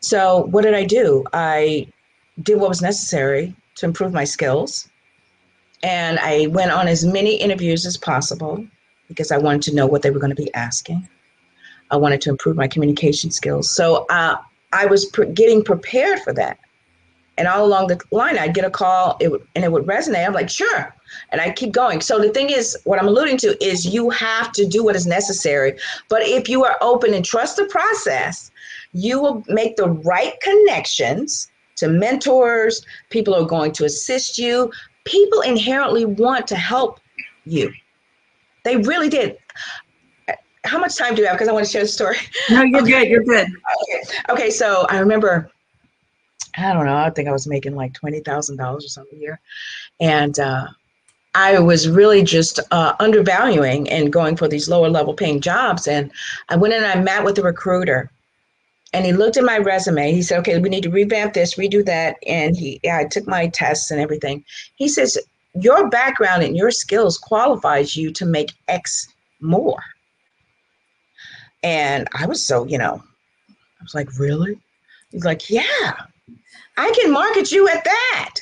So 0.00 0.46
what 0.46 0.62
did 0.62 0.74
I 0.74 0.84
do? 0.84 1.24
I 1.32 1.86
did 2.42 2.58
what 2.58 2.70
was 2.70 2.82
necessary 2.82 3.54
to 3.76 3.86
improve 3.86 4.12
my 4.12 4.24
skills 4.24 4.89
and 5.82 6.18
I 6.18 6.46
went 6.48 6.70
on 6.70 6.88
as 6.88 7.04
many 7.04 7.36
interviews 7.36 7.86
as 7.86 7.96
possible 7.96 8.64
because 9.08 9.32
I 9.32 9.38
wanted 9.38 9.62
to 9.62 9.74
know 9.74 9.86
what 9.86 10.02
they 10.02 10.10
were 10.10 10.20
going 10.20 10.34
to 10.34 10.42
be 10.42 10.52
asking. 10.54 11.08
I 11.90 11.96
wanted 11.96 12.20
to 12.22 12.30
improve 12.30 12.56
my 12.56 12.68
communication 12.68 13.30
skills. 13.30 13.70
So 13.70 14.06
uh, 14.10 14.36
I 14.72 14.86
was 14.86 15.10
getting 15.34 15.64
prepared 15.64 16.20
for 16.20 16.32
that. 16.34 16.58
And 17.38 17.48
all 17.48 17.64
along 17.64 17.86
the 17.86 17.98
line, 18.10 18.38
I'd 18.38 18.54
get 18.54 18.66
a 18.66 18.70
call 18.70 19.16
it 19.18 19.32
and 19.54 19.64
it 19.64 19.72
would 19.72 19.86
resonate. 19.86 20.26
I'm 20.26 20.34
like, 20.34 20.50
sure. 20.50 20.94
And 21.30 21.40
I 21.40 21.50
keep 21.50 21.72
going. 21.72 22.02
So 22.02 22.18
the 22.18 22.28
thing 22.28 22.50
is, 22.50 22.76
what 22.84 23.00
I'm 23.00 23.08
alluding 23.08 23.38
to 23.38 23.64
is 23.64 23.86
you 23.86 24.10
have 24.10 24.52
to 24.52 24.66
do 24.66 24.84
what 24.84 24.94
is 24.94 25.06
necessary. 25.06 25.78
But 26.10 26.22
if 26.22 26.48
you 26.48 26.64
are 26.64 26.76
open 26.82 27.14
and 27.14 27.24
trust 27.24 27.56
the 27.56 27.64
process, 27.64 28.50
you 28.92 29.20
will 29.20 29.42
make 29.48 29.76
the 29.76 29.88
right 29.88 30.38
connections 30.40 31.50
to 31.80 31.88
mentors, 31.88 32.84
people 33.08 33.34
are 33.34 33.46
going 33.46 33.72
to 33.72 33.84
assist 33.86 34.38
you. 34.38 34.70
People 35.10 35.40
inherently 35.40 36.04
want 36.04 36.46
to 36.46 36.56
help 36.56 37.00
you. 37.44 37.72
They 38.64 38.76
really 38.76 39.08
did. 39.08 39.38
How 40.64 40.78
much 40.78 40.96
time 40.96 41.16
do 41.16 41.22
you 41.22 41.26
have? 41.26 41.36
Because 41.36 41.48
I 41.48 41.52
want 41.52 41.66
to 41.66 41.70
share 41.70 41.82
the 41.82 41.88
story. 41.88 42.16
No, 42.48 42.62
you're 42.62 42.82
good. 42.82 43.08
You're 43.08 43.24
good. 43.24 43.48
Okay. 43.82 44.02
Okay. 44.28 44.50
So 44.50 44.86
I 44.88 44.98
remember, 44.98 45.50
I 46.56 46.72
don't 46.72 46.86
know, 46.86 46.96
I 46.96 47.10
think 47.10 47.28
I 47.28 47.32
was 47.32 47.48
making 47.48 47.74
like 47.74 47.92
$20,000 47.94 48.76
or 48.76 48.80
something 48.82 49.18
a 49.18 49.20
year. 49.20 49.40
And 49.98 50.38
uh, 50.38 50.68
I 51.34 51.58
was 51.58 51.88
really 51.88 52.22
just 52.22 52.60
uh, 52.70 52.94
undervaluing 53.00 53.88
and 53.90 54.12
going 54.12 54.36
for 54.36 54.46
these 54.46 54.68
lower 54.68 54.88
level 54.88 55.14
paying 55.14 55.40
jobs. 55.40 55.88
And 55.88 56.12
I 56.50 56.56
went 56.56 56.74
in 56.74 56.84
and 56.84 56.98
I 56.98 57.02
met 57.02 57.24
with 57.24 57.38
a 57.38 57.42
recruiter. 57.42 58.10
And 58.92 59.06
he 59.06 59.12
looked 59.12 59.36
at 59.36 59.44
my 59.44 59.58
resume. 59.58 60.12
He 60.12 60.22
said, 60.22 60.40
"Okay, 60.40 60.58
we 60.58 60.68
need 60.68 60.82
to 60.82 60.90
revamp 60.90 61.34
this, 61.34 61.54
redo 61.54 61.84
that." 61.86 62.16
And 62.26 62.56
he, 62.56 62.80
I 62.90 63.04
took 63.04 63.26
my 63.26 63.48
tests 63.48 63.90
and 63.90 64.00
everything. 64.00 64.44
He 64.76 64.88
says, 64.88 65.16
"Your 65.54 65.88
background 65.88 66.42
and 66.42 66.56
your 66.56 66.70
skills 66.70 67.16
qualifies 67.18 67.96
you 67.96 68.12
to 68.12 68.26
make 68.26 68.52
X 68.68 69.06
more." 69.40 69.82
And 71.62 72.08
I 72.14 72.26
was 72.26 72.44
so, 72.44 72.66
you 72.66 72.78
know, 72.78 73.02
I 73.48 73.82
was 73.82 73.94
like, 73.94 74.18
"Really?" 74.18 74.58
He's 75.10 75.24
like, 75.24 75.48
"Yeah, 75.48 75.94
I 76.76 76.92
can 77.00 77.12
market 77.12 77.52
you 77.52 77.68
at 77.68 77.84
that." 77.84 78.34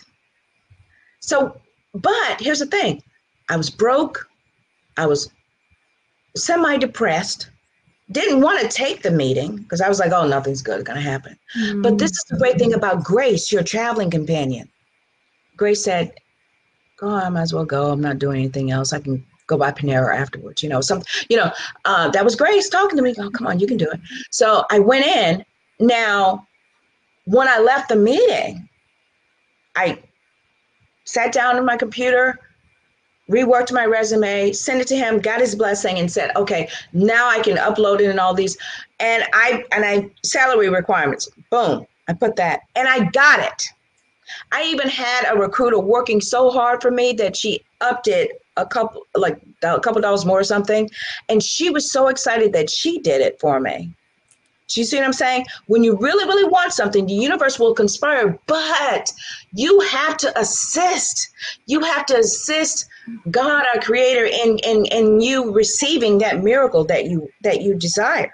So, 1.20 1.61
but 1.92 2.40
here's 2.40 2.61
the 2.61 2.66
thing: 2.66 3.03
I 3.51 3.57
was 3.57 3.68
broke. 3.68 4.26
I 4.96 5.07
was 5.07 5.30
semi-depressed 6.36 7.51
didn't 8.11 8.40
want 8.40 8.61
to 8.61 8.68
take 8.68 9.02
the 9.02 9.11
meeting 9.11 9.56
because 9.56 9.80
I 9.80 9.88
was 9.88 9.98
like, 9.98 10.12
oh, 10.12 10.26
nothing's 10.26 10.62
good 10.62 10.84
going 10.84 10.96
to 10.96 11.02
happen. 11.02 11.38
Mm. 11.56 11.82
But 11.82 11.98
this 11.98 12.12
is 12.12 12.24
the 12.24 12.38
great 12.38 12.59
thing 12.59 12.74
about 12.74 13.04
Grace, 13.04 13.52
your 13.52 13.62
traveling 13.62 14.11
companion. 14.11 14.68
Grace 15.56 15.82
said, 15.82 16.12
"Go, 16.98 17.09
oh, 17.09 17.14
I 17.14 17.28
might 17.28 17.42
as 17.42 17.52
well 17.52 17.64
go. 17.64 17.90
I'm 17.90 18.00
not 18.00 18.18
doing 18.18 18.38
anything 18.38 18.70
else. 18.70 18.92
I 18.92 19.00
can 19.00 19.24
go 19.46 19.59
by 19.59 19.72
Panera 19.72 20.16
afterwards." 20.16 20.62
You 20.62 20.68
know, 20.68 20.80
some, 20.80 21.02
you 21.28 21.36
know, 21.36 21.52
uh, 21.84 22.09
that 22.11 22.24
was 22.24 22.36
Grace 22.36 22.68
talking 22.68 22.96
to 22.96 23.02
me. 23.02 23.14
Oh, 23.18 23.30
come 23.30 23.46
on, 23.46 23.59
you 23.59 23.66
can 23.66 23.76
do 23.76 23.90
it. 23.90 24.00
So 24.30 24.64
I 24.70 24.78
went 24.78 25.04
in. 25.04 25.44
Now, 25.80 26.46
when 27.24 27.48
I 27.48 27.59
left 27.59 27.88
the 27.88 27.96
meeting, 27.96 28.68
I 29.76 30.00
sat 31.04 31.32
down 31.32 31.56
in 31.56 31.64
my 31.64 31.76
computer, 31.76 32.38
reworked 33.30 33.72
my 33.72 33.84
resume, 33.84 34.52
sent 34.52 34.80
it 34.80 34.88
to 34.88 34.96
him, 34.96 35.18
got 35.18 35.40
his 35.40 35.54
blessing, 35.54 35.98
and 35.98 36.10
said, 36.10 36.34
"Okay, 36.36 36.68
now 36.92 37.28
I 37.28 37.40
can 37.40 37.56
upload 37.56 38.00
it 38.00 38.06
and 38.06 38.20
all 38.20 38.34
these." 38.34 38.56
And 39.00 39.24
I 39.32 39.64
and 39.72 39.84
I 39.84 40.10
salary 40.24 40.68
requirements. 40.68 41.28
Boom, 41.50 41.86
I 42.08 42.12
put 42.14 42.36
that, 42.36 42.60
and 42.74 42.88
I 42.88 43.04
got 43.10 43.40
it. 43.40 43.62
I 44.52 44.64
even 44.64 44.88
had 44.88 45.24
a 45.30 45.38
recruiter 45.38 45.78
working 45.78 46.20
so 46.20 46.50
hard 46.50 46.82
for 46.82 46.90
me 46.90 47.12
that 47.14 47.36
she 47.36 47.64
upped 47.80 48.08
it 48.08 48.42
a 48.56 48.66
couple, 48.66 49.06
like 49.14 49.40
a 49.62 49.80
couple 49.80 50.00
dollars 50.00 50.24
more 50.26 50.40
or 50.40 50.44
something, 50.44 50.90
and 51.28 51.42
she 51.42 51.70
was 51.70 51.90
so 51.90 52.08
excited 52.08 52.52
that 52.52 52.68
she 52.70 52.98
did 52.98 53.20
it 53.20 53.38
for 53.40 53.60
me. 53.60 53.94
Do 54.68 54.80
you 54.80 54.84
see 54.84 54.96
what 54.96 55.06
I'm 55.06 55.12
saying? 55.14 55.46
When 55.66 55.82
you 55.82 55.96
really, 55.96 56.24
really 56.26 56.44
want 56.44 56.72
something, 56.72 57.06
the 57.06 57.14
universe 57.14 57.58
will 57.58 57.74
conspire, 57.74 58.38
but 58.46 59.10
you 59.52 59.80
have 59.80 60.18
to 60.18 60.38
assist. 60.38 61.30
You 61.66 61.80
have 61.80 62.04
to 62.06 62.18
assist 62.18 62.86
God, 63.30 63.64
our 63.74 63.80
creator, 63.80 64.26
in, 64.26 64.58
in, 64.58 64.84
in 64.86 65.20
you 65.20 65.52
receiving 65.52 66.18
that 66.18 66.42
miracle 66.42 66.84
that 66.84 67.06
you 67.06 67.30
that 67.42 67.62
you 67.62 67.74
desire. 67.74 68.30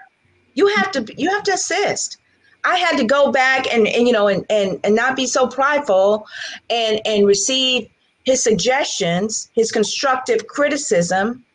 You 0.55 0.67
have 0.67 0.91
to 0.91 1.05
you 1.17 1.29
have 1.29 1.43
to 1.43 1.53
assist. 1.53 2.17
I 2.65 2.77
had 2.77 2.97
to 2.97 3.05
go 3.05 3.31
back 3.31 3.73
and, 3.73 3.87
and 3.87 4.05
you 4.05 4.11
know 4.11 4.27
and, 4.27 4.45
and, 4.49 4.79
and 4.83 4.95
not 4.95 5.15
be 5.15 5.27
so 5.27 5.47
prideful 5.47 6.27
and, 6.69 6.99
and 7.05 7.25
receive 7.25 7.87
his 8.25 8.43
suggestions, 8.43 9.49
his 9.53 9.71
constructive 9.71 10.47
criticism 10.47 11.45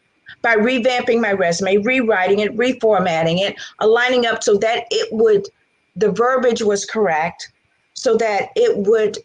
by 0.43 0.57
revamping 0.57 1.21
my 1.21 1.33
resume, 1.33 1.79
rewriting 1.79 2.41
it, 2.41 2.57
reformatting 2.57 3.41
it, 3.41 3.57
aligning 3.81 4.27
up 4.27 4.43
so 4.43 4.57
that 4.57 4.87
it 4.91 5.09
would, 5.13 5.49
the 5.97 6.11
verbiage 6.11 6.63
was 6.63 6.85
correct, 6.85 7.53
so 7.95 8.17
that 8.17 8.51
it 8.57 8.77
would 8.77 9.19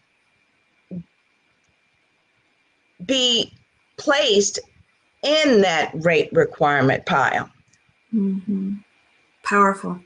be 3.06 3.54
placed 3.98 4.60
in 5.24 5.62
that 5.62 5.92
rate 5.96 6.30
requirement 6.32 7.06
pile. 7.06 7.50
Mm-hmm. 8.14 8.76
Powerful. 9.44 10.00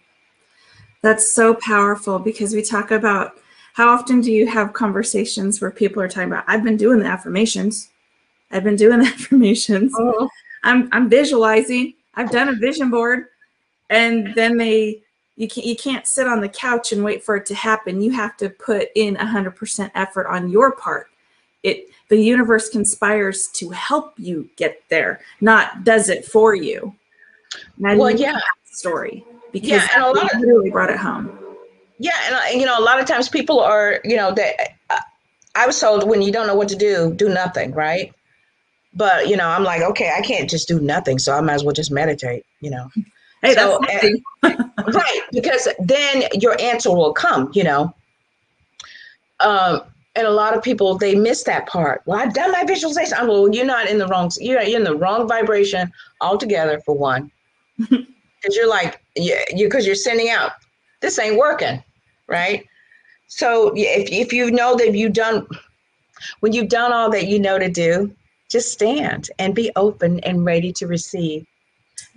That's 1.01 1.33
so 1.33 1.53
powerful 1.55 2.19
because 2.19 2.53
we 2.53 2.61
talk 2.61 2.91
about 2.91 3.33
how 3.73 3.89
often 3.89 4.21
do 4.21 4.31
you 4.31 4.47
have 4.47 4.73
conversations 4.73 5.61
where 5.61 5.71
people 5.71 6.01
are 6.01 6.07
talking 6.07 6.29
about, 6.29 6.43
I've 6.47 6.63
been 6.63 6.77
doing 6.77 6.99
the 6.99 7.05
affirmations. 7.05 7.89
I've 8.51 8.63
been 8.63 8.75
doing 8.75 8.99
the 8.99 9.05
affirmations. 9.13 9.93
Uh-huh. 9.97 10.27
I'm 10.63 10.89
I'm 10.91 11.09
visualizing. 11.09 11.93
I've 12.15 12.31
done 12.31 12.49
a 12.49 12.53
vision 12.53 12.89
board, 12.89 13.25
and 13.89 14.33
then 14.35 14.57
they 14.57 15.01
you 15.35 15.47
can't 15.47 15.65
you 15.65 15.75
can't 15.75 16.05
sit 16.05 16.27
on 16.27 16.41
the 16.41 16.49
couch 16.49 16.91
and 16.91 17.03
wait 17.03 17.23
for 17.23 17.35
it 17.35 17.45
to 17.47 17.55
happen. 17.55 18.01
You 18.01 18.11
have 18.11 18.35
to 18.37 18.49
put 18.49 18.89
in 18.95 19.15
hundred 19.15 19.55
percent 19.55 19.91
effort 19.95 20.27
on 20.27 20.49
your 20.49 20.73
part. 20.73 21.07
It 21.63 21.89
the 22.09 22.17
universe 22.17 22.69
conspires 22.69 23.47
to 23.53 23.69
help 23.69 24.13
you 24.17 24.49
get 24.55 24.81
there, 24.89 25.21
not 25.41 25.83
does 25.83 26.09
it 26.09 26.25
for 26.25 26.55
you. 26.55 26.95
Well, 27.77 28.11
yeah, 28.11 28.39
story 28.65 29.23
because 29.51 29.71
yeah, 29.71 29.87
and 29.95 30.03
a 30.03 30.11
lot 30.11 30.33
of, 30.33 30.41
really 30.41 30.69
brought 30.69 30.89
it 30.89 30.97
home. 30.97 31.37
Yeah, 31.97 32.11
and 32.25 32.35
uh, 32.35 32.59
you 32.59 32.65
know, 32.65 32.79
a 32.79 32.83
lot 32.83 32.99
of 32.99 33.05
times 33.05 33.29
people 33.29 33.59
are, 33.59 33.99
you 34.03 34.15
know, 34.15 34.33
that 34.33 34.77
uh, 34.89 34.99
I 35.55 35.67
was 35.67 35.79
told 35.79 36.07
when 36.07 36.21
you 36.21 36.31
don't 36.31 36.47
know 36.47 36.55
what 36.55 36.69
to 36.69 36.75
do, 36.75 37.13
do 37.13 37.29
nothing, 37.29 37.71
right? 37.73 38.13
But 38.93 39.27
you 39.27 39.37
know, 39.37 39.47
I'm 39.47 39.63
like, 39.63 39.81
okay, 39.81 40.11
I 40.15 40.21
can't 40.21 40.49
just 40.49 40.67
do 40.67 40.79
nothing, 40.79 41.19
so 41.19 41.33
I 41.33 41.41
might 41.41 41.53
as 41.53 41.63
well 41.63 41.73
just 41.73 41.91
meditate. 41.91 42.45
You 42.59 42.71
know, 42.71 42.89
hey, 43.41 43.53
so, 43.53 43.79
and, 43.85 44.23
right? 44.93 45.21
Because 45.31 45.67
then 45.79 46.23
your 46.33 46.59
answer 46.59 46.89
will 46.89 47.13
come. 47.13 47.51
You 47.53 47.63
know, 47.63 47.93
um, 49.39 49.81
and 50.15 50.27
a 50.27 50.31
lot 50.31 50.55
of 50.55 50.63
people 50.63 50.97
they 50.97 51.15
miss 51.15 51.43
that 51.43 51.67
part. 51.67 52.01
Well, 52.05 52.19
I've 52.19 52.33
done 52.33 52.51
my 52.51 52.63
visualization. 52.63 53.17
I'm 53.17 53.27
well, 53.27 53.53
you're 53.53 53.65
not 53.65 53.87
in 53.87 53.97
the 53.97 54.07
wrong. 54.07 54.31
You're 54.39 54.61
in 54.61 54.83
the 54.83 54.95
wrong 54.95 55.27
vibration 55.27 55.91
altogether. 56.21 56.81
For 56.85 56.95
one, 56.95 57.31
because 57.77 58.55
you're 58.55 58.69
like, 58.69 59.01
yeah, 59.15 59.43
you 59.53 59.67
because 59.67 59.85
you're 59.85 59.95
sending 59.95 60.29
out. 60.29 60.51
This 61.01 61.17
ain't 61.19 61.37
working, 61.37 61.81
right? 62.27 62.65
So 63.27 63.71
if 63.75 64.11
if 64.11 64.33
you 64.33 64.51
know 64.51 64.75
that 64.75 64.93
you've 64.93 65.13
done, 65.13 65.47
when 66.39 66.51
you've 66.51 66.69
done 66.69 66.91
all 66.91 67.09
that 67.11 67.27
you 67.27 67.39
know 67.39 67.59
to 67.59 67.69
do, 67.69 68.13
just 68.49 68.71
stand 68.71 69.29
and 69.39 69.55
be 69.55 69.71
open 69.75 70.19
and 70.21 70.43
ready 70.43 70.73
to 70.73 70.87
receive 70.87 71.45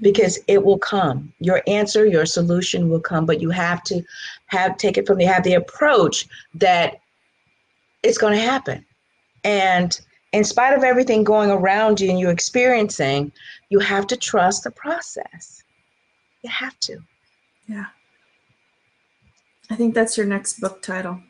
because 0.00 0.38
it 0.48 0.64
will 0.64 0.78
come. 0.78 1.32
Your 1.38 1.62
answer 1.66 2.06
your 2.06 2.26
solution 2.26 2.88
will 2.88 3.00
come 3.00 3.26
but 3.26 3.40
you 3.40 3.50
have 3.50 3.82
to 3.84 4.02
have 4.46 4.76
take 4.76 4.96
it 4.98 5.06
from 5.06 5.18
the 5.18 5.24
have 5.24 5.44
the 5.44 5.54
approach 5.54 6.26
that 6.54 7.00
it's 8.02 8.18
going 8.18 8.34
to 8.34 8.40
happen. 8.40 8.84
And 9.44 9.98
in 10.32 10.44
spite 10.44 10.76
of 10.76 10.82
everything 10.82 11.24
going 11.24 11.50
around 11.50 12.00
you 12.00 12.10
and 12.10 12.18
you 12.18 12.30
experiencing 12.30 13.32
you 13.68 13.78
have 13.78 14.06
to 14.08 14.16
trust 14.16 14.64
the 14.64 14.70
process. 14.70 15.62
You 16.42 16.50
have 16.50 16.78
to. 16.80 16.98
Yeah. 17.68 17.86
I 19.70 19.76
think 19.76 19.94
that's 19.94 20.16
your 20.16 20.26
next 20.26 20.60
book 20.60 20.82
title 20.82 21.20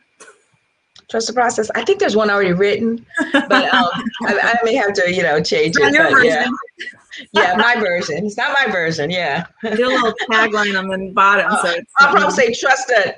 trust 1.13 1.29
the 1.29 1.33
process. 1.35 1.71
I 1.75 1.85
think 1.85 2.01
there's 2.01 2.17
one 2.17 2.31
already 2.31 2.55
written, 2.55 3.07
but 3.33 3.53
um, 3.53 3.89
I, 4.27 4.57
I, 4.61 4.65
may 4.65 4.75
have 4.75 4.95
to, 4.95 5.15
you 5.15 5.23
know, 5.23 5.41
change 5.43 5.77
it. 5.79 5.95
Yeah, 6.25 6.49
yeah, 7.33 7.55
my 7.57 7.77
version. 7.77 8.25
It's 8.27 8.39
not 8.39 8.53
my 8.53 8.73
version. 8.73 9.11
Yeah. 9.11 9.45
Did 9.63 9.81
a 9.81 9.89
little 9.89 10.15
tagline 10.31 10.79
on 10.79 10.89
the 10.89 11.13
bottom, 11.13 11.53
so 11.63 11.69
uh, 11.69 11.81
I'll 11.99 12.15
probably 12.15 12.31
say 12.31 12.55
trust 12.55 12.89
the 12.89 13.15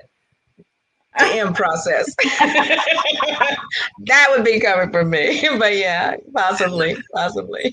end 1.20 1.55
process. 1.55 2.12
that 4.07 4.26
would 4.30 4.45
be 4.45 4.59
coming 4.59 4.90
from 4.90 5.11
me, 5.11 5.49
but 5.57 5.76
yeah, 5.76 6.16
possibly, 6.34 6.97
possibly. 7.14 7.72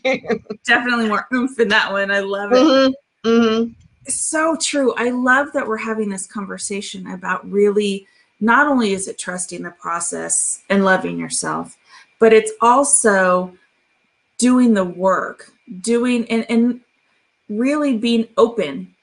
Definitely 0.65 1.07
more 1.07 1.27
oomph 1.33 1.59
in 1.59 1.67
that 1.69 1.91
one. 1.91 2.11
I 2.11 2.19
love 2.19 2.51
it. 2.51 2.57
Mm-hmm. 2.57 3.27
Mm-hmm. 3.27 3.71
So 4.07 4.55
true. 4.61 4.93
I 4.97 5.09
love 5.09 5.47
that 5.53 5.67
we're 5.67 5.77
having 5.77 6.09
this 6.09 6.27
conversation 6.27 7.07
about 7.07 7.49
really 7.49 8.07
not 8.41 8.67
only 8.67 8.91
is 8.93 9.07
it 9.07 9.17
trusting 9.17 9.61
the 9.61 9.71
process 9.71 10.63
and 10.69 10.83
loving 10.83 11.17
yourself, 11.17 11.77
but 12.19 12.33
it's 12.33 12.51
also 12.59 13.53
doing 14.37 14.73
the 14.73 14.83
work, 14.83 15.51
doing 15.81 16.25
and, 16.29 16.45
and 16.49 16.81
really 17.49 17.97
being 17.97 18.27
open 18.37 18.93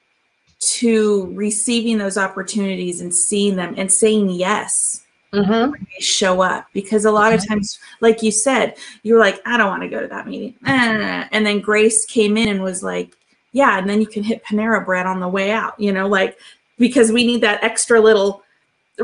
to 0.59 1.31
receiving 1.33 1.97
those 1.97 2.17
opportunities 2.17 2.99
and 2.99 3.15
seeing 3.15 3.55
them 3.55 3.73
and 3.77 3.91
saying 3.91 4.29
yes 4.29 5.03
Mm-hmm. 5.31 5.73
they 5.73 6.01
show 6.01 6.41
up 6.41 6.65
because 6.73 7.05
a 7.05 7.11
lot 7.11 7.33
of 7.33 7.47
times 7.47 7.77
like 8.01 8.23
you 8.23 8.31
said 8.31 8.77
you're 9.03 9.19
like 9.19 9.39
i 9.45 9.57
don't 9.57 9.67
want 9.67 9.83
to 9.83 9.87
go 9.87 10.01
to 10.01 10.07
that 10.07 10.25
meeting 10.25 10.55
Eh. 10.65 11.27
and 11.31 11.45
then 11.45 11.59
grace 11.59 12.03
came 12.07 12.35
in 12.35 12.49
and 12.49 12.63
was 12.63 12.81
like 12.81 13.15
yeah 13.51 13.77
and 13.77 13.87
then 13.87 14.01
you 14.01 14.07
can 14.07 14.23
hit 14.23 14.43
panera 14.43 14.83
bread 14.83 15.05
on 15.05 15.19
the 15.19 15.27
way 15.27 15.51
out 15.51 15.79
you 15.79 15.91
know 15.91 16.07
like 16.07 16.39
because 16.79 17.11
we 17.11 17.27
need 17.27 17.41
that 17.41 17.63
extra 17.63 18.01
little 18.01 18.41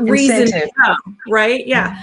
reason 0.02 0.42
Incentive. 0.42 0.68
to 0.70 0.96
go 1.04 1.12
right? 1.28 1.66
Yeah. 1.66 2.02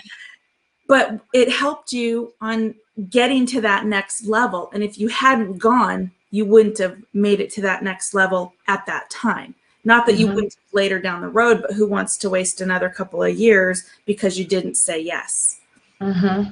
But 0.87 1.19
it 1.33 1.49
helped 1.51 1.93
you 1.93 2.33
on 2.41 2.75
getting 3.09 3.45
to 3.47 3.61
that 3.61 3.85
next 3.85 4.25
level. 4.25 4.69
And 4.73 4.83
if 4.83 4.97
you 4.97 5.07
hadn't 5.07 5.57
gone 5.57 6.11
you 6.33 6.45
wouldn't 6.45 6.79
have 6.79 6.97
made 7.13 7.39
it 7.39 7.51
to 7.51 7.61
that 7.61 7.83
next 7.83 8.15
level 8.15 8.55
at 8.67 8.83
that 8.87 9.07
time. 9.11 9.53
Not 9.83 10.07
that 10.07 10.15
you 10.17 10.25
Mhm. 10.25 10.33
wouldn't 10.33 10.55
later 10.71 10.99
down 10.99 11.21
the 11.21 11.27
road 11.27 11.61
but 11.61 11.73
who 11.73 11.85
wants 11.85 12.17
to 12.17 12.29
waste 12.29 12.59
another 12.59 12.89
couple 12.89 13.21
of 13.21 13.35
years 13.35 13.83
because 14.07 14.39
you 14.39 14.43
didn't 14.43 14.73
say 14.73 14.99
yes? 14.99 15.59
Mm-hmm. 16.01 16.51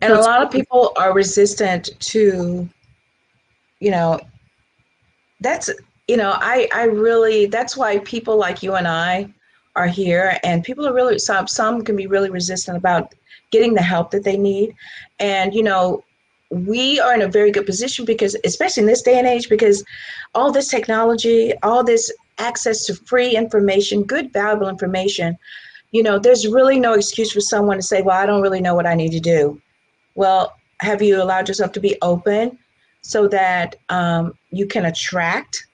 And 0.00 0.14
So 0.14 0.18
a 0.18 0.22
lot 0.22 0.42
of 0.42 0.50
people 0.50 0.94
are 0.96 1.12
resistant 1.12 1.90
to, 2.00 2.66
you 3.80 3.90
know, 3.90 4.18
that's, 5.42 5.68
you 6.08 6.16
know, 6.16 6.30
I, 6.40 6.66
I 6.72 6.84
really, 6.84 7.44
that's 7.46 7.76
why 7.76 7.98
people 7.98 8.38
like 8.38 8.62
you 8.62 8.76
and 8.76 8.88
I 8.88 9.28
are 9.76 9.86
here. 9.86 10.38
And 10.42 10.64
people 10.64 10.86
are 10.86 10.94
really, 10.94 11.18
some, 11.18 11.46
some 11.46 11.82
can 11.82 11.96
be 11.96 12.06
really 12.06 12.30
resistant 12.30 12.76
about 12.76 13.14
getting 13.50 13.74
the 13.74 13.82
help 13.82 14.10
that 14.10 14.24
they 14.24 14.36
need. 14.36 14.74
And, 15.18 15.54
you 15.54 15.62
know, 15.62 16.04
we 16.50 16.98
are 16.98 17.14
in 17.14 17.22
a 17.22 17.28
very 17.28 17.52
good 17.52 17.66
position 17.66 18.04
because, 18.04 18.36
especially 18.44 18.82
in 18.82 18.86
this 18.88 19.02
day 19.02 19.18
and 19.18 19.26
age, 19.26 19.48
because 19.48 19.84
all 20.34 20.50
this 20.50 20.68
technology, 20.68 21.54
all 21.62 21.84
this 21.84 22.12
access 22.38 22.84
to 22.86 22.94
free 22.94 23.36
information, 23.36 24.02
good, 24.02 24.32
valuable 24.32 24.68
information, 24.68 25.38
you 25.92 26.02
know, 26.02 26.18
there's 26.18 26.46
really 26.46 26.78
no 26.78 26.94
excuse 26.94 27.32
for 27.32 27.40
someone 27.40 27.76
to 27.76 27.82
say, 27.82 28.02
well, 28.02 28.16
I 28.16 28.26
don't 28.26 28.42
really 28.42 28.60
know 28.60 28.74
what 28.74 28.86
I 28.86 28.94
need 28.94 29.12
to 29.12 29.20
do. 29.20 29.60
Well, 30.14 30.56
have 30.80 31.02
you 31.02 31.22
allowed 31.22 31.48
yourself 31.48 31.72
to 31.72 31.80
be 31.80 31.96
open 32.02 32.58
so 33.02 33.28
that 33.28 33.76
um, 33.88 34.34
you 34.50 34.66
can 34.66 34.86
attract? 34.86 35.66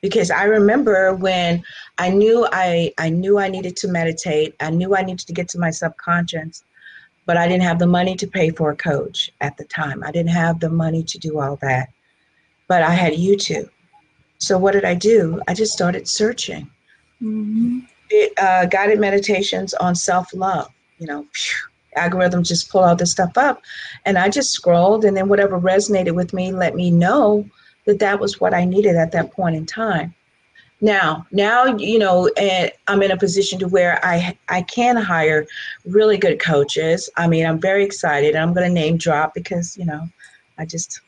Because 0.00 0.30
I 0.30 0.44
remember 0.44 1.14
when 1.14 1.62
I 1.98 2.10
knew 2.10 2.46
I, 2.52 2.92
I 2.98 3.10
knew 3.10 3.38
I 3.38 3.48
needed 3.48 3.76
to 3.76 3.88
meditate, 3.88 4.54
I 4.60 4.70
knew 4.70 4.96
I 4.96 5.02
needed 5.02 5.26
to 5.26 5.32
get 5.32 5.48
to 5.50 5.58
my 5.58 5.70
subconscious, 5.70 6.64
but 7.26 7.36
I 7.36 7.46
didn't 7.46 7.64
have 7.64 7.78
the 7.78 7.86
money 7.86 8.16
to 8.16 8.26
pay 8.26 8.50
for 8.50 8.70
a 8.70 8.76
coach 8.76 9.30
at 9.40 9.56
the 9.58 9.64
time. 9.64 10.02
I 10.02 10.10
didn't 10.10 10.30
have 10.30 10.60
the 10.60 10.70
money 10.70 11.02
to 11.04 11.18
do 11.18 11.38
all 11.38 11.56
that. 11.56 11.90
But 12.66 12.82
I 12.82 12.92
had 12.92 13.12
YouTube. 13.12 13.68
So 14.38 14.56
what 14.56 14.72
did 14.72 14.84
I 14.84 14.94
do? 14.94 15.40
I 15.48 15.54
just 15.54 15.72
started 15.72 16.08
searching 16.08 16.70
Mhm. 17.22 17.86
it, 18.08 18.32
uh, 18.38 18.64
guided 18.66 18.98
meditations 18.98 19.74
on 19.74 19.94
self-love 19.94 20.70
you 21.00 21.06
know 21.06 21.26
phew, 21.32 21.56
algorithms 21.96 22.46
just 22.46 22.70
pull 22.70 22.82
all 22.82 22.94
this 22.94 23.10
stuff 23.10 23.36
up 23.36 23.60
and 24.04 24.16
i 24.16 24.28
just 24.28 24.52
scrolled 24.52 25.04
and 25.04 25.16
then 25.16 25.28
whatever 25.28 25.58
resonated 25.58 26.14
with 26.14 26.32
me 26.32 26.52
let 26.52 26.74
me 26.74 26.90
know 26.90 27.44
that 27.86 27.98
that 27.98 28.20
was 28.20 28.40
what 28.40 28.54
i 28.54 28.64
needed 28.64 28.96
at 28.96 29.12
that 29.12 29.32
point 29.32 29.56
in 29.56 29.66
time 29.66 30.14
now 30.80 31.26
now 31.30 31.64
you 31.76 31.98
know 31.98 32.28
and 32.36 32.72
i'm 32.88 33.02
in 33.02 33.10
a 33.10 33.16
position 33.16 33.58
to 33.58 33.68
where 33.68 34.04
i 34.04 34.36
i 34.48 34.62
can 34.62 34.96
hire 34.96 35.46
really 35.84 36.16
good 36.16 36.38
coaches 36.40 37.10
i 37.16 37.26
mean 37.26 37.44
i'm 37.44 37.60
very 37.60 37.84
excited 37.84 38.36
i'm 38.36 38.54
going 38.54 38.66
to 38.66 38.72
name 38.72 38.96
drop 38.96 39.34
because 39.34 39.76
you 39.76 39.84
know 39.84 40.08
i 40.58 40.64
just 40.64 41.00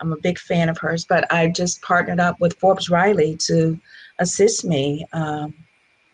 i'm 0.00 0.12
a 0.12 0.18
big 0.18 0.38
fan 0.38 0.68
of 0.68 0.78
hers 0.78 1.04
but 1.04 1.30
i 1.32 1.48
just 1.48 1.80
partnered 1.82 2.20
up 2.20 2.38
with 2.40 2.58
forbes 2.58 2.90
riley 2.90 3.36
to 3.36 3.78
assist 4.18 4.64
me 4.64 5.06
um, 5.12 5.54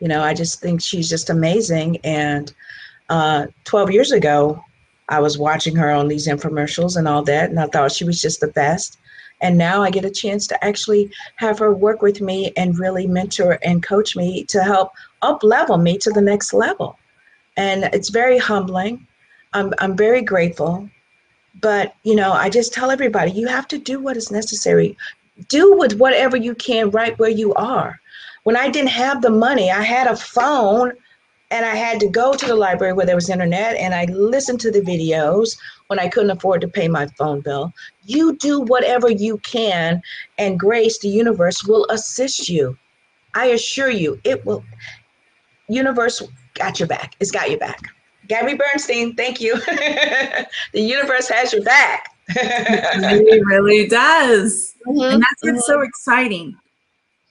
you 0.05 0.09
know, 0.09 0.23
I 0.23 0.35
just 0.35 0.61
think 0.61 0.83
she's 0.83 1.09
just 1.09 1.31
amazing. 1.31 1.99
And 2.05 2.53
uh, 3.09 3.47
12 3.65 3.91
years 3.91 4.13
ago, 4.13 4.63
I 5.09 5.19
was 5.19 5.39
watching 5.39 5.75
her 5.77 5.91
on 5.91 6.09
these 6.09 6.27
infomercials 6.29 6.99
and 6.99 7.09
all 7.09 7.23
that, 7.25 7.49
and 7.49 7.59
I 7.59 7.67
thought 7.69 7.93
she 7.93 8.05
was 8.05 8.21
just 8.21 8.41
the 8.41 8.49
best. 8.49 8.99
And 9.45 9.57
now 9.57 9.83
I 9.83 9.91
get 9.91 10.05
a 10.05 10.11
chance 10.11 10.47
to 10.49 10.65
actually 10.65 11.11
have 11.37 11.59
her 11.59 11.73
work 11.73 12.03
with 12.03 12.21
me 12.21 12.53
and 12.57 12.79
really 12.79 13.07
mentor 13.07 13.59
and 13.63 13.83
coach 13.83 14.17
me 14.17 14.45
to 14.45 14.65
help 14.65 14.93
up 15.23 15.45
level 15.45 15.77
me 15.79 15.99
to 15.99 16.11
the 16.11 16.21
next 16.21 16.53
level. 16.53 16.99
And 17.57 17.85
it's 17.93 18.09
very 18.09 18.39
humbling. 18.39 19.07
I'm, 19.53 19.73
I'm 19.79 19.97
very 19.97 20.23
grateful. 20.23 20.89
But, 21.61 21.95
you 22.03 22.17
know, 22.17 22.33
I 22.33 22.51
just 22.51 22.73
tell 22.73 22.91
everybody 22.91 23.31
you 23.31 23.47
have 23.47 23.69
to 23.69 23.79
do 23.79 24.01
what 24.01 24.17
is 24.17 24.31
necessary. 24.31 24.97
Do 25.49 25.77
with 25.77 25.99
whatever 25.99 26.37
you 26.37 26.55
can 26.55 26.91
right 26.91 27.17
where 27.19 27.31
you 27.31 27.55
are 27.55 28.01
when 28.45 28.57
I 28.57 28.69
didn't 28.69 28.91
have 28.91 29.21
the 29.21 29.31
money, 29.31 29.71
I 29.71 29.83
had 29.83 30.07
a 30.07 30.17
phone 30.17 30.93
and 31.51 31.67
I 31.67 31.75
had 31.75 31.99
to 32.01 32.09
go 32.09 32.35
to 32.35 32.47
the 32.47 32.55
library 32.55 32.93
where 32.93 33.07
there 33.07 33.15
was 33.15 33.29
internet 33.29 33.77
and 33.77 33.95
I 33.95 34.05
listened 34.07 34.61
to 34.61 34.71
the 34.71 34.81
videos 34.81 35.57
when 35.89 35.99
I 35.99 36.09
couldn't 36.09 36.31
afford 36.31 36.61
to 36.63 36.69
pay 36.69 36.89
my 36.89 37.07
phone 37.19 37.41
bill. 37.41 37.73
You 38.05 38.37
do 38.37 38.61
whatever 38.61 39.11
you 39.11 39.39
can, 39.39 40.03
and 40.39 40.59
grace, 40.59 40.99
the 40.99 41.09
universe 41.09 41.65
will 41.65 41.87
assist 41.91 42.49
you. 42.49 42.77
I 43.35 43.47
assure 43.47 43.91
you, 43.91 44.21
it 44.25 44.45
will. 44.47 44.65
Universe 45.69 46.23
got 46.55 46.79
your 46.79 46.89
back. 46.89 47.15
It's 47.21 47.31
got 47.31 47.51
your 47.51 47.59
back. 47.59 47.81
Gabby 48.29 48.55
Bernstein, 48.55 49.15
thank 49.17 49.41
you. 49.41 49.57
the 49.61 50.47
universe 50.81 51.29
has 51.29 51.53
your 51.53 51.63
back. 51.63 52.11
it 52.29 53.45
really 53.47 53.87
does 53.87 54.75
Mhm. 54.87 55.13
and 55.13 55.23
that's 55.23 55.43
what's 55.43 55.67
so 55.67 55.83
exciting 55.83 56.57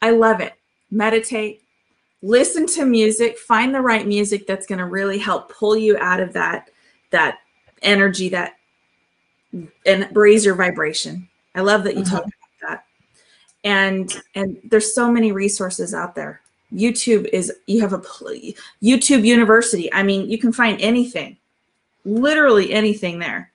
i 0.04 0.12
love 0.12 0.40
it 0.40 0.54
meditate 0.92 1.62
listen 2.22 2.68
to 2.68 2.86
music 2.86 3.40
find 3.40 3.74
the 3.74 3.82
right 3.82 4.08
music 4.08 4.46
that's 4.46 4.68
going 4.68 4.78
to 4.78 4.86
really 4.86 5.18
help 5.18 5.52
pull 5.52 5.76
you 5.76 5.98
out 5.98 6.20
of 6.20 6.32
that 6.34 6.70
that 7.10 7.40
energy 7.84 8.30
that 8.30 8.54
and 9.86 10.10
raise 10.14 10.46
your 10.46 10.56
vibration. 10.56 11.28
I 11.56 11.62
love 11.62 11.84
that 11.84 11.96
you 11.96 12.04
Mhm. 12.04 12.10
talk 12.10 12.24
about 12.24 12.70
that. 12.70 12.86
And 13.64 14.24
and 14.36 14.58
there's 14.64 14.94
so 14.94 15.12
many 15.12 15.32
resources 15.32 15.94
out 15.94 16.16
there. 16.16 16.42
Youtube 16.74 17.30
is 17.32 17.54
you 17.68 17.82
have 17.82 17.94
a 17.94 18.00
youtube 18.00 19.24
university. 19.24 19.94
I 19.94 20.02
mean 20.04 20.30
you 20.30 20.38
can 20.40 20.52
find 20.52 20.82
anything 20.82 21.38
literally 22.06 22.74
anything 22.74 23.20
there. 23.20 23.52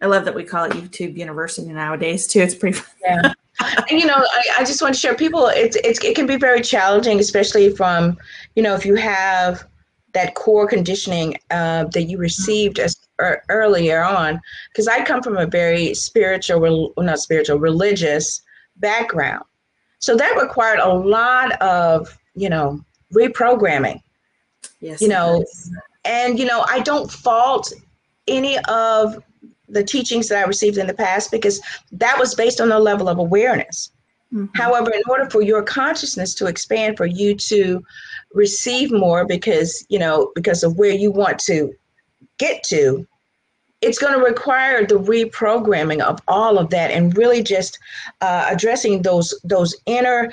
I 0.00 0.06
love 0.06 0.24
that 0.24 0.34
we 0.34 0.44
call 0.44 0.64
it 0.64 0.72
youtube 0.72 1.16
university 1.16 1.72
nowadays 1.72 2.26
too. 2.26 2.40
It's 2.40 2.54
pretty 2.54 2.78
fun. 2.78 2.94
Yeah. 3.02 3.32
And, 3.90 3.98
you 3.98 4.06
know, 4.06 4.16
I, 4.16 4.42
I 4.58 4.64
just 4.64 4.82
want 4.82 4.92
to 4.92 5.00
share 5.00 5.14
people, 5.14 5.46
it's, 5.46 5.76
it's, 5.76 6.04
it 6.04 6.14
can 6.14 6.26
be 6.26 6.36
very 6.36 6.60
challenging, 6.60 7.18
especially 7.20 7.74
from, 7.74 8.18
you 8.54 8.62
know, 8.62 8.74
if 8.74 8.84
you 8.84 8.96
have 8.96 9.66
that 10.12 10.34
core 10.34 10.68
conditioning 10.68 11.38
uh, 11.50 11.84
that 11.84 12.02
you 12.02 12.18
received 12.18 12.78
as 12.78 12.95
earlier 13.18 14.02
on, 14.02 14.40
because 14.70 14.88
I 14.88 15.04
come 15.04 15.22
from 15.22 15.36
a 15.36 15.46
very 15.46 15.94
spiritual, 15.94 16.60
well, 16.60 16.92
not 17.04 17.18
spiritual, 17.20 17.58
religious 17.58 18.42
background. 18.76 19.44
So 19.98 20.16
that 20.16 20.40
required 20.40 20.78
a 20.78 20.92
lot 20.92 21.60
of, 21.62 22.16
you 22.34 22.48
know, 22.48 22.80
reprogramming. 23.14 24.02
yes 24.80 25.00
You 25.00 25.08
know, 25.08 25.40
does. 25.40 25.70
And, 26.04 26.38
you 26.38 26.44
know, 26.44 26.64
I 26.68 26.80
don't 26.80 27.10
fault 27.10 27.72
any 28.28 28.58
of 28.68 29.22
the 29.68 29.82
teachings 29.82 30.28
that 30.28 30.38
I 30.38 30.46
received 30.46 30.78
in 30.78 30.86
the 30.86 30.94
past 30.94 31.30
because 31.30 31.60
that 31.92 32.18
was 32.18 32.34
based 32.34 32.60
on 32.60 32.68
the 32.68 32.78
level 32.78 33.08
of 33.08 33.18
awareness. 33.18 33.90
Mhm. 34.32 34.50
However, 34.54 34.90
in 34.92 35.02
order 35.08 35.28
for 35.30 35.42
your 35.42 35.62
consciousness 35.62 36.34
to 36.34 36.46
expand, 36.46 36.96
for 36.96 37.06
you 37.06 37.34
to 37.34 37.84
receive 38.34 38.92
more 38.92 39.24
because, 39.24 39.84
you 39.88 39.98
know, 39.98 40.30
because 40.34 40.62
of 40.62 40.76
where 40.76 40.92
you 40.92 41.10
want 41.10 41.38
to 41.40 41.74
get 42.38 42.62
to, 42.64 43.06
it's 43.82 43.98
going 43.98 44.18
to 44.18 44.24
require 44.24 44.86
the 44.86 44.94
reprogramming 44.94 46.00
of 46.00 46.20
all 46.28 46.58
of 46.58 46.70
that 46.70 46.90
and 46.90 47.16
really 47.16 47.42
just 47.42 47.78
uh, 48.20 48.46
addressing 48.50 49.02
those 49.02 49.38
those 49.44 49.76
inner, 49.86 50.32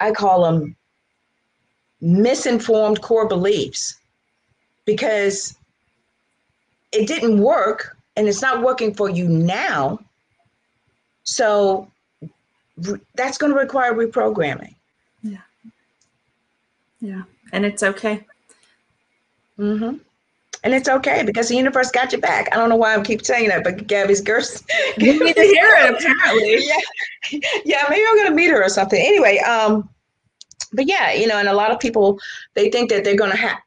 I 0.00 0.12
call 0.12 0.44
them 0.44 0.76
misinformed 2.00 3.00
core 3.00 3.26
beliefs 3.26 3.96
because 4.84 5.56
it 6.92 7.06
didn't 7.06 7.38
work 7.38 7.96
and 8.16 8.28
it's 8.28 8.42
not 8.42 8.62
working 8.62 8.94
for 8.94 9.08
you 9.08 9.28
now. 9.28 9.98
So 11.24 11.90
that's 13.14 13.38
going 13.38 13.52
to 13.52 13.58
require 13.58 13.94
reprogramming. 13.94 14.74
Yeah. 15.22 15.38
Yeah 17.00 17.22
and 17.54 17.64
it's 17.64 17.82
okay 17.82 18.24
hmm 19.56 19.94
And 20.64 20.72
it's 20.74 20.88
okay 20.88 21.22
because 21.22 21.48
the 21.48 21.56
universe 21.56 21.90
got 21.90 22.10
your 22.10 22.22
back. 22.22 22.48
I 22.50 22.56
don't 22.56 22.70
know 22.70 22.76
why 22.76 22.96
I 22.96 23.02
keep 23.02 23.24
saying 23.24 23.48
that, 23.50 23.62
but 23.62 23.86
Gabby's 23.86 24.22
girth. 24.22 24.64
you 24.98 25.22
need 25.22 25.36
to 25.36 25.42
hear 25.42 25.66
it 25.76 25.94
apparently 25.94 26.66
yeah, 27.32 27.60
yeah. 27.64 27.86
Maybe 27.90 28.02
I'm 28.08 28.16
gonna 28.16 28.34
meet 28.34 28.50
her 28.50 28.64
or 28.64 28.68
something. 28.70 28.98
Anyway, 28.98 29.38
um, 29.38 29.88
but 30.72 30.88
yeah, 30.88 31.12
you 31.12 31.26
know, 31.26 31.38
and 31.38 31.48
a 31.48 31.54
lot 31.54 31.70
of 31.70 31.78
people 31.78 32.18
they 32.54 32.70
think 32.70 32.90
that 32.90 33.04
they're 33.04 33.14
gonna 33.16 33.36
have. 33.36 33.58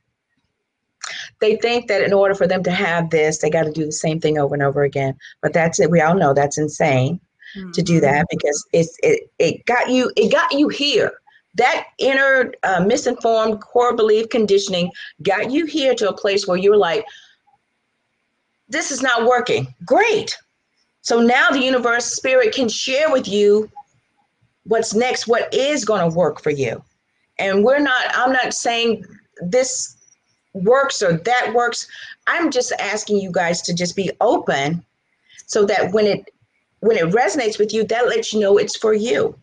They 1.40 1.56
think 1.58 1.88
that 1.88 2.02
in 2.02 2.14
order 2.14 2.34
for 2.34 2.48
them 2.48 2.64
to 2.64 2.72
have 2.72 3.12
this, 3.12 3.38
they 3.38 3.50
got 3.50 3.64
to 3.64 3.72
do 3.72 3.86
the 3.86 3.92
same 3.92 4.20
thing 4.20 4.38
over 4.40 4.54
and 4.56 4.64
over 4.64 4.84
again. 4.84 5.16
But 5.42 5.54
that's 5.54 5.80
it. 5.80 5.90
We 5.92 6.02
all 6.02 6.16
know 6.16 6.34
that's 6.34 6.58
insane 6.58 7.22
to 7.74 7.82
do 7.82 8.00
Mhm. 8.00 8.02
that 8.02 8.26
because 8.30 8.66
it's 8.74 8.98
it 9.04 9.30
it 9.40 9.66
got 9.66 9.90
you 9.90 10.12
it 10.18 10.32
got 10.32 10.52
you 10.52 10.68
here 10.68 11.14
that 11.58 11.88
inner 11.98 12.54
uh, 12.64 12.84
misinformed 12.86 13.62
core 13.62 13.96
belief 13.96 14.30
conditioning 14.30 14.92
got 15.24 15.52
you 15.52 15.66
here 15.66 15.94
to 15.96 16.10
a 16.10 16.14
place 16.14 16.48
where 16.48 16.58
you're 16.58 16.78
like, 16.78 17.06
this 18.70 18.92
is 18.92 19.02
not 19.02 19.26
working. 19.26 19.68
Great. 19.86 20.38
So 21.02 21.22
now 21.22 21.50
the 21.50 21.60
universe 21.60 22.06
spirit 22.06 22.54
can 22.54 22.70
share 22.70 23.12
with 23.12 23.28
you 23.28 23.70
what's 24.66 24.94
next, 24.94 25.28
what 25.28 25.54
is 25.54 25.86
going 25.86 26.10
to 26.10 26.16
work 26.16 26.42
for 26.42 26.50
you. 26.50 26.84
And 27.40 27.64
we're 27.64 27.80
not, 27.80 28.06
I'm 28.14 28.34
not 28.34 28.54
saying 28.54 29.06
this 29.42 29.96
works 30.54 31.02
or 31.02 31.14
that 31.14 31.54
works. 31.54 31.88
I'm 32.28 32.52
just 32.52 32.72
asking 32.80 33.18
you 33.18 33.32
guys 33.32 33.62
to 33.64 33.74
just 33.74 33.96
be 33.96 34.12
open 34.22 34.84
so 35.46 35.66
that 35.66 35.94
when 35.94 36.06
it 36.06 36.30
when 36.82 36.98
it 36.98 37.06
resonates 37.06 37.58
with 37.58 37.74
you, 37.74 37.84
that 37.86 38.08
lets 38.08 38.32
you 38.32 38.40
know 38.40 38.58
it's 38.58 38.78
for 38.78 38.94
you. 38.94 39.36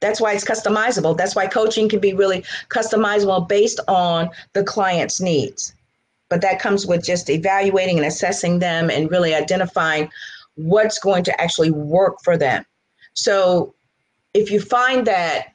That's 0.00 0.20
why 0.20 0.32
it's 0.32 0.44
customizable. 0.44 1.16
That's 1.16 1.36
why 1.36 1.46
coaching 1.46 1.88
can 1.88 2.00
be 2.00 2.14
really 2.14 2.44
customizable 2.68 3.48
based 3.48 3.80
on 3.86 4.30
the 4.54 4.64
client's 4.64 5.20
needs. 5.20 5.74
But 6.28 6.40
that 6.42 6.60
comes 6.60 6.86
with 6.86 7.04
just 7.04 7.28
evaluating 7.28 7.98
and 7.98 8.06
assessing 8.06 8.58
them 8.58 8.90
and 8.90 9.10
really 9.10 9.34
identifying 9.34 10.10
what's 10.54 10.98
going 10.98 11.24
to 11.24 11.40
actually 11.40 11.70
work 11.70 12.16
for 12.22 12.36
them. 12.36 12.64
So 13.14 13.74
if 14.34 14.50
you 14.50 14.60
find 14.60 15.06
that 15.06 15.48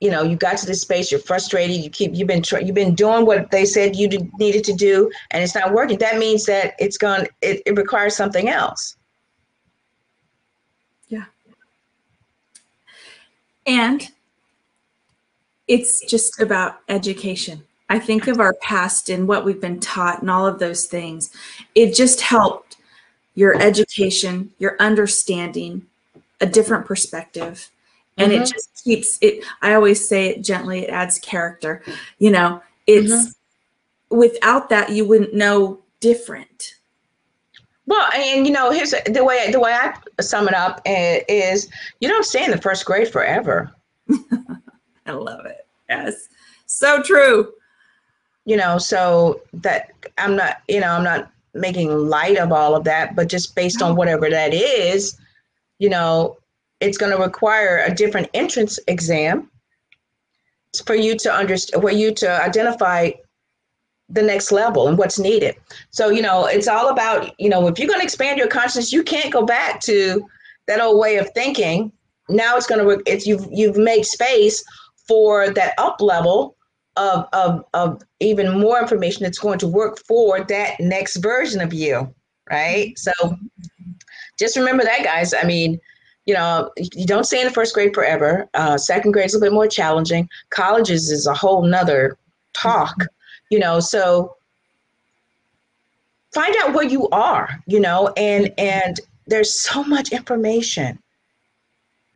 you 0.00 0.10
know 0.10 0.22
you 0.22 0.34
got 0.34 0.56
to 0.56 0.66
this 0.66 0.80
space 0.80 1.10
you're 1.10 1.20
frustrated 1.20 1.76
you 1.76 1.90
keep 1.90 2.14
you've 2.14 2.26
been 2.26 2.42
you've 2.62 2.74
been 2.74 2.94
doing 2.94 3.26
what 3.26 3.50
they 3.50 3.66
said 3.66 3.94
you 3.94 4.08
did, 4.08 4.30
needed 4.38 4.64
to 4.64 4.72
do 4.72 5.10
and 5.30 5.42
it's 5.42 5.54
not 5.54 5.74
working 5.74 5.98
that 5.98 6.18
means 6.18 6.46
that 6.46 6.74
it's 6.78 6.96
gone 6.96 7.26
it, 7.42 7.60
it 7.66 7.76
requires 7.76 8.16
something 8.16 8.48
else 8.48 8.96
Yeah. 11.08 11.24
And 13.66 14.10
it's 15.68 16.04
just 16.06 16.40
about 16.40 16.80
education. 16.88 17.62
I 17.88 17.98
think 17.98 18.28
of 18.28 18.40
our 18.40 18.54
past 18.54 19.08
and 19.08 19.26
what 19.26 19.44
we've 19.44 19.60
been 19.60 19.80
taught 19.80 20.20
and 20.20 20.30
all 20.30 20.46
of 20.46 20.58
those 20.58 20.86
things. 20.86 21.30
It 21.74 21.94
just 21.94 22.20
helped 22.20 22.76
your 23.34 23.60
education, 23.60 24.52
your 24.58 24.76
understanding, 24.80 25.86
a 26.40 26.46
different 26.46 26.86
perspective. 26.86 27.68
And 28.18 28.32
it 28.32 28.42
Mhm. 28.42 28.52
just 28.52 28.84
keeps 28.84 29.18
it, 29.20 29.44
I 29.62 29.74
always 29.74 30.06
say 30.06 30.26
it 30.28 30.42
gently, 30.42 30.84
it 30.84 30.90
adds 30.90 31.18
character. 31.18 31.82
You 32.18 32.30
know, 32.30 32.62
it's 32.86 33.34
without 34.10 34.68
that, 34.70 34.90
you 34.90 35.04
wouldn't 35.04 35.34
know 35.34 35.80
different. 36.00 36.74
Well 37.90 38.08
and 38.14 38.46
you 38.46 38.52
know 38.52 38.70
here's 38.70 38.94
the 39.06 39.22
way 39.22 39.50
the 39.50 39.60
way 39.60 39.72
i 39.72 39.92
sum 40.22 40.48
it 40.48 40.54
up 40.54 40.80
eh, 40.86 41.20
is 41.28 41.68
you 42.00 42.08
don't 42.08 42.24
stay 42.24 42.44
in 42.44 42.50
the 42.50 42.60
first 42.62 42.86
grade 42.86 43.08
forever 43.08 43.70
I 45.06 45.12
love 45.12 45.44
it. 45.46 45.66
Yes. 45.88 46.28
So 46.66 47.02
true. 47.02 47.52
you 48.46 48.56
know 48.56 48.78
so 48.78 49.40
that 49.52 49.90
i'm 50.18 50.34
not 50.36 50.62
you 50.68 50.80
know 50.80 50.92
i'm 50.92 51.04
not 51.04 51.30
making 51.54 51.90
light 51.90 52.38
of 52.38 52.52
all 52.52 52.74
of 52.74 52.84
that 52.84 53.14
but 53.16 53.28
just 53.28 53.54
based 53.54 53.82
on 53.82 53.96
whatever 53.96 54.30
that 54.30 54.54
is 54.54 55.18
you 55.78 55.88
know 55.88 56.36
it's 56.80 56.96
going 56.96 57.12
to 57.14 57.22
require 57.22 57.82
a 57.86 57.94
different 57.94 58.28
entrance 58.34 58.78
exam 58.86 59.50
for 60.86 60.94
you 60.94 61.16
to 61.18 61.32
understand 61.32 61.82
for 61.82 61.90
you 61.90 62.14
to 62.14 62.28
identify 62.42 63.10
the 64.10 64.22
next 64.22 64.50
level 64.50 64.88
and 64.88 64.98
what's 64.98 65.18
needed 65.18 65.54
so 65.90 66.08
you 66.08 66.20
know 66.20 66.46
it's 66.46 66.68
all 66.68 66.88
about 66.88 67.38
you 67.40 67.48
know 67.48 67.66
if 67.68 67.78
you're 67.78 67.88
going 67.88 68.00
to 68.00 68.04
expand 68.04 68.38
your 68.38 68.48
consciousness 68.48 68.92
you 68.92 69.02
can't 69.02 69.32
go 69.32 69.44
back 69.44 69.80
to 69.80 70.26
that 70.66 70.80
old 70.80 70.98
way 70.98 71.16
of 71.16 71.30
thinking 71.34 71.92
now 72.30 72.56
it's 72.56 72.66
going 72.66 72.78
to 72.78 72.86
work, 72.86 73.02
it's 73.06 73.26
you've 73.26 73.46
you've 73.50 73.76
made 73.76 74.04
space 74.04 74.64
for 75.06 75.50
that 75.50 75.74
up 75.78 76.00
level 76.00 76.56
of, 76.96 77.26
of, 77.32 77.64
of 77.74 78.02
even 78.20 78.60
more 78.60 78.80
information 78.80 79.22
that's 79.22 79.38
going 79.38 79.58
to 79.58 79.68
work 79.68 79.98
for 80.06 80.44
that 80.44 80.78
next 80.78 81.16
version 81.16 81.60
of 81.60 81.72
you, 81.72 82.12
right? 82.50 82.96
So 82.98 83.12
just 84.38 84.56
remember 84.56 84.84
that, 84.84 85.02
guys. 85.02 85.32
I 85.34 85.44
mean, 85.44 85.80
you 86.26 86.34
know, 86.34 86.70
you 86.76 87.06
don't 87.06 87.24
stay 87.24 87.40
in 87.40 87.46
the 87.46 87.52
first 87.52 87.74
grade 87.74 87.94
forever. 87.94 88.48
Uh, 88.54 88.76
second 88.76 89.12
grade 89.12 89.26
is 89.26 89.34
a 89.34 89.38
little 89.38 89.50
bit 89.50 89.54
more 89.54 89.66
challenging. 89.66 90.28
Colleges 90.50 91.10
is 91.10 91.26
a 91.26 91.34
whole 91.34 91.62
nother 91.62 92.18
talk, 92.52 92.94
you 93.50 93.58
know. 93.58 93.80
So 93.80 94.36
find 96.32 96.54
out 96.62 96.72
where 96.72 96.86
you 96.86 97.08
are, 97.10 97.60
you 97.66 97.80
know, 97.80 98.12
and 98.16 98.52
and 98.58 98.98
there's 99.26 99.60
so 99.60 99.84
much 99.84 100.12
information, 100.12 100.98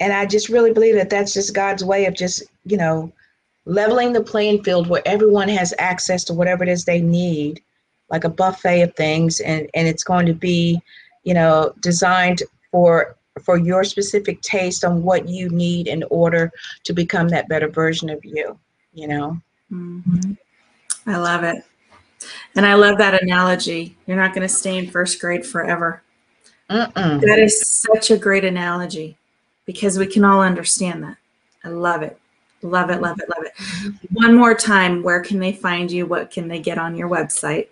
and 0.01 0.12
I 0.12 0.26
just 0.26 0.49
really 0.49 0.72
believe 0.72 0.95
that 0.95 1.11
that's 1.11 1.35
just 1.35 1.55
God's 1.55 1.85
way 1.85 2.07
of 2.07 2.14
just 2.14 2.43
you 2.64 2.76
know 2.76 3.12
leveling 3.66 4.12
the 4.12 4.22
playing 4.22 4.62
field 4.62 4.89
where 4.89 5.03
everyone 5.07 5.49
has 5.49 5.74
access 5.78 6.24
to 6.24 6.35
whatever 6.35 6.62
it 6.62 6.68
is 6.68 6.85
they 6.85 7.01
need 7.01 7.62
like 8.11 8.24
a 8.24 8.28
buffet 8.28 8.82
of 8.82 8.95
things 8.95 9.41
and 9.41 9.68
and 9.74 9.89
it's 9.89 10.05
going 10.05 10.26
to 10.26 10.35
be 10.35 10.80
you 11.24 11.35
know 11.35 11.72
designed 11.80 12.43
for 12.70 13.16
for 13.43 13.57
your 13.57 13.82
specific 13.82 14.41
taste 14.43 14.85
on 14.85 15.03
what 15.03 15.28
you 15.28 15.49
need 15.49 15.89
in 15.89 16.05
order 16.11 16.53
to 16.85 16.93
become 16.93 17.28
that 17.28 17.49
better 17.49 17.68
version 17.68 18.11
of 18.11 18.24
you 18.24 18.59
you 18.93 19.09
know 19.09 19.41
Mhm. 19.72 20.37
I 21.07 21.16
love 21.16 21.44
it. 21.44 21.64
And 22.55 22.64
I 22.64 22.74
love 22.74 22.98
that 22.98 23.22
analogy. 23.22 23.96
You're 24.07 24.16
not 24.16 24.34
going 24.34 24.46
to 24.46 24.55
stay 24.55 24.78
in 24.78 24.90
first 24.90 25.20
grade 25.20 25.44
forever. 25.44 26.02
Mm-mm. 26.70 27.20
That 27.20 27.38
is 27.38 27.68
such 27.68 28.11
a 28.11 28.16
great 28.16 28.44
analogy 28.44 29.16
because 29.66 29.98
we 29.98 30.07
can 30.07 30.24
all 30.24 30.40
understand 30.40 31.02
that. 31.05 31.16
I 31.64 31.68
love 31.68 32.02
it. 32.02 32.18
Love 32.62 32.88
it, 32.88 33.02
love 33.02 33.20
it, 33.20 33.28
love 33.28 33.44
it. 33.44 33.94
One 34.12 34.34
more 34.34 34.55
time, 34.55 35.02
where 35.02 35.20
can 35.20 35.38
they 35.38 35.52
find 35.52 35.90
you? 35.90 36.07
What 36.07 36.30
can 36.30 36.48
they 36.48 36.61
get 36.61 36.78
on 36.78 36.96
your 36.96 37.11
website? 37.11 37.68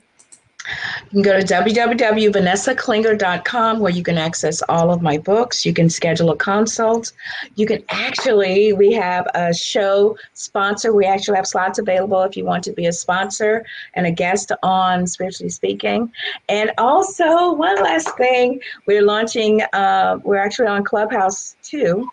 You 1.10 1.22
can 1.22 1.22
go 1.22 1.38
to 1.38 1.44
www.vanessaklinger.com 1.44 3.80
where 3.80 3.92
you 3.92 4.02
can 4.02 4.18
access 4.18 4.62
all 4.68 4.90
of 4.90 5.00
my 5.02 5.18
books. 5.18 5.66
You 5.66 5.72
can 5.72 5.90
schedule 5.90 6.30
a 6.30 6.36
consult. 6.36 7.12
You 7.56 7.66
can 7.66 7.82
actually, 7.88 8.72
we 8.72 8.92
have 8.92 9.26
a 9.34 9.52
show 9.52 10.16
sponsor. 10.34 10.92
We 10.92 11.04
actually 11.04 11.36
have 11.36 11.46
slots 11.46 11.78
available 11.78 12.22
if 12.22 12.36
you 12.36 12.44
want 12.44 12.64
to 12.64 12.72
be 12.72 12.86
a 12.86 12.92
sponsor 12.92 13.64
and 13.94 14.06
a 14.06 14.10
guest 14.10 14.52
on 14.62 15.06
Spiritually 15.06 15.50
Speaking. 15.50 16.10
And 16.48 16.72
also, 16.78 17.52
one 17.52 17.82
last 17.82 18.16
thing, 18.16 18.60
we're 18.86 19.02
launching, 19.02 19.62
uh, 19.72 20.18
we're 20.24 20.36
actually 20.36 20.68
on 20.68 20.84
Clubhouse 20.84 21.56
too. 21.62 22.08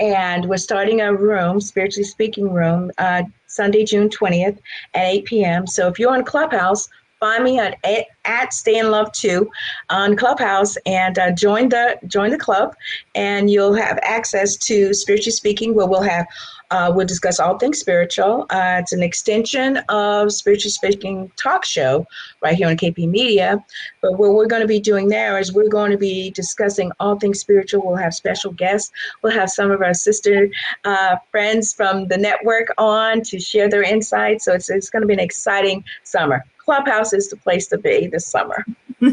And 0.00 0.48
we're 0.48 0.58
starting 0.58 1.00
a 1.00 1.12
room, 1.12 1.60
Spiritually 1.60 2.04
Speaking 2.04 2.52
room, 2.52 2.92
uh, 2.98 3.24
Sunday, 3.46 3.84
June 3.84 4.08
20th 4.08 4.58
at 4.94 5.06
8 5.06 5.24
p.m. 5.24 5.66
So 5.66 5.88
if 5.88 5.98
you're 5.98 6.12
on 6.12 6.24
Clubhouse, 6.24 6.88
find 7.20 7.44
me 7.44 7.58
at 7.58 7.78
at 8.24 8.52
Stay 8.52 8.78
in 8.78 8.90
Love 8.90 9.12
Two 9.12 9.50
on 9.90 10.16
Clubhouse 10.16 10.76
and 10.86 11.18
uh, 11.18 11.32
join 11.32 11.68
the 11.68 11.98
join 12.06 12.30
the 12.30 12.38
club, 12.38 12.74
and 13.14 13.50
you'll 13.50 13.74
have 13.74 13.98
access 14.02 14.56
to 14.56 14.94
spiritually 14.94 15.32
speaking, 15.32 15.74
where 15.74 15.86
we'll 15.86 16.02
have. 16.02 16.26
Uh, 16.70 16.92
we'll 16.94 17.06
discuss 17.06 17.40
all 17.40 17.56
things 17.56 17.78
spiritual. 17.78 18.42
Uh, 18.50 18.76
it's 18.78 18.92
an 18.92 19.02
extension 19.02 19.78
of 19.88 20.30
Spiritually 20.30 20.70
Speaking 20.70 21.32
talk 21.36 21.64
show 21.64 22.06
right 22.42 22.54
here 22.54 22.68
on 22.68 22.76
KP 22.76 23.08
Media. 23.08 23.64
But 24.02 24.18
what 24.18 24.34
we're 24.34 24.46
going 24.46 24.60
to 24.60 24.68
be 24.68 24.78
doing 24.78 25.08
there 25.08 25.38
is 25.38 25.50
we're 25.50 25.70
going 25.70 25.90
to 25.92 25.96
be 25.96 26.30
discussing 26.32 26.92
all 27.00 27.18
things 27.18 27.40
spiritual. 27.40 27.86
We'll 27.86 27.96
have 27.96 28.12
special 28.12 28.52
guests. 28.52 28.92
We'll 29.22 29.32
have 29.32 29.48
some 29.48 29.70
of 29.70 29.80
our 29.80 29.94
sister 29.94 30.50
uh, 30.84 31.16
friends 31.30 31.72
from 31.72 32.06
the 32.08 32.18
network 32.18 32.68
on 32.76 33.22
to 33.22 33.40
share 33.40 33.70
their 33.70 33.82
insights. 33.82 34.44
So 34.44 34.52
it's, 34.52 34.68
it's 34.68 34.90
going 34.90 35.00
to 35.00 35.06
be 35.06 35.14
an 35.14 35.20
exciting 35.20 35.84
summer. 36.02 36.44
Clubhouse 36.68 37.14
is 37.14 37.30
the 37.30 37.36
place 37.38 37.66
to 37.68 37.78
be 37.78 38.08
this 38.08 38.26
summer. 38.26 38.62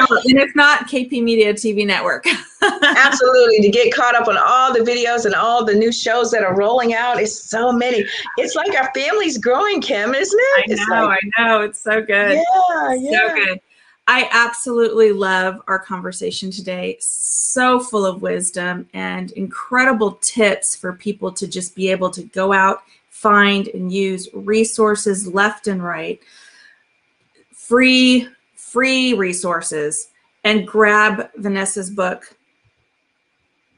Oh, 0.00 0.20
and 0.24 0.38
if 0.38 0.50
not, 0.56 0.88
KP 0.88 1.22
Media 1.22 1.52
TV 1.52 1.86
Network. 1.86 2.26
Absolutely. 2.62 3.60
To 3.60 3.68
get 3.68 3.94
caught 3.94 4.14
up 4.16 4.26
on 4.26 4.36
all 4.36 4.72
the 4.72 4.80
videos 4.80 5.26
and 5.26 5.34
all 5.34 5.64
the 5.64 5.74
new 5.74 5.92
shows 5.92 6.30
that 6.30 6.42
are 6.42 6.56
rolling 6.56 6.94
out. 6.94 7.20
It's 7.20 7.38
so 7.50 7.70
many. 7.70 8.04
It's 8.38 8.56
like 8.56 8.74
our 8.74 8.90
family's 8.94 9.38
growing, 9.38 9.80
Kim, 9.80 10.14
isn't 10.14 10.40
I 10.40 10.62
it? 10.66 10.72
It's 10.72 10.88
know, 10.88 11.06
like, 11.06 11.20
I 11.36 11.42
know. 11.42 11.60
It's 11.60 11.78
so 11.80 12.00
good. 12.02 12.36
yeah, 12.36 12.94
yeah. 12.94 13.28
So 13.28 13.34
good. 13.34 13.60
I 14.08 14.28
absolutely 14.32 15.12
love 15.12 15.60
our 15.68 15.78
conversation 15.78 16.50
today. 16.50 16.96
So 16.98 17.78
full 17.78 18.06
of 18.06 18.22
wisdom 18.22 18.88
and 18.94 19.30
incredible 19.32 20.12
tips 20.22 20.74
for 20.74 20.94
people 20.94 21.30
to 21.32 21.46
just 21.46 21.76
be 21.76 21.90
able 21.90 22.10
to 22.10 22.24
go 22.24 22.52
out, 22.52 22.82
find, 23.22 23.68
and 23.68 23.92
use 23.92 24.28
resources 24.34 25.26
left 25.26 25.68
and 25.68 25.82
right. 25.82 26.20
Free, 27.52 28.28
free 28.56 29.14
resources. 29.14 30.08
And 30.44 30.66
grab 30.66 31.30
Vanessa's 31.36 31.88
book, 31.88 32.36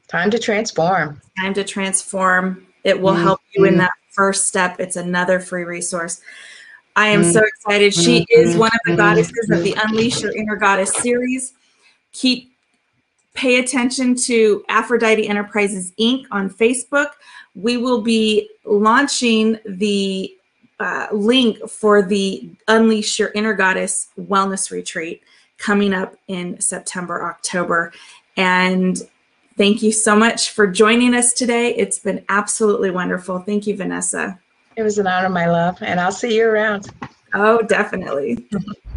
Time 0.07 0.29
to 0.31 0.39
transform. 0.39 1.19
Time 1.39 1.53
to 1.55 1.63
Transform. 1.63 2.65
It 2.83 2.99
will 2.99 3.15
help 3.15 3.41
you 3.53 3.65
in 3.65 3.71
mm-hmm. 3.71 3.79
that 3.79 3.91
first 4.11 4.47
step. 4.47 4.79
It's 4.79 4.95
another 4.95 5.39
free 5.39 5.63
resource. 5.63 6.21
I 6.95 7.07
am 7.07 7.23
so 7.23 7.39
mm-hmm. 7.39 7.47
excited. 7.47 7.93
She 7.93 8.25
is 8.29 8.55
one 8.55 8.71
of 8.71 8.79
the 8.85 8.91
mm-hmm. 8.91 8.97
goddesses 8.97 9.49
of 9.51 9.63
the 9.63 9.75
Unleash 9.83 10.21
Your 10.21 10.35
Inner 10.35 10.55
Goddess 10.55 10.93
series. 10.93 11.53
Keep 12.13 12.54
pay 13.35 13.59
attention 13.59 14.15
to 14.15 14.63
Aphrodite 14.69 15.27
Enterprises 15.27 15.91
Inc. 15.99 16.25
on 16.31 16.49
Facebook. 16.49 17.09
We 17.53 17.77
will 17.77 18.01
be 18.01 18.49
launching 18.65 19.59
the 19.65 20.35
uh, 20.79 21.07
link 21.11 21.69
for 21.69 22.01
the 22.01 22.49
Unleash 22.67 23.19
Your 23.19 23.31
Inner 23.35 23.53
Goddess 23.53 24.09
Wellness 24.19 24.71
Retreat 24.71 25.21
coming 25.57 25.93
up 25.93 26.15
in 26.27 26.59
September, 26.59 27.23
October. 27.23 27.93
And 28.35 28.97
thank 29.57 29.81
you 29.81 29.91
so 29.91 30.15
much 30.15 30.51
for 30.51 30.67
joining 30.67 31.13
us 31.13 31.33
today. 31.33 31.73
It's 31.75 31.99
been 31.99 32.25
absolutely 32.27 32.91
wonderful. 32.91 33.39
Thank 33.39 33.67
you, 33.67 33.77
Vanessa. 33.77 34.39
It 34.75 34.83
was 34.83 34.97
an 34.97 35.07
honor, 35.07 35.29
my 35.29 35.47
love, 35.47 35.81
and 35.81 35.99
I'll 35.99 36.11
see 36.11 36.35
you 36.35 36.45
around. 36.45 36.89
Oh, 37.33 37.61
definitely. 37.61 38.45